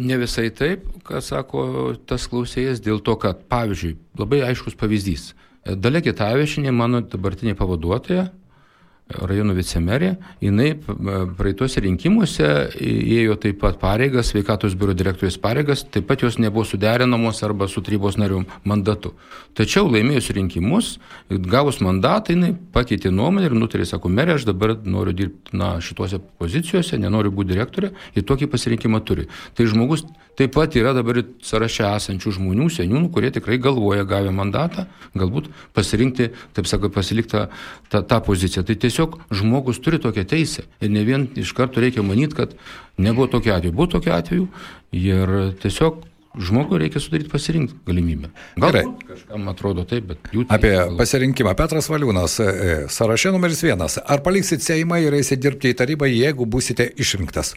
Ne 0.00 0.16
visai 0.20 0.48
taip, 0.56 0.86
ką 1.04 1.20
sako 1.24 1.62
tas 2.08 2.24
klausėjas, 2.30 2.80
dėl 2.84 3.02
to, 3.04 3.16
kad, 3.20 3.44
pavyzdžiui, 3.52 3.96
labai 4.20 4.40
aiškus 4.48 4.78
pavyzdys. 4.80 5.32
Dalia 5.76 6.00
Kitavišinė, 6.04 6.72
mano 6.72 7.02
dabartinė 7.04 7.52
pavaduotoja, 7.58 8.30
rajono 9.10 9.54
vicemerė, 9.56 10.14
jinai 10.42 10.74
p- 10.78 10.96
praeituose 11.38 11.82
rinkimuose 11.82 12.46
ėjo 12.78 13.36
taip 13.42 13.60
pat 13.62 13.80
pareigas, 13.80 14.30
sveikatos 14.30 14.76
biuro 14.78 14.94
direktorės 14.96 15.38
pareigas, 15.40 15.82
taip 15.84 16.06
pat 16.10 16.22
jos 16.22 16.38
nebuvo 16.38 16.64
suderinamos 16.68 17.42
arba 17.46 17.68
su 17.68 17.82
tarybos 17.82 18.18
narių 18.20 18.44
mandatu. 18.68 19.14
Tačiau 19.58 19.88
laimėjus 19.90 20.30
rinkimus, 20.36 20.92
gavus 21.30 21.80
mandatą, 21.82 22.36
jinai 22.36 22.54
pakeitė 22.74 23.10
nuomonę 23.14 23.48
ir 23.50 23.56
nutarė, 23.58 23.86
sako, 23.88 24.12
merė, 24.12 24.36
aš 24.38 24.46
dabar 24.48 24.76
noriu 24.84 25.14
dirbti 25.16 25.56
na, 25.58 25.76
šituose 25.82 26.20
pozicijose, 26.38 26.98
nenoriu 27.00 27.32
būti 27.34 27.54
direktorė 27.54 27.90
ir 28.14 28.26
tokį 28.28 28.50
pasirinkimą 28.52 29.02
turi. 29.06 29.26
Tai 29.56 29.66
žmogus 29.66 30.04
taip 30.38 30.54
pat 30.54 30.76
yra 30.78 30.92
dabar 30.96 31.18
sąraše 31.44 31.84
esančių 31.88 32.36
žmonių, 32.38 32.68
seniūnų, 32.72 33.10
kurie 33.12 33.32
tikrai 33.34 33.58
galvoja 33.60 34.06
gavę 34.08 34.30
mandatą, 34.32 34.86
galbūt 35.18 35.50
pasirinkti, 35.76 36.30
taip 36.56 36.68
sakant, 36.70 36.94
pasilikti 36.94 37.34
tą, 37.34 37.42
tą, 37.90 38.00
tą 38.06 38.20
poziciją. 38.24 38.62
Tai 38.64 38.76
tiesiog 38.80 38.99
žmogus 39.34 39.80
turi 39.82 40.00
tokią 40.02 40.26
teisę 40.28 40.66
ir 40.80 40.92
ne 40.92 41.04
vien 41.06 41.28
iš 41.40 41.54
karto 41.56 41.80
reikia 41.80 42.02
manyti, 42.06 42.36
kad 42.36 42.54
nebuvo 42.98 43.26
tokio 43.30 43.54
atveju. 43.54 43.72
Buvo 43.72 43.90
tokio 43.96 44.14
atveju 44.16 44.46
ir 44.92 45.34
tiesiog 45.62 46.04
žmogui 46.38 46.78
reikia 46.78 47.00
sudaryti 47.02 47.30
pasirinkti 47.30 47.78
galimybę. 47.86 48.30
Gerai. 48.60 48.84
Galbūt 48.84 49.06
kažkam 49.08 49.48
atrodo 49.50 49.84
taip, 49.88 50.06
bet 50.12 50.30
jų 50.34 50.44
Apie 50.52 50.74
pasirinkimą. 50.98 51.56
Petras 51.58 51.90
Valiūnas, 51.90 52.38
e, 52.42 52.46
e, 52.46 52.76
sąraše 52.92 53.32
numeris 53.34 53.62
vienas. 53.66 53.98
Ar 53.98 54.22
paliksit 54.22 54.62
Seimą 54.62 55.00
ir 55.02 55.16
eisite 55.18 55.40
dirbti 55.42 55.74
į 55.74 55.78
tarybą, 55.82 56.06
jeigu 56.10 56.46
busite 56.46 56.86
išrinktas? 57.02 57.56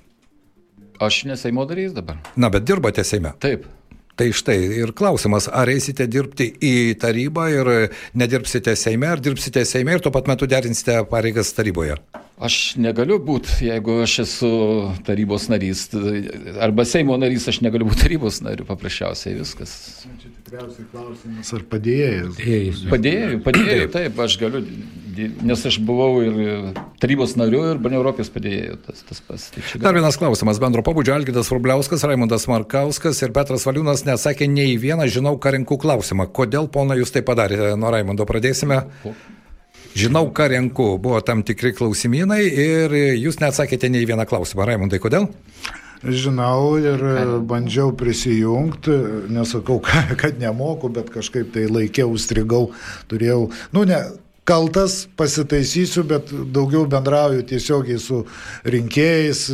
Aš 1.03 1.23
neseimo 1.29 1.65
darys 1.69 1.93
dabar. 1.93 2.19
Na, 2.35 2.49
bet 2.53 2.65
dirbate 2.65 3.03
Seime. 3.05 3.33
Taip. 3.43 3.67
Tai 4.13 4.27
štai 4.29 4.59
ir 4.77 4.91
klausimas, 4.93 5.47
ar 5.49 5.71
eisite 5.73 6.05
dirbti 6.05 6.51
į 6.61 6.73
tarybą 7.01 7.47
ir 7.49 7.69
nedirbsite 8.13 8.75
Seime, 8.77 9.07
ar 9.09 9.21
dirbsite 9.23 9.63
Seime 9.65 9.95
ir 9.95 10.03
tuo 10.05 10.11
pat 10.13 10.29
metu 10.29 10.45
derinsite 10.49 10.99
pareigas 11.09 11.49
taryboje? 11.57 11.97
Aš 12.43 12.57
negaliu 12.81 13.17
būti, 13.21 13.55
jeigu 13.69 13.95
aš 14.03 14.19
esu 14.23 14.51
tarybos 15.07 15.47
narys, 15.49 15.87
arba 16.61 16.85
Seimo 16.85 17.17
narys, 17.17 17.47
aš 17.49 17.63
negaliu 17.65 17.87
būti 17.89 18.03
tarybos 18.05 18.41
nariu, 18.45 18.67
paprasčiausiai 18.69 19.37
viskas. 19.39 19.73
Čia 20.05 20.29
tikriausiai 20.35 20.87
klausimas, 20.91 21.53
ar 21.57 21.65
padėjėjas? 21.73 22.83
Padėjėjų, 22.93 23.41
padėjėjų, 23.45 23.91
taip, 23.97 24.21
aš 24.27 24.37
galiu, 24.41 24.61
nes 25.17 25.65
aš 25.69 25.77
buvau 25.83 26.21
ir 26.23 26.37
tarybos 27.01 27.35
nariu, 27.39 27.61
ir 27.73 27.81
Banė 27.83 27.99
Europės 27.99 28.31
padėjėjų. 28.33 28.77
Tas, 28.87 29.03
tas 29.09 29.21
pas, 29.25 29.45
tai 29.53 29.63
Dar 29.83 29.97
vienas 29.97 30.17
klausimas. 30.19 30.61
Bendro 30.63 30.83
pabudžio 30.85 31.15
Algydas 31.17 31.51
Rubliauskas, 31.53 32.05
Raimondas 32.07 32.47
Markauskas 32.51 33.21
ir 33.25 33.33
Petras 33.35 33.67
Valiūnas 33.67 34.05
neatsakė 34.07 34.47
nei 34.51 34.77
vieną 34.81 35.07
žinau 35.11 35.35
ką 35.41 35.55
renku 35.57 35.77
klausimą. 35.81 36.29
Kodėl, 36.33 36.69
pona, 36.73 36.97
jūs 36.99 37.13
tai 37.15 37.23
padarėte? 37.27 37.75
Nuo 37.79 37.93
Raimondo 37.93 38.27
pradėsime. 38.29 38.83
Žinau, 39.93 40.27
ką 40.33 40.49
renku. 40.49 40.89
Buvo 40.97 41.21
tam 41.21 41.43
tikri 41.45 41.73
klausimynai 41.77 42.41
ir 42.49 42.97
jūs 43.21 43.37
neatsakėte 43.43 43.91
nei 43.93 44.07
vieną 44.09 44.25
klausimą. 44.29 44.65
Raimondai, 44.65 45.01
kodėl? 45.03 45.29
Žinau 46.03 46.73
ir 46.83 46.99
bandžiau 47.47 47.93
prisijungti, 47.95 48.95
nesakau, 49.31 49.79
ka- 49.79 50.15
kad 50.21 50.41
nemoku, 50.41 50.89
bet 50.91 51.07
kažkaip 51.13 51.53
tai 51.55 51.69
laikiau, 51.71 52.11
strigau, 52.19 52.73
turėjau, 53.07 53.45
nu 53.71 53.85
ne, 53.87 54.01
kaltas, 54.47 55.03
pasitaisysiu, 55.19 56.03
bet 56.07 56.31
daugiau 56.55 56.85
bendrauju 56.89 57.45
tiesiogiai 57.49 57.99
su 58.01 58.23
rinkėjais. 58.65 59.47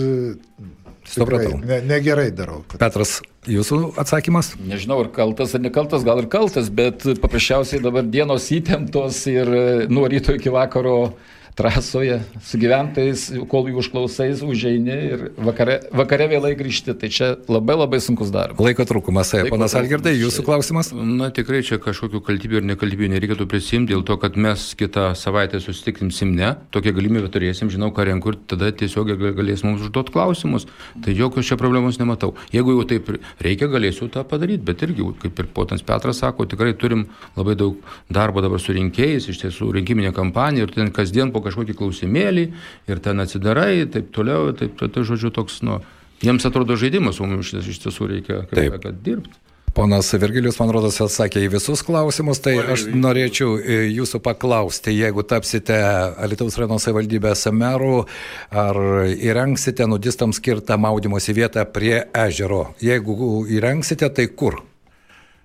Supratau. 1.10 1.58
Ne, 1.66 1.80
negerai 1.90 2.30
darau. 2.36 2.60
Petras, 2.78 3.16
jūsų 3.50 3.96
atsakymas? 3.98 4.52
Nežinau, 4.62 5.00
ar 5.02 5.10
kaltas 5.16 5.56
ar 5.58 5.64
nekaltas, 5.64 6.06
gal 6.06 6.22
ir 6.22 6.28
kaltas, 6.30 6.70
bet 6.70 7.06
paprasčiausiai 7.24 7.82
dabar 7.82 8.06
dienos 8.06 8.46
įtemptos 8.54 9.24
ir 9.32 9.50
e, 9.50 9.64
nuo 9.90 10.06
ryto 10.12 10.36
iki 10.38 10.54
vakaro 10.54 11.16
trasoje 11.60 12.22
su 12.46 12.58
gyventojais, 12.62 13.26
kol 13.52 13.68
jų 13.68 13.82
užklausais, 13.82 14.40
užeini 14.48 14.96
ir 15.10 15.24
vakare, 15.44 15.80
vakare 15.92 16.30
vėlai 16.32 16.54
grįžti. 16.60 16.96
Tai 17.00 17.10
čia 17.12 17.30
labai 17.52 17.76
labai 17.76 18.00
sunkus 18.04 18.32
darbas. 18.32 18.64
Laiko 18.64 18.86
trūkumas. 18.88 19.34
Laiko 19.36 19.52
Ponas 19.58 19.76
Algirdai, 19.76 20.14
trūkumas, 20.16 20.24
jūsų 20.24 20.46
klausimas? 20.48 20.92
Na 20.96 21.30
tikrai 21.36 21.60
čia 21.68 21.80
kažkokių 21.84 22.22
kaltybių 22.30 22.62
ir 22.62 22.68
nekaltybių 22.72 23.12
nereikėtų 23.16 23.48
prisimti 23.52 23.92
dėl 23.94 24.06
to, 24.08 24.16
kad 24.22 24.38
mes 24.40 24.70
kitą 24.80 25.10
savaitę 25.20 25.60
susitiksim 25.64 26.14
Simne, 26.16 26.54
tokią 26.72 26.94
galimybę 26.96 27.30
turėsim, 27.34 27.72
žinau, 27.74 27.92
ką 27.96 28.08
renku 28.08 28.34
ir 28.34 28.40
tada 28.50 28.72
tiesiog 28.72 29.12
gal- 29.12 29.36
galės 29.38 29.66
mums 29.68 29.84
užduoti 29.84 30.16
klausimus. 30.16 30.68
Tai 31.04 31.16
jokios 31.18 31.50
čia 31.50 31.60
problemos 31.60 32.00
nematau. 32.00 32.34
Jeigu 32.56 32.78
jau 32.78 32.88
taip 32.88 33.12
reikia, 33.44 33.68
galėsiu 33.72 34.08
tą 34.14 34.24
padaryti, 34.24 34.64
bet 34.64 34.84
irgi, 34.88 35.04
kaip 35.26 35.44
ir 35.44 35.52
ponas 35.54 35.84
Petras 35.84 36.22
sako, 36.24 36.48
tikrai 36.50 36.74
turim 36.78 37.08
labai 37.36 37.56
daug 37.60 37.78
darbo 38.10 38.42
dabar 38.46 38.62
su 38.64 38.76
rinkėjais, 38.76 39.28
iš 39.32 39.44
tiesų 39.44 39.74
rinkiminė 39.80 40.14
kampanija 40.16 40.68
ir 40.68 40.74
ten 40.76 40.92
kasdien 40.96 41.32
po 41.34 41.42
kažkokį 41.42 41.49
klausimėlį 41.56 42.46
ir 42.92 43.04
ten 43.04 43.20
atsidarai, 43.24 43.86
taip 43.92 44.14
toliau, 44.16 44.54
taip, 44.54 44.78
tai, 44.80 44.90
tai 44.94 45.06
žodžiu 45.08 45.34
toks, 45.36 45.62
nu, 45.66 45.80
jiems 46.24 46.48
atrodo 46.50 46.78
žaidimas, 46.80 47.22
o 47.22 47.30
mums 47.30 47.54
iš 47.60 47.84
tiesų 47.86 48.10
reikia, 48.14 48.42
kaip, 48.52 48.82
kad 48.84 49.00
dirbti. 49.06 49.38
Ponas 49.74 50.14
Virgilijus, 50.14 50.58
man 50.60 50.72
rodos, 50.74 50.98
atsakė 51.04 51.44
į 51.46 51.52
visus 51.54 51.84
klausimus, 51.86 52.42
tai 52.42 52.56
aš 52.74 52.88
norėčiau 52.90 53.54
e, 53.60 53.78
jūsų 53.94 54.22
paklausti, 54.26 54.96
jeigu 54.98 55.24
tapsite 55.24 55.78
Alitaus 56.18 56.58
rajono 56.58 56.80
savivaldybės 56.82 57.46
merų, 57.54 58.02
ar 58.50 58.80
įrengsite 59.14 59.86
nudistams 59.88 60.42
skirtą 60.42 60.80
maudimosi 60.82 61.38
vietą 61.38 61.68
prie 61.70 62.02
ežero? 62.26 62.72
Jeigu 62.82 63.46
įrengsite, 63.60 64.10
tai 64.10 64.28
kur? 64.34 64.64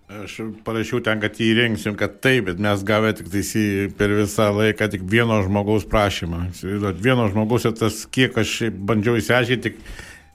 Aš 0.04 0.34
parašiau 0.66 1.00
ten, 1.00 1.16
kad 1.22 1.38
jį 1.40 1.46
įrengsim, 1.54 1.94
kad 1.96 2.18
taip, 2.20 2.44
bet 2.50 2.58
mes 2.60 2.82
gavę 2.84 3.14
tik 3.16 3.30
tais 3.32 3.54
į- 3.56 3.92
per 3.96 4.12
visą 4.12 4.50
laiką 4.52 4.90
tik 4.92 5.00
vieno 5.00 5.38
žmogaus 5.46 5.86
prašymą. 5.88 6.42
Vieno 7.00 7.24
žmogaus 7.32 7.64
ir 7.64 7.72
tas, 7.72 8.04
kiek 8.12 8.36
aš 8.36 8.68
bandžiau 8.76 9.16
įsiaiškinti, 9.16 9.72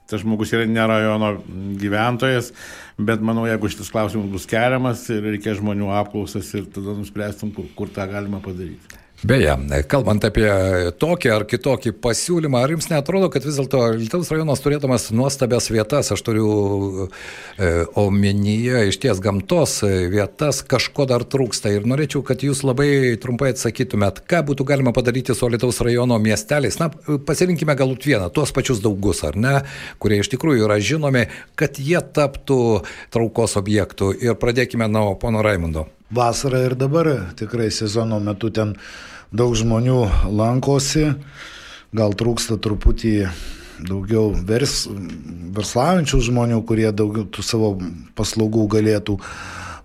tas 0.09 0.21
žmogus 0.23 0.49
yra 0.57 0.65
ne 0.65 0.81
rajono 0.89 1.43
gyventojas, 1.77 2.49
bet 2.97 3.21
manau, 3.21 3.45
jeigu 3.45 3.69
šitas 3.69 3.91
klausimas 3.93 4.31
bus 4.33 4.47
keliamas 4.49 5.05
ir 5.13 5.21
reikia 5.21 5.53
žmonių 5.53 5.93
apklausas 6.01 6.49
ir 6.57 6.65
tada 6.65 6.97
nuspręstum, 6.97 7.53
kur, 7.53 7.69
kur 7.77 7.87
tą 7.93 8.09
galima 8.09 8.41
padaryti. 8.41 8.97
Beje, 9.19 9.51
kalbant 9.91 10.23
apie 10.23 10.47
tokį 10.95 11.31
ar 11.33 11.43
kitokį 11.43 11.91
pasiūlymą, 11.99 12.61
ar 12.63 12.71
jums 12.71 12.85
netrodo, 12.87 13.27
kad 13.33 13.43
vis 13.43 13.57
dėlto 13.59 13.81
Lietuvos 13.97 14.29
rajonas 14.31 14.63
turėdamas 14.63 15.09
nuostabias 15.11 15.67
vietas, 15.67 16.13
aš 16.15 16.23
turiu 16.23 16.47
e, 17.59 17.67
omenyje 17.99 18.85
iš 18.87 18.99
ties 19.03 19.19
gamtos 19.19 19.81
e, 19.83 20.07
vietas, 20.13 20.61
kažko 20.63 21.09
dar 21.11 21.27
trūksta 21.27 21.73
ir 21.75 21.89
norėčiau, 21.91 22.23
kad 22.23 22.47
jūs 22.47 22.63
labai 22.63 23.19
trumpai 23.19 23.51
atsakytumėt, 23.57 24.23
ką 24.23 24.39
būtų 24.53 24.69
galima 24.71 24.95
padaryti 24.95 25.35
su 25.35 25.51
Lietuvos 25.51 25.83
rajono 25.83 26.15
miesteliais. 26.23 26.79
Na, 26.79 26.87
pasirinkime 26.87 27.75
galbūt 27.75 28.07
vieną, 28.07 28.31
tuos 28.31 28.55
pačius 28.55 28.79
daugus, 28.79 29.25
ar 29.27 29.35
ne, 29.35 29.57
kurie 29.99 30.23
iš 30.23 30.31
tikrųjų 30.31 30.63
yra 30.71 30.79
žinomi, 30.79 31.27
kad 31.59 31.75
jie 31.75 31.99
taptų 31.99 32.85
traukos 33.11 33.59
objektų. 33.59 34.13
Ir 34.23 34.39
pradėkime 34.39 34.87
nuo 34.87 35.09
pono 35.19 35.43
Raimundo. 35.43 35.89
Vasara 36.09 36.63
ir 36.65 36.73
dabar 36.73 37.07
tikrai 37.37 37.69
sezono 37.71 38.17
metu 38.19 38.49
ten 38.49 38.73
daug 39.29 39.53
žmonių 39.53 39.99
lankosi, 40.33 41.11
gal 41.93 42.15
trūksta 42.17 42.57
truputį 42.57 43.13
daugiau 43.85 44.33
vers, 44.33 44.87
verslaujančių 45.55 46.19
žmonių, 46.29 46.59
kurie 46.67 46.89
daugiau 46.91 47.27
tų 47.29 47.45
savo 47.45 47.71
paslaugų 48.17 48.65
galėtų 48.73 49.19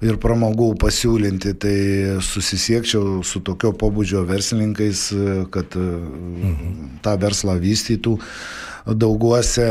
ir 0.04 0.18
pramogų 0.20 0.72
pasiūlinti, 0.80 1.54
tai 1.60 1.76
susisiekčiau 2.24 3.22
su 3.24 3.40
tokio 3.44 3.72
pobūdžio 3.76 4.24
verslininkais, 4.28 5.06
kad 5.54 5.76
mhm. 5.76 6.98
tą 7.04 7.14
verslą 7.20 7.58
vystytų 7.60 8.16
dauguose. 8.96 9.68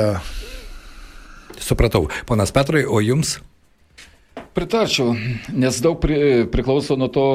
Supratau. 1.59 2.07
Ponas 2.29 2.53
Petrai, 2.53 2.85
o 2.85 3.01
jums? 3.03 3.39
Pritarčiau, 4.53 5.15
nes 5.49 5.79
daug 5.81 5.97
pri, 5.97 6.45
priklauso 6.53 6.93
nuo 6.93 7.09
to, 7.09 7.25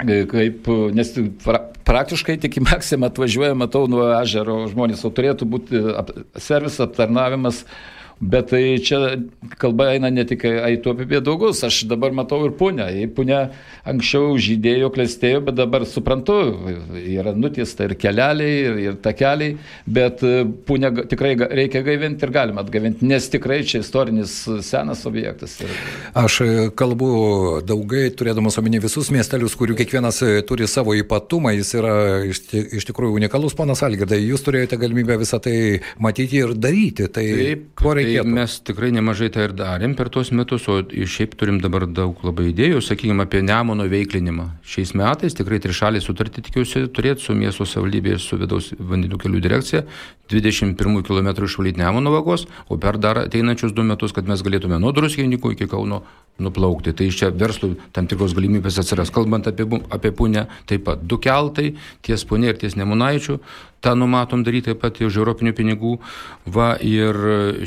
e, 0.00 0.22
kaip, 0.30 0.70
nes 0.96 1.10
pra, 1.44 1.60
praktiškai 1.88 2.38
tik 2.40 2.56
į 2.60 2.64
Maksimą 2.64 3.10
atvažiuoja, 3.10 3.56
matau, 3.58 3.84
nuo 3.92 4.06
ežero 4.16 4.62
žmonės, 4.72 5.04
o 5.04 5.12
turėtų 5.12 5.48
būti 5.48 5.82
ap, 6.00 6.14
servis 6.40 6.80
aptarnavimas. 6.80 7.64
Bet 8.20 8.48
tai 8.50 8.78
čia 8.82 9.14
kalba 9.62 9.92
eina 9.94 10.10
ne 10.10 10.24
tik 10.26 10.42
eitų 10.42 10.94
apie 10.96 11.20
daugus, 11.22 11.60
aš 11.62 11.84
dabar 11.90 12.10
matau 12.16 12.40
ir 12.48 12.54
punę. 12.58 12.88
Į 13.04 13.06
punę 13.14 13.44
anksčiau 13.88 14.32
žydėjo, 14.42 14.88
klestėjo, 14.94 15.42
bet 15.46 15.54
dabar 15.60 15.84
suprantu, 15.86 16.34
yra 16.98 17.30
nutiesta 17.38 17.86
ir 17.86 17.94
kelialiai, 18.00 18.56
ir, 18.64 18.80
ir 18.88 18.96
takeliai, 19.04 19.52
bet 19.86 20.24
punę 20.66 20.90
ga- 20.96 21.04
tikrai 21.12 21.36
reikia 21.38 21.84
gaivinti 21.86 22.26
ir 22.26 22.32
galima 22.34 22.64
atgaivinti, 22.64 23.06
nes 23.06 23.28
tikrai 23.30 23.60
čia 23.62 23.84
istorinis 23.84 24.34
senas 24.66 25.04
objektas. 25.06 25.54
Aš 26.18 26.40
e, 26.42 26.48
kalbu 26.74 27.62
daugai, 27.68 28.08
turėdamas 28.18 28.58
omeny 28.58 28.82
visus 28.82 29.12
miestelius, 29.14 29.54
kurių 29.58 29.78
kiekvienas 29.78 30.20
e, 30.26 30.32
turi 30.48 30.66
savo 30.66 30.96
ypatumą, 30.98 31.54
jis 31.54 31.72
yra 31.78 31.94
iš, 32.26 32.42
iš 32.80 32.90
tikrųjų 32.90 33.20
unikalus, 33.22 33.54
ponas 33.58 33.84
Algirdai, 33.86 34.18
jūs 34.26 34.42
turėjote 34.46 34.80
galimybę 34.82 35.20
visą 35.22 35.38
tai 35.44 35.56
matyti 36.02 36.42
ir 36.42 36.56
daryti. 36.58 37.06
Tai 37.14 37.26
Taip, 37.28 37.64
ko 37.78 37.94
tai 37.94 38.07
reikėtų? 38.08 38.34
mes 38.38 38.56
tikrai 38.68 38.90
nemažai 38.96 39.28
tą 39.34 39.46
ir 39.46 39.54
darėm 39.58 39.94
per 39.98 40.10
tuos 40.14 40.32
metus, 40.34 40.66
o 40.68 40.80
šiaip 40.82 41.36
turim 41.38 41.60
dabar 41.62 41.86
daug 41.86 42.18
labai 42.26 42.50
idėjų, 42.52 42.82
sakykime, 42.84 43.26
apie 43.26 43.42
Nemono 43.46 43.86
veiklinimą. 43.90 44.48
Šiais 44.66 44.94
metais 44.98 45.36
tikrai 45.38 45.60
trišalį 45.64 46.02
sutartį 46.04 46.44
tikiuosi 46.48 46.86
turėti 46.94 47.26
su 47.26 47.36
miesto 47.38 47.66
savivaldybė 47.68 48.16
ir 48.16 48.22
su 48.22 48.40
vidaus 48.40 48.72
vandenų 48.78 49.20
kelių 49.22 49.42
direkcija 49.44 49.84
21 50.28 51.02
km 51.02 51.44
išvalyti 51.44 51.80
Nemono 51.80 52.12
vagos, 52.12 52.46
o 52.68 52.76
per 52.76 52.98
dar 53.00 53.24
ateinančius 53.24 53.72
du 53.72 53.82
metus, 53.82 54.12
kad 54.12 54.28
mes 54.28 54.42
galėtume 54.44 54.78
nuo 54.80 54.92
Druskininkų 54.92 55.54
iki 55.54 55.68
Kauno 55.68 56.02
nuplaukti. 56.38 56.92
Tai 56.94 57.08
iš 57.08 57.20
čia 57.22 57.30
verslų 57.34 57.74
tam 57.96 58.06
tikros 58.10 58.34
galimybės 58.36 58.78
atsiras. 58.82 59.12
Kalbant 59.14 59.48
apie, 59.50 59.66
apie 59.90 60.12
Punę, 60.12 60.46
taip 60.68 60.84
pat 60.86 61.02
du 61.08 61.18
keltai, 61.22 61.72
ties 62.04 62.24
Punė 62.28 62.52
ir 62.52 62.60
ties 62.60 62.76
Nemunaičių, 62.78 63.38
tą 63.80 63.94
numatom 63.94 64.42
daryti 64.44 64.70
taip 64.70 64.80
pat 64.82 65.00
iš 65.02 65.18
europinių 65.20 65.52
pinigų. 65.56 65.92
Va 66.54 66.72
ir 66.82 67.18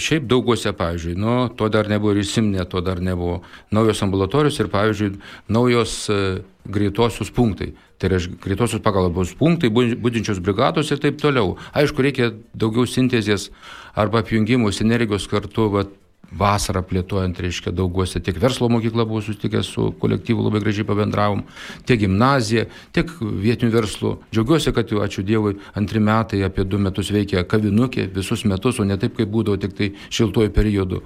šiaip 0.01 0.28
dauguose, 0.30 0.74
pavyzdžiui, 0.78 1.16
nu, 1.20 1.36
to 1.57 1.70
dar 1.72 1.89
nebuvo 1.91 2.16
ir 2.16 2.24
įsimnė, 2.26 2.66
to 2.70 2.82
dar 2.86 3.01
nebuvo. 3.03 3.41
Naujos 3.72 4.03
ambulatorijos 4.05 4.59
ir, 4.59 4.72
pavyzdžiui, 4.74 5.14
naujos 5.51 5.95
e, 6.12 6.20
greitosius 6.68 7.32
punktai. 7.34 7.72
Tai 8.01 8.09
yra 8.09 8.20
greitosios 8.43 8.82
pagalbos 8.82 9.36
punktai, 9.38 9.70
budinčios 9.72 10.41
brigados 10.41 10.91
ir 10.91 10.99
taip 11.01 11.22
toliau. 11.22 11.55
Aišku, 11.78 12.03
reikia 12.03 12.32
daugiau 12.57 12.88
sintezės 12.89 13.51
arba 13.95 14.24
apjungimų, 14.24 14.72
sinergijos 14.74 15.28
kartu, 15.30 15.68
va, 15.72 15.86
vasarą 16.32 16.82
plėtojant, 16.88 17.39
reiškia, 17.43 17.73
dauguose 17.75 18.21
tiek 18.23 18.38
verslo 18.39 18.69
mokykla 18.71 19.05
buvo 19.07 19.21
susitikęs 19.23 19.73
su 19.75 19.89
kolektyvu, 19.99 20.45
labai 20.47 20.61
gražiai 20.63 20.88
pabendravom, 20.88 21.43
tiek 21.88 21.99
gimnazija, 22.05 22.67
tiek 22.95 23.11
vietinių 23.19 23.73
verslų. 23.75 24.13
Džiaugiuosi, 24.32 24.73
kad 24.75 24.93
jau, 24.93 25.03
ačiū 25.03 25.25
Dievui, 25.27 25.57
antri 25.75 25.99
metai 26.03 26.41
apie 26.47 26.65
du 26.65 26.79
metus 26.79 27.11
veikia 27.11 27.43
kavinukė 27.43 28.07
visus 28.15 28.45
metus, 28.47 28.79
o 28.79 28.88
ne 28.88 28.97
taip, 28.97 29.17
kaip 29.19 29.32
būdavo 29.32 29.59
tik 29.61 29.77
tai 29.77 29.93
šiltuoju 30.09 30.55
periodu. 30.55 31.03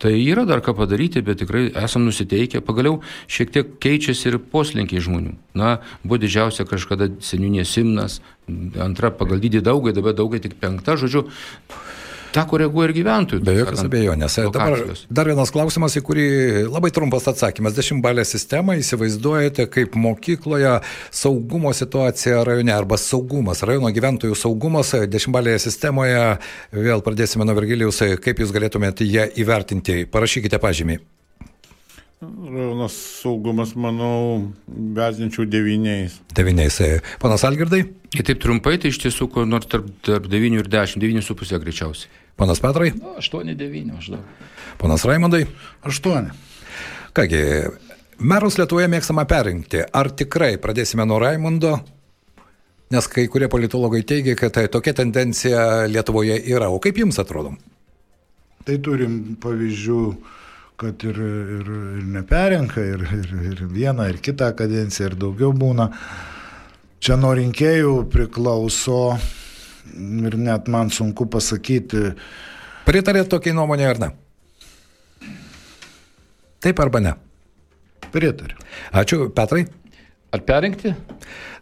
Tai 0.00 0.14
yra 0.16 0.46
dar 0.48 0.62
ką 0.64 0.72
padaryti, 0.78 1.20
bet 1.20 1.42
tikrai 1.42 1.66
esam 1.76 2.06
nusiteikę. 2.06 2.62
Pagaliau 2.64 3.02
šiek 3.28 3.50
tiek 3.52 3.74
keičiasi 3.84 4.30
ir 4.30 4.38
poslinkiai 4.40 5.02
žmonių. 5.04 5.34
Na, 5.60 5.74
buvo 6.00 6.16
didžiausia 6.22 6.64
kažkada 6.64 7.10
seniūnė 7.20 7.66
Simnas, 7.68 8.22
antra 8.80 9.10
pagal 9.12 9.42
dydį 9.44 9.60
daugai, 9.66 9.92
dabar 9.92 10.16
daugai 10.16 10.40
tik 10.40 10.56
penkta, 10.62 10.96
žodžiu. 10.96 11.26
Ta 12.34 12.44
koreguoja 12.48 12.90
ir 12.90 12.94
gyventojų. 13.00 13.42
Be 13.44 13.54
jokios 13.56 13.82
abejonės. 13.84 14.38
Dabar 14.54 14.84
dar 15.10 15.30
vienas 15.30 15.52
klausimas, 15.54 15.96
į 15.98 16.02
kurį 16.06 16.26
labai 16.70 16.92
trumpas 16.94 17.28
atsakymas. 17.32 17.74
Dešimtbalę 17.76 18.24
sistemą 18.28 18.76
įsivaizduojate 18.80 19.66
kaip 19.72 19.98
mokykloje 19.98 20.78
saugumo 21.10 21.74
situacija 21.76 22.44
rajone 22.46 22.74
arba 22.74 22.98
saugumas, 23.00 23.64
rajono 23.66 23.92
gyventojų 23.94 24.38
saugumas 24.38 24.94
dešimtbalėje 25.10 25.64
sistemoje. 25.66 26.26
Vėl 26.74 27.02
pradėsime 27.06 27.46
nuo 27.48 27.56
Virgilijus, 27.58 28.02
kaip 28.22 28.44
jūs 28.44 28.54
galėtumėte 28.54 29.08
ją 29.08 29.26
įvertinti. 29.42 30.04
Parašykite 30.10 30.62
pažymį. 30.62 31.00
Rajonas 32.20 32.92
saugumas, 33.22 33.70
manau, 33.74 34.52
vertinčiau 34.68 35.46
devyniais. 35.48 36.18
Devyniais. 36.36 36.76
Panas 37.18 37.46
Algirdai? 37.48 37.80
Ir 38.12 38.26
taip 38.28 38.42
trumpai, 38.42 38.74
tai 38.76 38.90
iš 38.92 38.98
tiesų, 39.00 39.30
kur 39.32 39.46
nors 39.48 39.64
tarp, 39.70 39.86
tarp 40.04 40.26
9 40.28 40.58
ir 40.60 40.68
10, 40.68 41.00
9,5 41.00 41.62
greičiausiai. 41.64 42.19
Panas 42.40 42.60
Petrai? 42.64 42.94
Nu, 42.96 43.18
8-9 43.20 43.92
maždaug. 43.92 44.20
Panas 44.80 45.04
Raimondai? 45.04 45.42
8. 45.84 46.30
Kągi, 47.12 47.40
merus 48.24 48.56
Lietuvoje 48.56 48.88
mėgstama 48.88 49.26
perinkti. 49.28 49.82
Ar 49.84 50.08
tikrai 50.16 50.54
pradėsime 50.62 51.04
nuo 51.04 51.18
Raimondo? 51.20 51.74
Nes 52.90 53.06
kai 53.12 53.26
kurie 53.28 53.50
politologai 53.52 54.00
teigia, 54.08 54.38
kad 54.40 54.54
tai 54.56 54.64
tokia 54.72 54.96
tendencija 55.02 55.84
Lietuvoje 55.92 56.38
yra. 56.48 56.70
O 56.72 56.80
kaip 56.80 56.96
jums 57.02 57.20
atrodo? 57.20 57.52
Tai 58.64 58.76
turim 58.88 59.20
pavyzdžių 59.42 60.00
kad 60.80 61.04
ir, 61.04 61.20
ir, 61.20 61.68
ir 62.00 62.06
neperenka, 62.08 62.80
ir, 62.80 63.04
ir, 63.18 63.34
ir 63.50 63.60
vieną, 63.68 64.06
ir 64.08 64.22
kitą 64.24 64.48
kadenciją, 64.56 65.10
ir 65.10 65.18
daugiau 65.20 65.52
būna. 65.52 65.90
Čia 67.04 67.20
nuo 67.20 67.34
rinkėjų 67.36 67.92
priklauso 68.12 69.18
ir 69.94 70.36
net 70.38 70.68
man 70.70 70.90
sunku 70.94 71.26
pasakyti. 71.30 72.12
Pritarėt 72.86 73.30
tokiai 73.32 73.54
nuomonė 73.56 73.88
ar 73.90 74.00
ne? 74.02 74.10
Taip 76.60 76.80
arba 76.82 77.00
ne? 77.00 77.14
Pritariu. 78.10 78.58
Ačiū, 78.92 79.28
Petrai. 79.34 79.64
Ar 80.34 80.42
perinkti? 80.46 80.92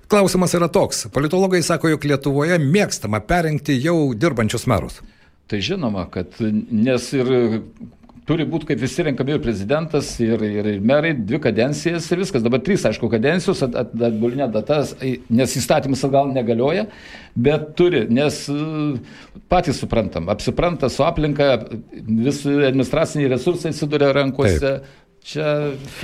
Klausimas 0.08 0.54
yra 0.56 0.70
toks. 0.72 1.06
Politologai 1.12 1.60
sako, 1.64 1.90
jog 1.92 2.04
Lietuvoje 2.08 2.56
mėgstama 2.62 3.20
perinkti 3.28 3.76
jau 3.76 4.14
dirbančius 4.16 4.64
merus. 4.70 5.02
Tai 5.48 5.60
žinoma, 5.64 6.06
kad 6.12 6.32
nes 6.40 7.12
ir 7.16 7.30
turi 8.28 8.44
būti 8.48 8.68
kaip 8.68 8.82
visi 8.82 9.04
renkami 9.06 9.34
ir 9.34 9.40
prezidentas, 9.42 10.10
ir, 10.20 10.42
ir, 10.44 10.68
ir 10.74 10.84
merai, 10.84 11.14
dvi 11.16 11.40
kadencijas 11.48 12.08
ir 12.12 12.22
viskas. 12.22 12.44
Dabar 12.44 12.60
trys, 12.64 12.84
aišku, 12.88 13.08
kadencijos, 13.12 13.64
atbulinė 13.66 14.46
at, 14.48 14.54
datas, 14.54 14.94
nes 15.32 15.56
įstatymas 15.60 16.04
gal 16.12 16.30
negalioja, 16.34 16.86
bet 17.48 17.72
turi, 17.78 18.04
nes 18.12 18.44
patys 19.50 19.80
suprantam, 19.82 20.28
apsipranta 20.32 20.92
su 20.92 21.04
aplinka, 21.06 21.50
visi 22.04 22.52
administraciniai 22.70 23.32
resursai 23.34 23.74
atsiduria 23.74 24.12
rankose. 24.16 24.58
Taip. 24.78 25.04
Čia... 25.28 25.44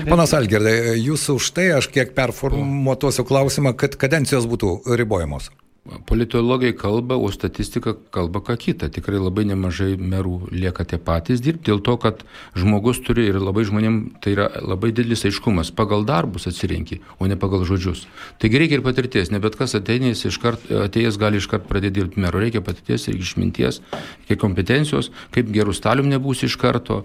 Panas 0.04 0.34
Algirdai, 0.36 0.98
jūs 1.00 1.28
už 1.32 1.52
tai 1.56 1.70
aš 1.78 1.86
kiek 1.92 2.10
performuotosiu 2.16 3.24
klausimą, 3.24 3.72
kad 3.78 3.94
kadencijos 3.96 4.44
būtų 4.50 4.96
ribojamos. 5.00 5.48
Politologai 5.84 6.72
kalba, 6.72 7.16
o 7.20 7.28
statistika 7.28 7.92
kalba 8.10 8.40
ką 8.40 8.56
kitą. 8.56 8.88
Tikrai 8.88 9.18
labai 9.20 9.44
nemažai 9.44 9.98
merų 10.00 10.48
lieka 10.48 10.86
tie 10.88 10.96
patys 10.96 11.42
dirbti, 11.44 11.68
dėl 11.68 11.82
to, 11.84 11.98
kad 12.00 12.22
žmogus 12.56 13.02
turi 13.04 13.26
ir 13.28 13.36
labai 13.36 13.66
žmonėm 13.68 13.98
tai 14.24 14.32
yra 14.32 14.46
labai 14.64 14.94
didelis 14.96 15.26
aiškumas. 15.28 15.74
Pagal 15.76 16.06
darbus 16.08 16.48
atsirinkti, 16.48 17.02
o 17.20 17.28
ne 17.28 17.36
pagal 17.36 17.66
žodžius. 17.68 18.06
Taigi 18.40 18.62
reikia 18.62 18.78
ir 18.78 18.86
patirties, 18.86 19.28
ne 19.28 19.42
bet 19.44 19.60
kas 19.60 19.76
ateinės 19.76 20.24
iškart, 20.30 20.72
atėjęs 20.86 21.20
gali 21.20 21.42
iškart 21.42 21.68
pradėti 21.68 21.98
dirbti 22.00 22.24
meru. 22.24 22.40
Reikia 22.40 22.64
patirties 22.64 23.04
ir 23.12 23.20
išminties, 23.20 23.82
reikia 24.24 24.40
kompetencijos, 24.40 25.12
kaip 25.36 25.52
gerų 25.52 25.76
stalium 25.76 26.08
nebūsi 26.08 26.48
iš 26.48 26.56
karto, 26.64 27.02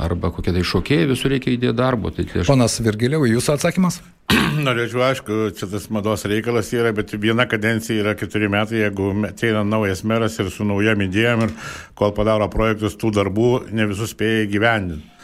arba 0.00 0.30
kokie 0.34 0.54
tai 0.54 0.64
šokėjai, 0.66 1.08
visur 1.10 1.32
reikia 1.34 1.52
įdėti 1.54 1.76
darbo. 1.78 2.12
Tai 2.14 2.24
aš... 2.26 2.48
Ponas 2.48 2.78
Virgiliau, 2.84 3.26
jūsų 3.28 3.54
atsakymas? 3.56 4.00
Norėčiau, 4.66 5.04
aišku, 5.08 5.38
čia 5.58 5.68
tas 5.70 5.88
mados 5.92 6.26
reikalas 6.30 6.72
yra, 6.76 6.94
bet 6.96 7.14
viena 7.20 7.46
kadencija 7.50 8.02
yra 8.02 8.16
keturi 8.18 8.50
metai, 8.52 8.82
jeigu 8.84 9.12
ateina 9.28 9.64
naujas 9.66 10.04
meras 10.06 10.38
ir 10.40 10.50
su 10.54 10.66
naujam 10.68 11.02
idėjom 11.06 11.46
ir 11.46 11.54
kol 11.98 12.14
padaro 12.16 12.48
projektus 12.52 12.98
tų 13.00 13.14
darbų, 13.20 13.50
ne 13.74 13.88
visus 13.90 14.14
spėja 14.14 14.48
gyvendinti. 14.50 15.19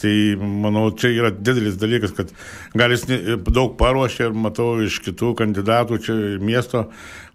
Tai 0.00 0.14
manau, 0.40 0.88
čia 0.96 1.10
yra 1.14 1.30
didelis 1.34 1.78
dalykas, 1.80 2.12
kad 2.16 2.32
gal 2.76 2.92
jis 2.94 3.06
daug 3.46 3.76
paruošė 3.80 4.28
ir 4.28 4.36
matau 4.46 4.74
iš 4.84 4.98
kitų 5.04 5.32
kandidatų 5.38 6.00
čia 6.04 6.16
miesto, 6.42 6.86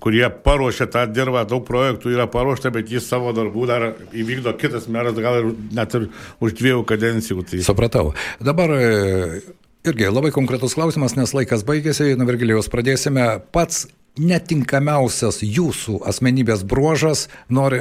kurie 0.04 0.26
paruošė 0.46 0.90
tą 0.94 1.06
dirbą, 1.14 1.46
daug 1.50 1.66
projektų 1.68 2.14
yra 2.14 2.28
paruošta, 2.32 2.74
bet 2.74 2.92
jis 2.94 3.08
savo 3.10 3.34
darbų 3.38 3.66
dar 3.70 3.88
įvykdo 4.14 4.54
kitas 4.62 4.90
meras, 4.92 5.18
gal 5.18 5.40
ir 5.42 5.50
net 5.74 5.98
ir 5.98 6.10
už 6.42 6.58
dviejų 6.60 6.86
kadencijų. 6.90 7.48
Tai... 7.50 7.64
Supratau. 7.66 8.12
Dabar 8.44 8.76
irgi 9.88 10.12
labai 10.12 10.34
konkretus 10.36 10.78
klausimas, 10.78 11.18
nes 11.18 11.34
laikas 11.34 11.66
baigėsi, 11.66 12.14
nuo 12.18 12.30
Virgilijos 12.30 12.70
pradėsime. 12.72 13.28
Pats 13.54 13.88
netinkamiausias 14.20 15.40
jūsų 15.46 16.02
asmenybės 16.08 16.66
bruožas, 16.68 17.28
nori, 17.50 17.80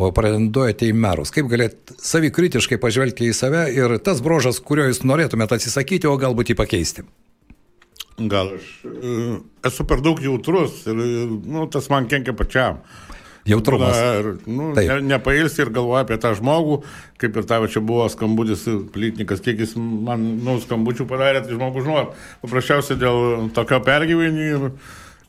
o 0.00 0.08
pretenduojate 0.16 0.88
į 0.88 0.96
merus. 0.96 1.32
Kaip 1.34 1.50
galėt 1.52 1.92
savikritiškai 2.00 2.80
pažvelgti 2.80 3.28
į 3.28 3.36
save 3.36 3.66
ir 3.74 3.98
tas 4.04 4.22
bruožas, 4.24 4.62
kurio 4.64 4.88
jūs 4.88 5.04
norėtumėte 5.04 5.58
atsisakyti, 5.58 6.08
o 6.08 6.16
galbūt 6.20 6.52
jį 6.52 6.58
pakeisti? 6.62 7.04
Gal 8.20 8.56
aš 8.56 8.72
uh, 8.84 9.36
esu 9.64 9.86
per 9.88 10.02
daug 10.04 10.18
jautrus 10.20 10.82
ir 10.88 10.96
nu, 10.96 11.64
tas 11.72 11.88
man 11.92 12.08
kenkia 12.08 12.36
pačiam. 12.36 12.82
Jautrumas. 13.48 13.96
Na, 13.96 14.08
ir, 14.20 14.26
nu, 14.44 14.66
ne, 14.76 14.98
nepailsi 15.14 15.62
ir 15.64 15.70
galvoja 15.72 16.04
apie 16.04 16.18
tą 16.20 16.34
žmogų, 16.36 16.82
kaip 17.20 17.38
ir 17.40 17.46
tavo 17.48 17.70
čia 17.72 17.80
buvo 17.84 18.04
skambutis, 18.12 18.66
plytnikas, 18.92 19.40
kiek 19.44 19.62
jis 19.64 19.72
man 19.80 20.26
nu, 20.44 20.58
skambučių 20.60 21.08
padarė, 21.08 21.40
tai 21.46 21.56
žmogus 21.56 21.86
žinot, 21.88 22.18
paprasčiausiai 22.44 23.00
dėl 23.00 23.48
tokio 23.56 23.80
pergyvenimo 23.86 24.74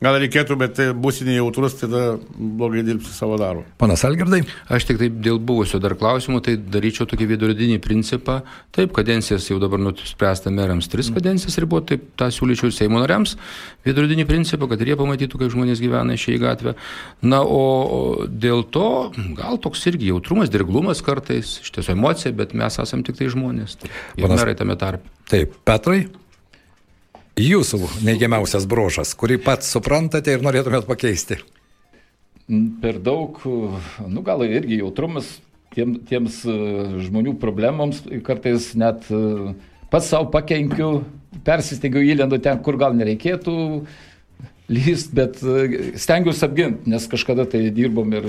gal 0.02 0.18
reikėtų, 0.20 0.56
bet 0.60 0.80
būsi 0.98 1.26
nejautrus, 1.26 1.76
tada 1.80 2.16
blogai 2.36 2.82
dirbsi 2.86 3.12
savo 3.14 3.38
darbą. 3.40 3.64
Panas 3.80 4.04
Algirdai? 4.06 4.42
Aš 4.72 4.86
tik 4.88 5.00
taip 5.00 5.18
dėl 5.24 5.40
buvusio 5.42 5.80
dar 5.82 5.94
klausimų, 5.98 6.42
tai 6.44 6.56
daryčiau 6.58 7.06
tokį 7.10 7.28
vidurdinį 7.32 7.78
principą. 7.82 8.40
Taip, 8.74 8.94
kadencijas 8.96 9.48
jau 9.50 9.58
dabar 9.62 9.80
nuspręsta 9.82 10.52
merams 10.54 10.90
tris 10.92 11.10
kadencijas 11.14 11.58
riboti, 11.62 11.94
taip 11.94 12.08
tą 12.20 12.30
siūlyčiau 12.34 12.72
Seimo 12.74 13.02
nariams. 13.02 13.36
Vidurdinį 13.86 14.26
principą, 14.28 14.68
kad 14.70 14.82
ir 14.82 14.92
jie 14.92 14.98
pamatytų, 15.00 15.42
kaip 15.42 15.54
žmonės 15.54 15.82
gyvena 15.82 16.18
šiai 16.18 16.40
gatvę. 16.42 16.76
Na, 17.22 17.42
o 17.42 18.26
dėl 18.26 18.64
to 18.74 19.12
gal 19.38 19.60
toks 19.62 19.86
irgi 19.90 20.10
jautrumas, 20.12 20.52
dirglumas 20.52 21.02
kartais, 21.04 21.58
iš 21.62 21.74
tiesų 21.76 21.96
emocija, 21.96 22.34
bet 22.36 22.56
mes 22.58 22.80
esame 22.82 23.06
tik 23.06 23.20
tai 23.20 23.30
žmonės. 23.32 23.78
Tai 23.82 23.92
ir 23.92 24.26
Panas... 24.26 24.42
merai 24.42 24.58
tame 24.58 24.78
tarpe. 24.80 25.14
Taip, 25.30 25.54
Petrai? 25.66 26.04
Jūsų 27.40 27.78
neigiamiausias 28.04 28.66
brožas, 28.68 29.14
kurį 29.16 29.38
pats 29.40 29.70
suprantate 29.72 30.34
ir 30.34 30.42
norėtumėt 30.44 30.84
pakeisti? 30.84 31.38
Per 32.82 32.98
daug, 33.00 33.38
nu 34.10 34.24
gal 34.26 34.44
irgi 34.44 34.82
jautrumas 34.82 35.38
tiem, 35.72 35.96
tiems 36.08 36.42
e, 36.44 36.54
žmonių 37.06 37.36
problemams, 37.40 38.02
kartais 38.26 38.72
net 38.76 39.06
e, 39.08 39.52
pats 39.92 40.10
savo 40.12 40.28
pakenkiu, 40.34 40.90
persistengiu 41.46 42.02
įlendu 42.04 42.40
ten, 42.42 42.60
kur 42.64 42.76
gal 42.80 42.96
nereikėtų 42.98 43.54
lyst, 44.72 45.14
bet 45.16 45.40
e, 45.40 45.94
stengiuosi 46.00 46.44
apginti, 46.44 46.92
nes 46.92 47.08
kažkada 47.10 47.46
tai 47.48 47.64
dirbom 47.74 48.12
ir 48.18 48.28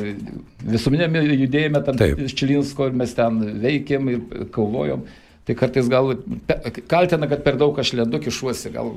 visuomenėme 0.64 1.26
judėjime 1.34 1.84
tam 1.84 1.99
Čilinsko 1.99 2.88
ir 2.88 2.97
mes 3.04 3.18
ten 3.18 3.43
veikėm 3.64 4.14
ir 4.14 4.47
kovojom. 4.56 5.04
Tai 5.43 5.55
kartais 5.59 5.89
gal 5.91 6.13
kaltina, 6.87 7.27
kad 7.27 7.43
per 7.43 7.57
daug 7.59 7.79
aš 7.79 7.93
lendu 7.99 8.21
kišuosi, 8.23 8.71
gal 8.71 8.93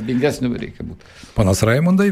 abingesnių 0.00 0.50
reikia 0.56 0.84
būti. 0.86 1.06
Panas 1.36 1.60
Raimondai? 1.66 2.10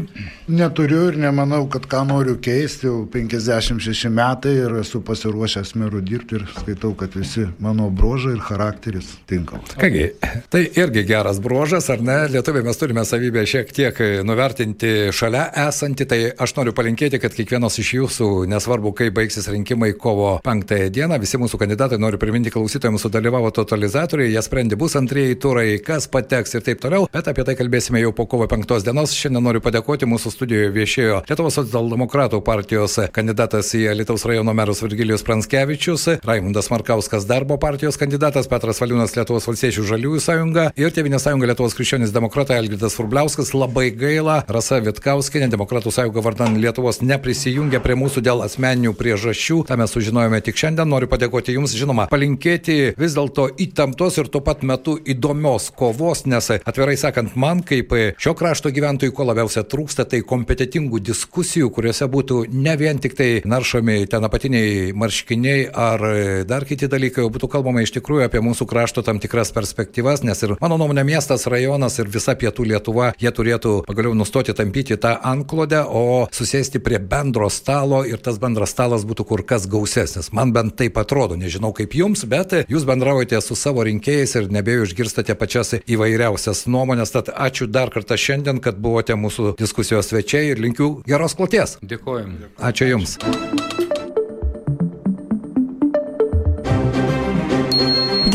Neturiu 0.51 1.07
ir 1.09 1.17
nemanau, 1.19 1.63
kad 1.71 1.87
ką 1.89 2.03
noriu 2.09 2.35
keisti, 2.41 2.87
jau 2.89 3.03
56 3.11 4.09
metai 4.13 4.53
ir 4.63 4.75
esu 4.81 5.01
pasiruošęs 5.05 5.73
merų 5.81 6.01
dirbti 6.05 6.39
ir 6.39 6.45
skaitau, 6.53 6.93
kad 6.97 7.15
visi 7.17 7.47
mano 7.63 7.89
brožai 7.93 8.35
ir 8.35 8.43
charakteris 8.45 9.11
tinkamas. 9.29 9.75
Kągi, 9.81 10.07
tai 10.53 10.63
irgi 10.67 11.05
geras 11.09 11.41
brožas, 11.43 11.89
ar 11.93 12.03
ne? 12.05 12.17
Lietuviai 12.33 12.65
mes 12.65 12.81
turime 12.81 13.05
savybę 13.05 13.45
šiek 13.49 13.73
tiek 13.75 14.01
nuvertinti 14.25 15.11
šalia 15.15 15.47
esantį, 15.67 16.09
tai 16.09 16.21
aš 16.45 16.55
noriu 16.59 16.75
palinkėti, 16.77 17.21
kad 17.21 17.35
kiekvienas 17.37 17.79
iš 17.81 17.93
jūsų, 17.99 18.29
nesvarbu, 18.51 18.93
kai 18.97 19.11
baigsis 19.15 19.49
rinkimai 19.51 19.93
kovo 19.97 20.35
5 20.45 20.75
dieną, 20.95 21.19
visi 21.21 21.41
mūsų 21.41 21.61
kandidatai, 21.61 22.01
noriu 22.01 22.21
priminti 22.21 22.53
klausytojams, 22.53 23.05
sudalyvavo 23.05 23.53
totalizatoriai, 23.55 24.33
jie 24.33 24.45
sprendė 24.45 24.77
bus 24.79 24.97
antrieji 24.99 25.39
turai, 25.41 25.67
kas 25.85 26.09
pateks 26.11 26.57
ir 26.57 26.65
taip 26.65 26.81
toliau, 26.83 27.09
bet 27.13 27.29
apie 27.29 27.45
tai 27.45 27.57
kalbėti 27.57 27.74
kalbėsime 27.75 27.99
jau 27.99 28.13
po 28.15 28.23
kovo 28.23 28.45
5 28.47 28.85
dienos. 28.87 29.11
Šiandien 29.11 29.43
noriu 29.43 29.59
padėkoti 29.59 30.07
mūsų 30.07 30.31
studijoje 30.31 30.69
viešėjo 30.71 31.15
Lietuvos 31.27 31.57
socialdemokratų 31.59 32.37
partijos 32.45 32.93
kandidatas 33.11 33.73
į 33.75 33.89
Lietuvos 33.99 34.23
rajono 34.23 34.53
merus 34.55 34.79
Virgilijus 34.79 35.25
Pranskevičius, 35.27 36.05
Raimundas 36.23 36.69
Markauskas 36.71 37.25
darbo 37.27 37.57
partijos 37.59 37.99
kandidatas, 37.99 38.47
Petras 38.47 38.79
Valiūnas 38.79 39.17
Lietuvos 39.17 39.47
valstiečių 39.49 39.83
žaliųjų 39.89 40.21
sąjunga 40.23 40.69
ir 40.79 40.93
Tevinės 40.95 41.25
sąjunga 41.27 41.49
Lietuvos 41.51 41.75
krikščionys 41.75 42.13
demokratai 42.15 42.61
Algirdas 42.61 42.95
Furbliauskas. 42.95 43.51
Labai 43.51 43.89
gaila, 43.91 44.37
Rasa 44.47 44.79
Vitkauskinė, 44.85 45.51
Demokratų 45.51 45.91
sąjunga 45.91 46.23
vardan 46.23 46.55
Lietuvos 46.63 47.01
neprisijungia 47.03 47.83
prie 47.83 47.99
mūsų 47.99 48.23
dėl 48.23 48.45
asmeninių 48.47 48.95
priežasčių. 48.95 49.65
Ta 49.67 49.75
mes 49.75 49.91
sužinojome 49.91 50.39
tik 50.47 50.63
šiandien. 50.63 50.87
Noriu 50.87 51.11
padėkoti 51.11 51.57
Jums, 51.57 51.75
žinoma, 51.75 52.07
palinkėti 52.07 52.95
vis 52.95 53.19
dėlto 53.19 53.49
įtemptos 53.67 54.21
ir 54.21 54.31
tuo 54.31 54.45
pat 54.45 54.63
metu 54.63 54.95
įdomios 55.03 55.73
kovos, 55.75 56.23
nes 56.29 56.53
atvirai 56.55 56.95
sakant, 57.01 57.35
man 57.35 57.64
kaip 57.67 57.93
šio 58.21 58.35
krašto 58.37 58.71
gyventojų 58.75 59.13
ko 59.15 59.27
labiausia 59.27 59.65
trūksta, 59.67 60.05
tai 60.09 60.21
kompetitingų 60.27 61.01
diskusijų, 61.05 61.71
kuriuose 61.73 62.07
būtų 62.11 62.41
ne 62.53 62.75
vien 62.79 62.99
tik 63.01 63.17
tai 63.17 63.29
naršomi 63.45 64.05
ten 64.11 64.25
apatiniai 64.27 64.93
marškiniai 64.97 65.67
ar 65.71 66.05
dar 66.47 66.65
kiti 66.67 66.89
dalykai, 66.91 67.25
o 67.25 67.31
būtų 67.33 67.49
kalbama 67.51 67.83
iš 67.83 67.95
tikrųjų 67.97 68.27
apie 68.27 68.41
mūsų 68.45 68.67
krašto 68.69 69.03
tam 69.05 69.19
tikras 69.23 69.53
perspektyvas, 69.55 70.23
nes 70.27 70.43
ir 70.45 70.55
mano 70.61 70.79
nuomonė 70.81 71.05
miestas, 71.07 71.47
rajonas 71.51 71.99
ir 72.01 72.11
visa 72.11 72.35
pietų 72.37 72.67
Lietuva, 72.69 73.11
jie 73.21 73.31
turėtų 73.33 73.75
pagaliau 73.87 74.15
nustoti 74.17 74.55
tampyti 74.57 74.97
tą 75.01 75.15
anklodę, 75.25 75.83
o 75.85 76.25
susėsti 76.35 76.81
prie 76.83 76.99
bendro 76.99 77.49
stalo 77.53 78.03
ir 78.05 78.21
tas 78.23 78.39
bendras 78.41 78.73
stalas 78.75 79.05
būtų 79.07 79.27
kur 79.29 79.45
kas 79.47 79.67
gausesnis. 79.71 80.31
Man 80.35 80.51
bent 80.55 80.75
taip 80.79 80.97
atrodo, 80.99 81.37
nežinau 81.39 81.71
kaip 81.75 81.95
jums, 81.95 82.25
bet 82.29 82.53
jūs 82.67 82.85
bendraujate 82.87 83.39
su 83.41 83.55
savo 83.55 83.85
rinkėjais 83.87 84.35
ir 84.39 84.49
nebėjau 84.51 84.89
išgirstate 84.89 85.35
pačias 85.39 85.75
įvairiausias 85.79 86.65
nuomonės. 86.67 87.13
Tad 87.15 87.31
ačiū 87.31 87.54
dar 87.71 87.91
kartą 87.93 88.17
šiandien, 88.19 88.59
kad 88.63 88.77
buvote 88.83 89.15
mūsų 89.15 89.55
diskusijos 89.59 90.11
svečiai 90.11 90.51
ir 90.51 90.61
linkiu 90.61 90.99
geros 91.07 91.37
kloties. 91.39 91.77
Dėkojom. 91.81 92.35
Ačiū 92.59 92.91
Jums. 92.91 93.15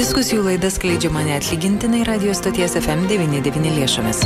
Diskusijų 0.01 0.47
laidas 0.47 0.81
skleidžiama 0.81 1.27
neatlygintinai 1.29 2.07
radio 2.09 2.33
stoties 2.33 2.79
FM99 2.81 3.77
lėšomis. 3.77 4.25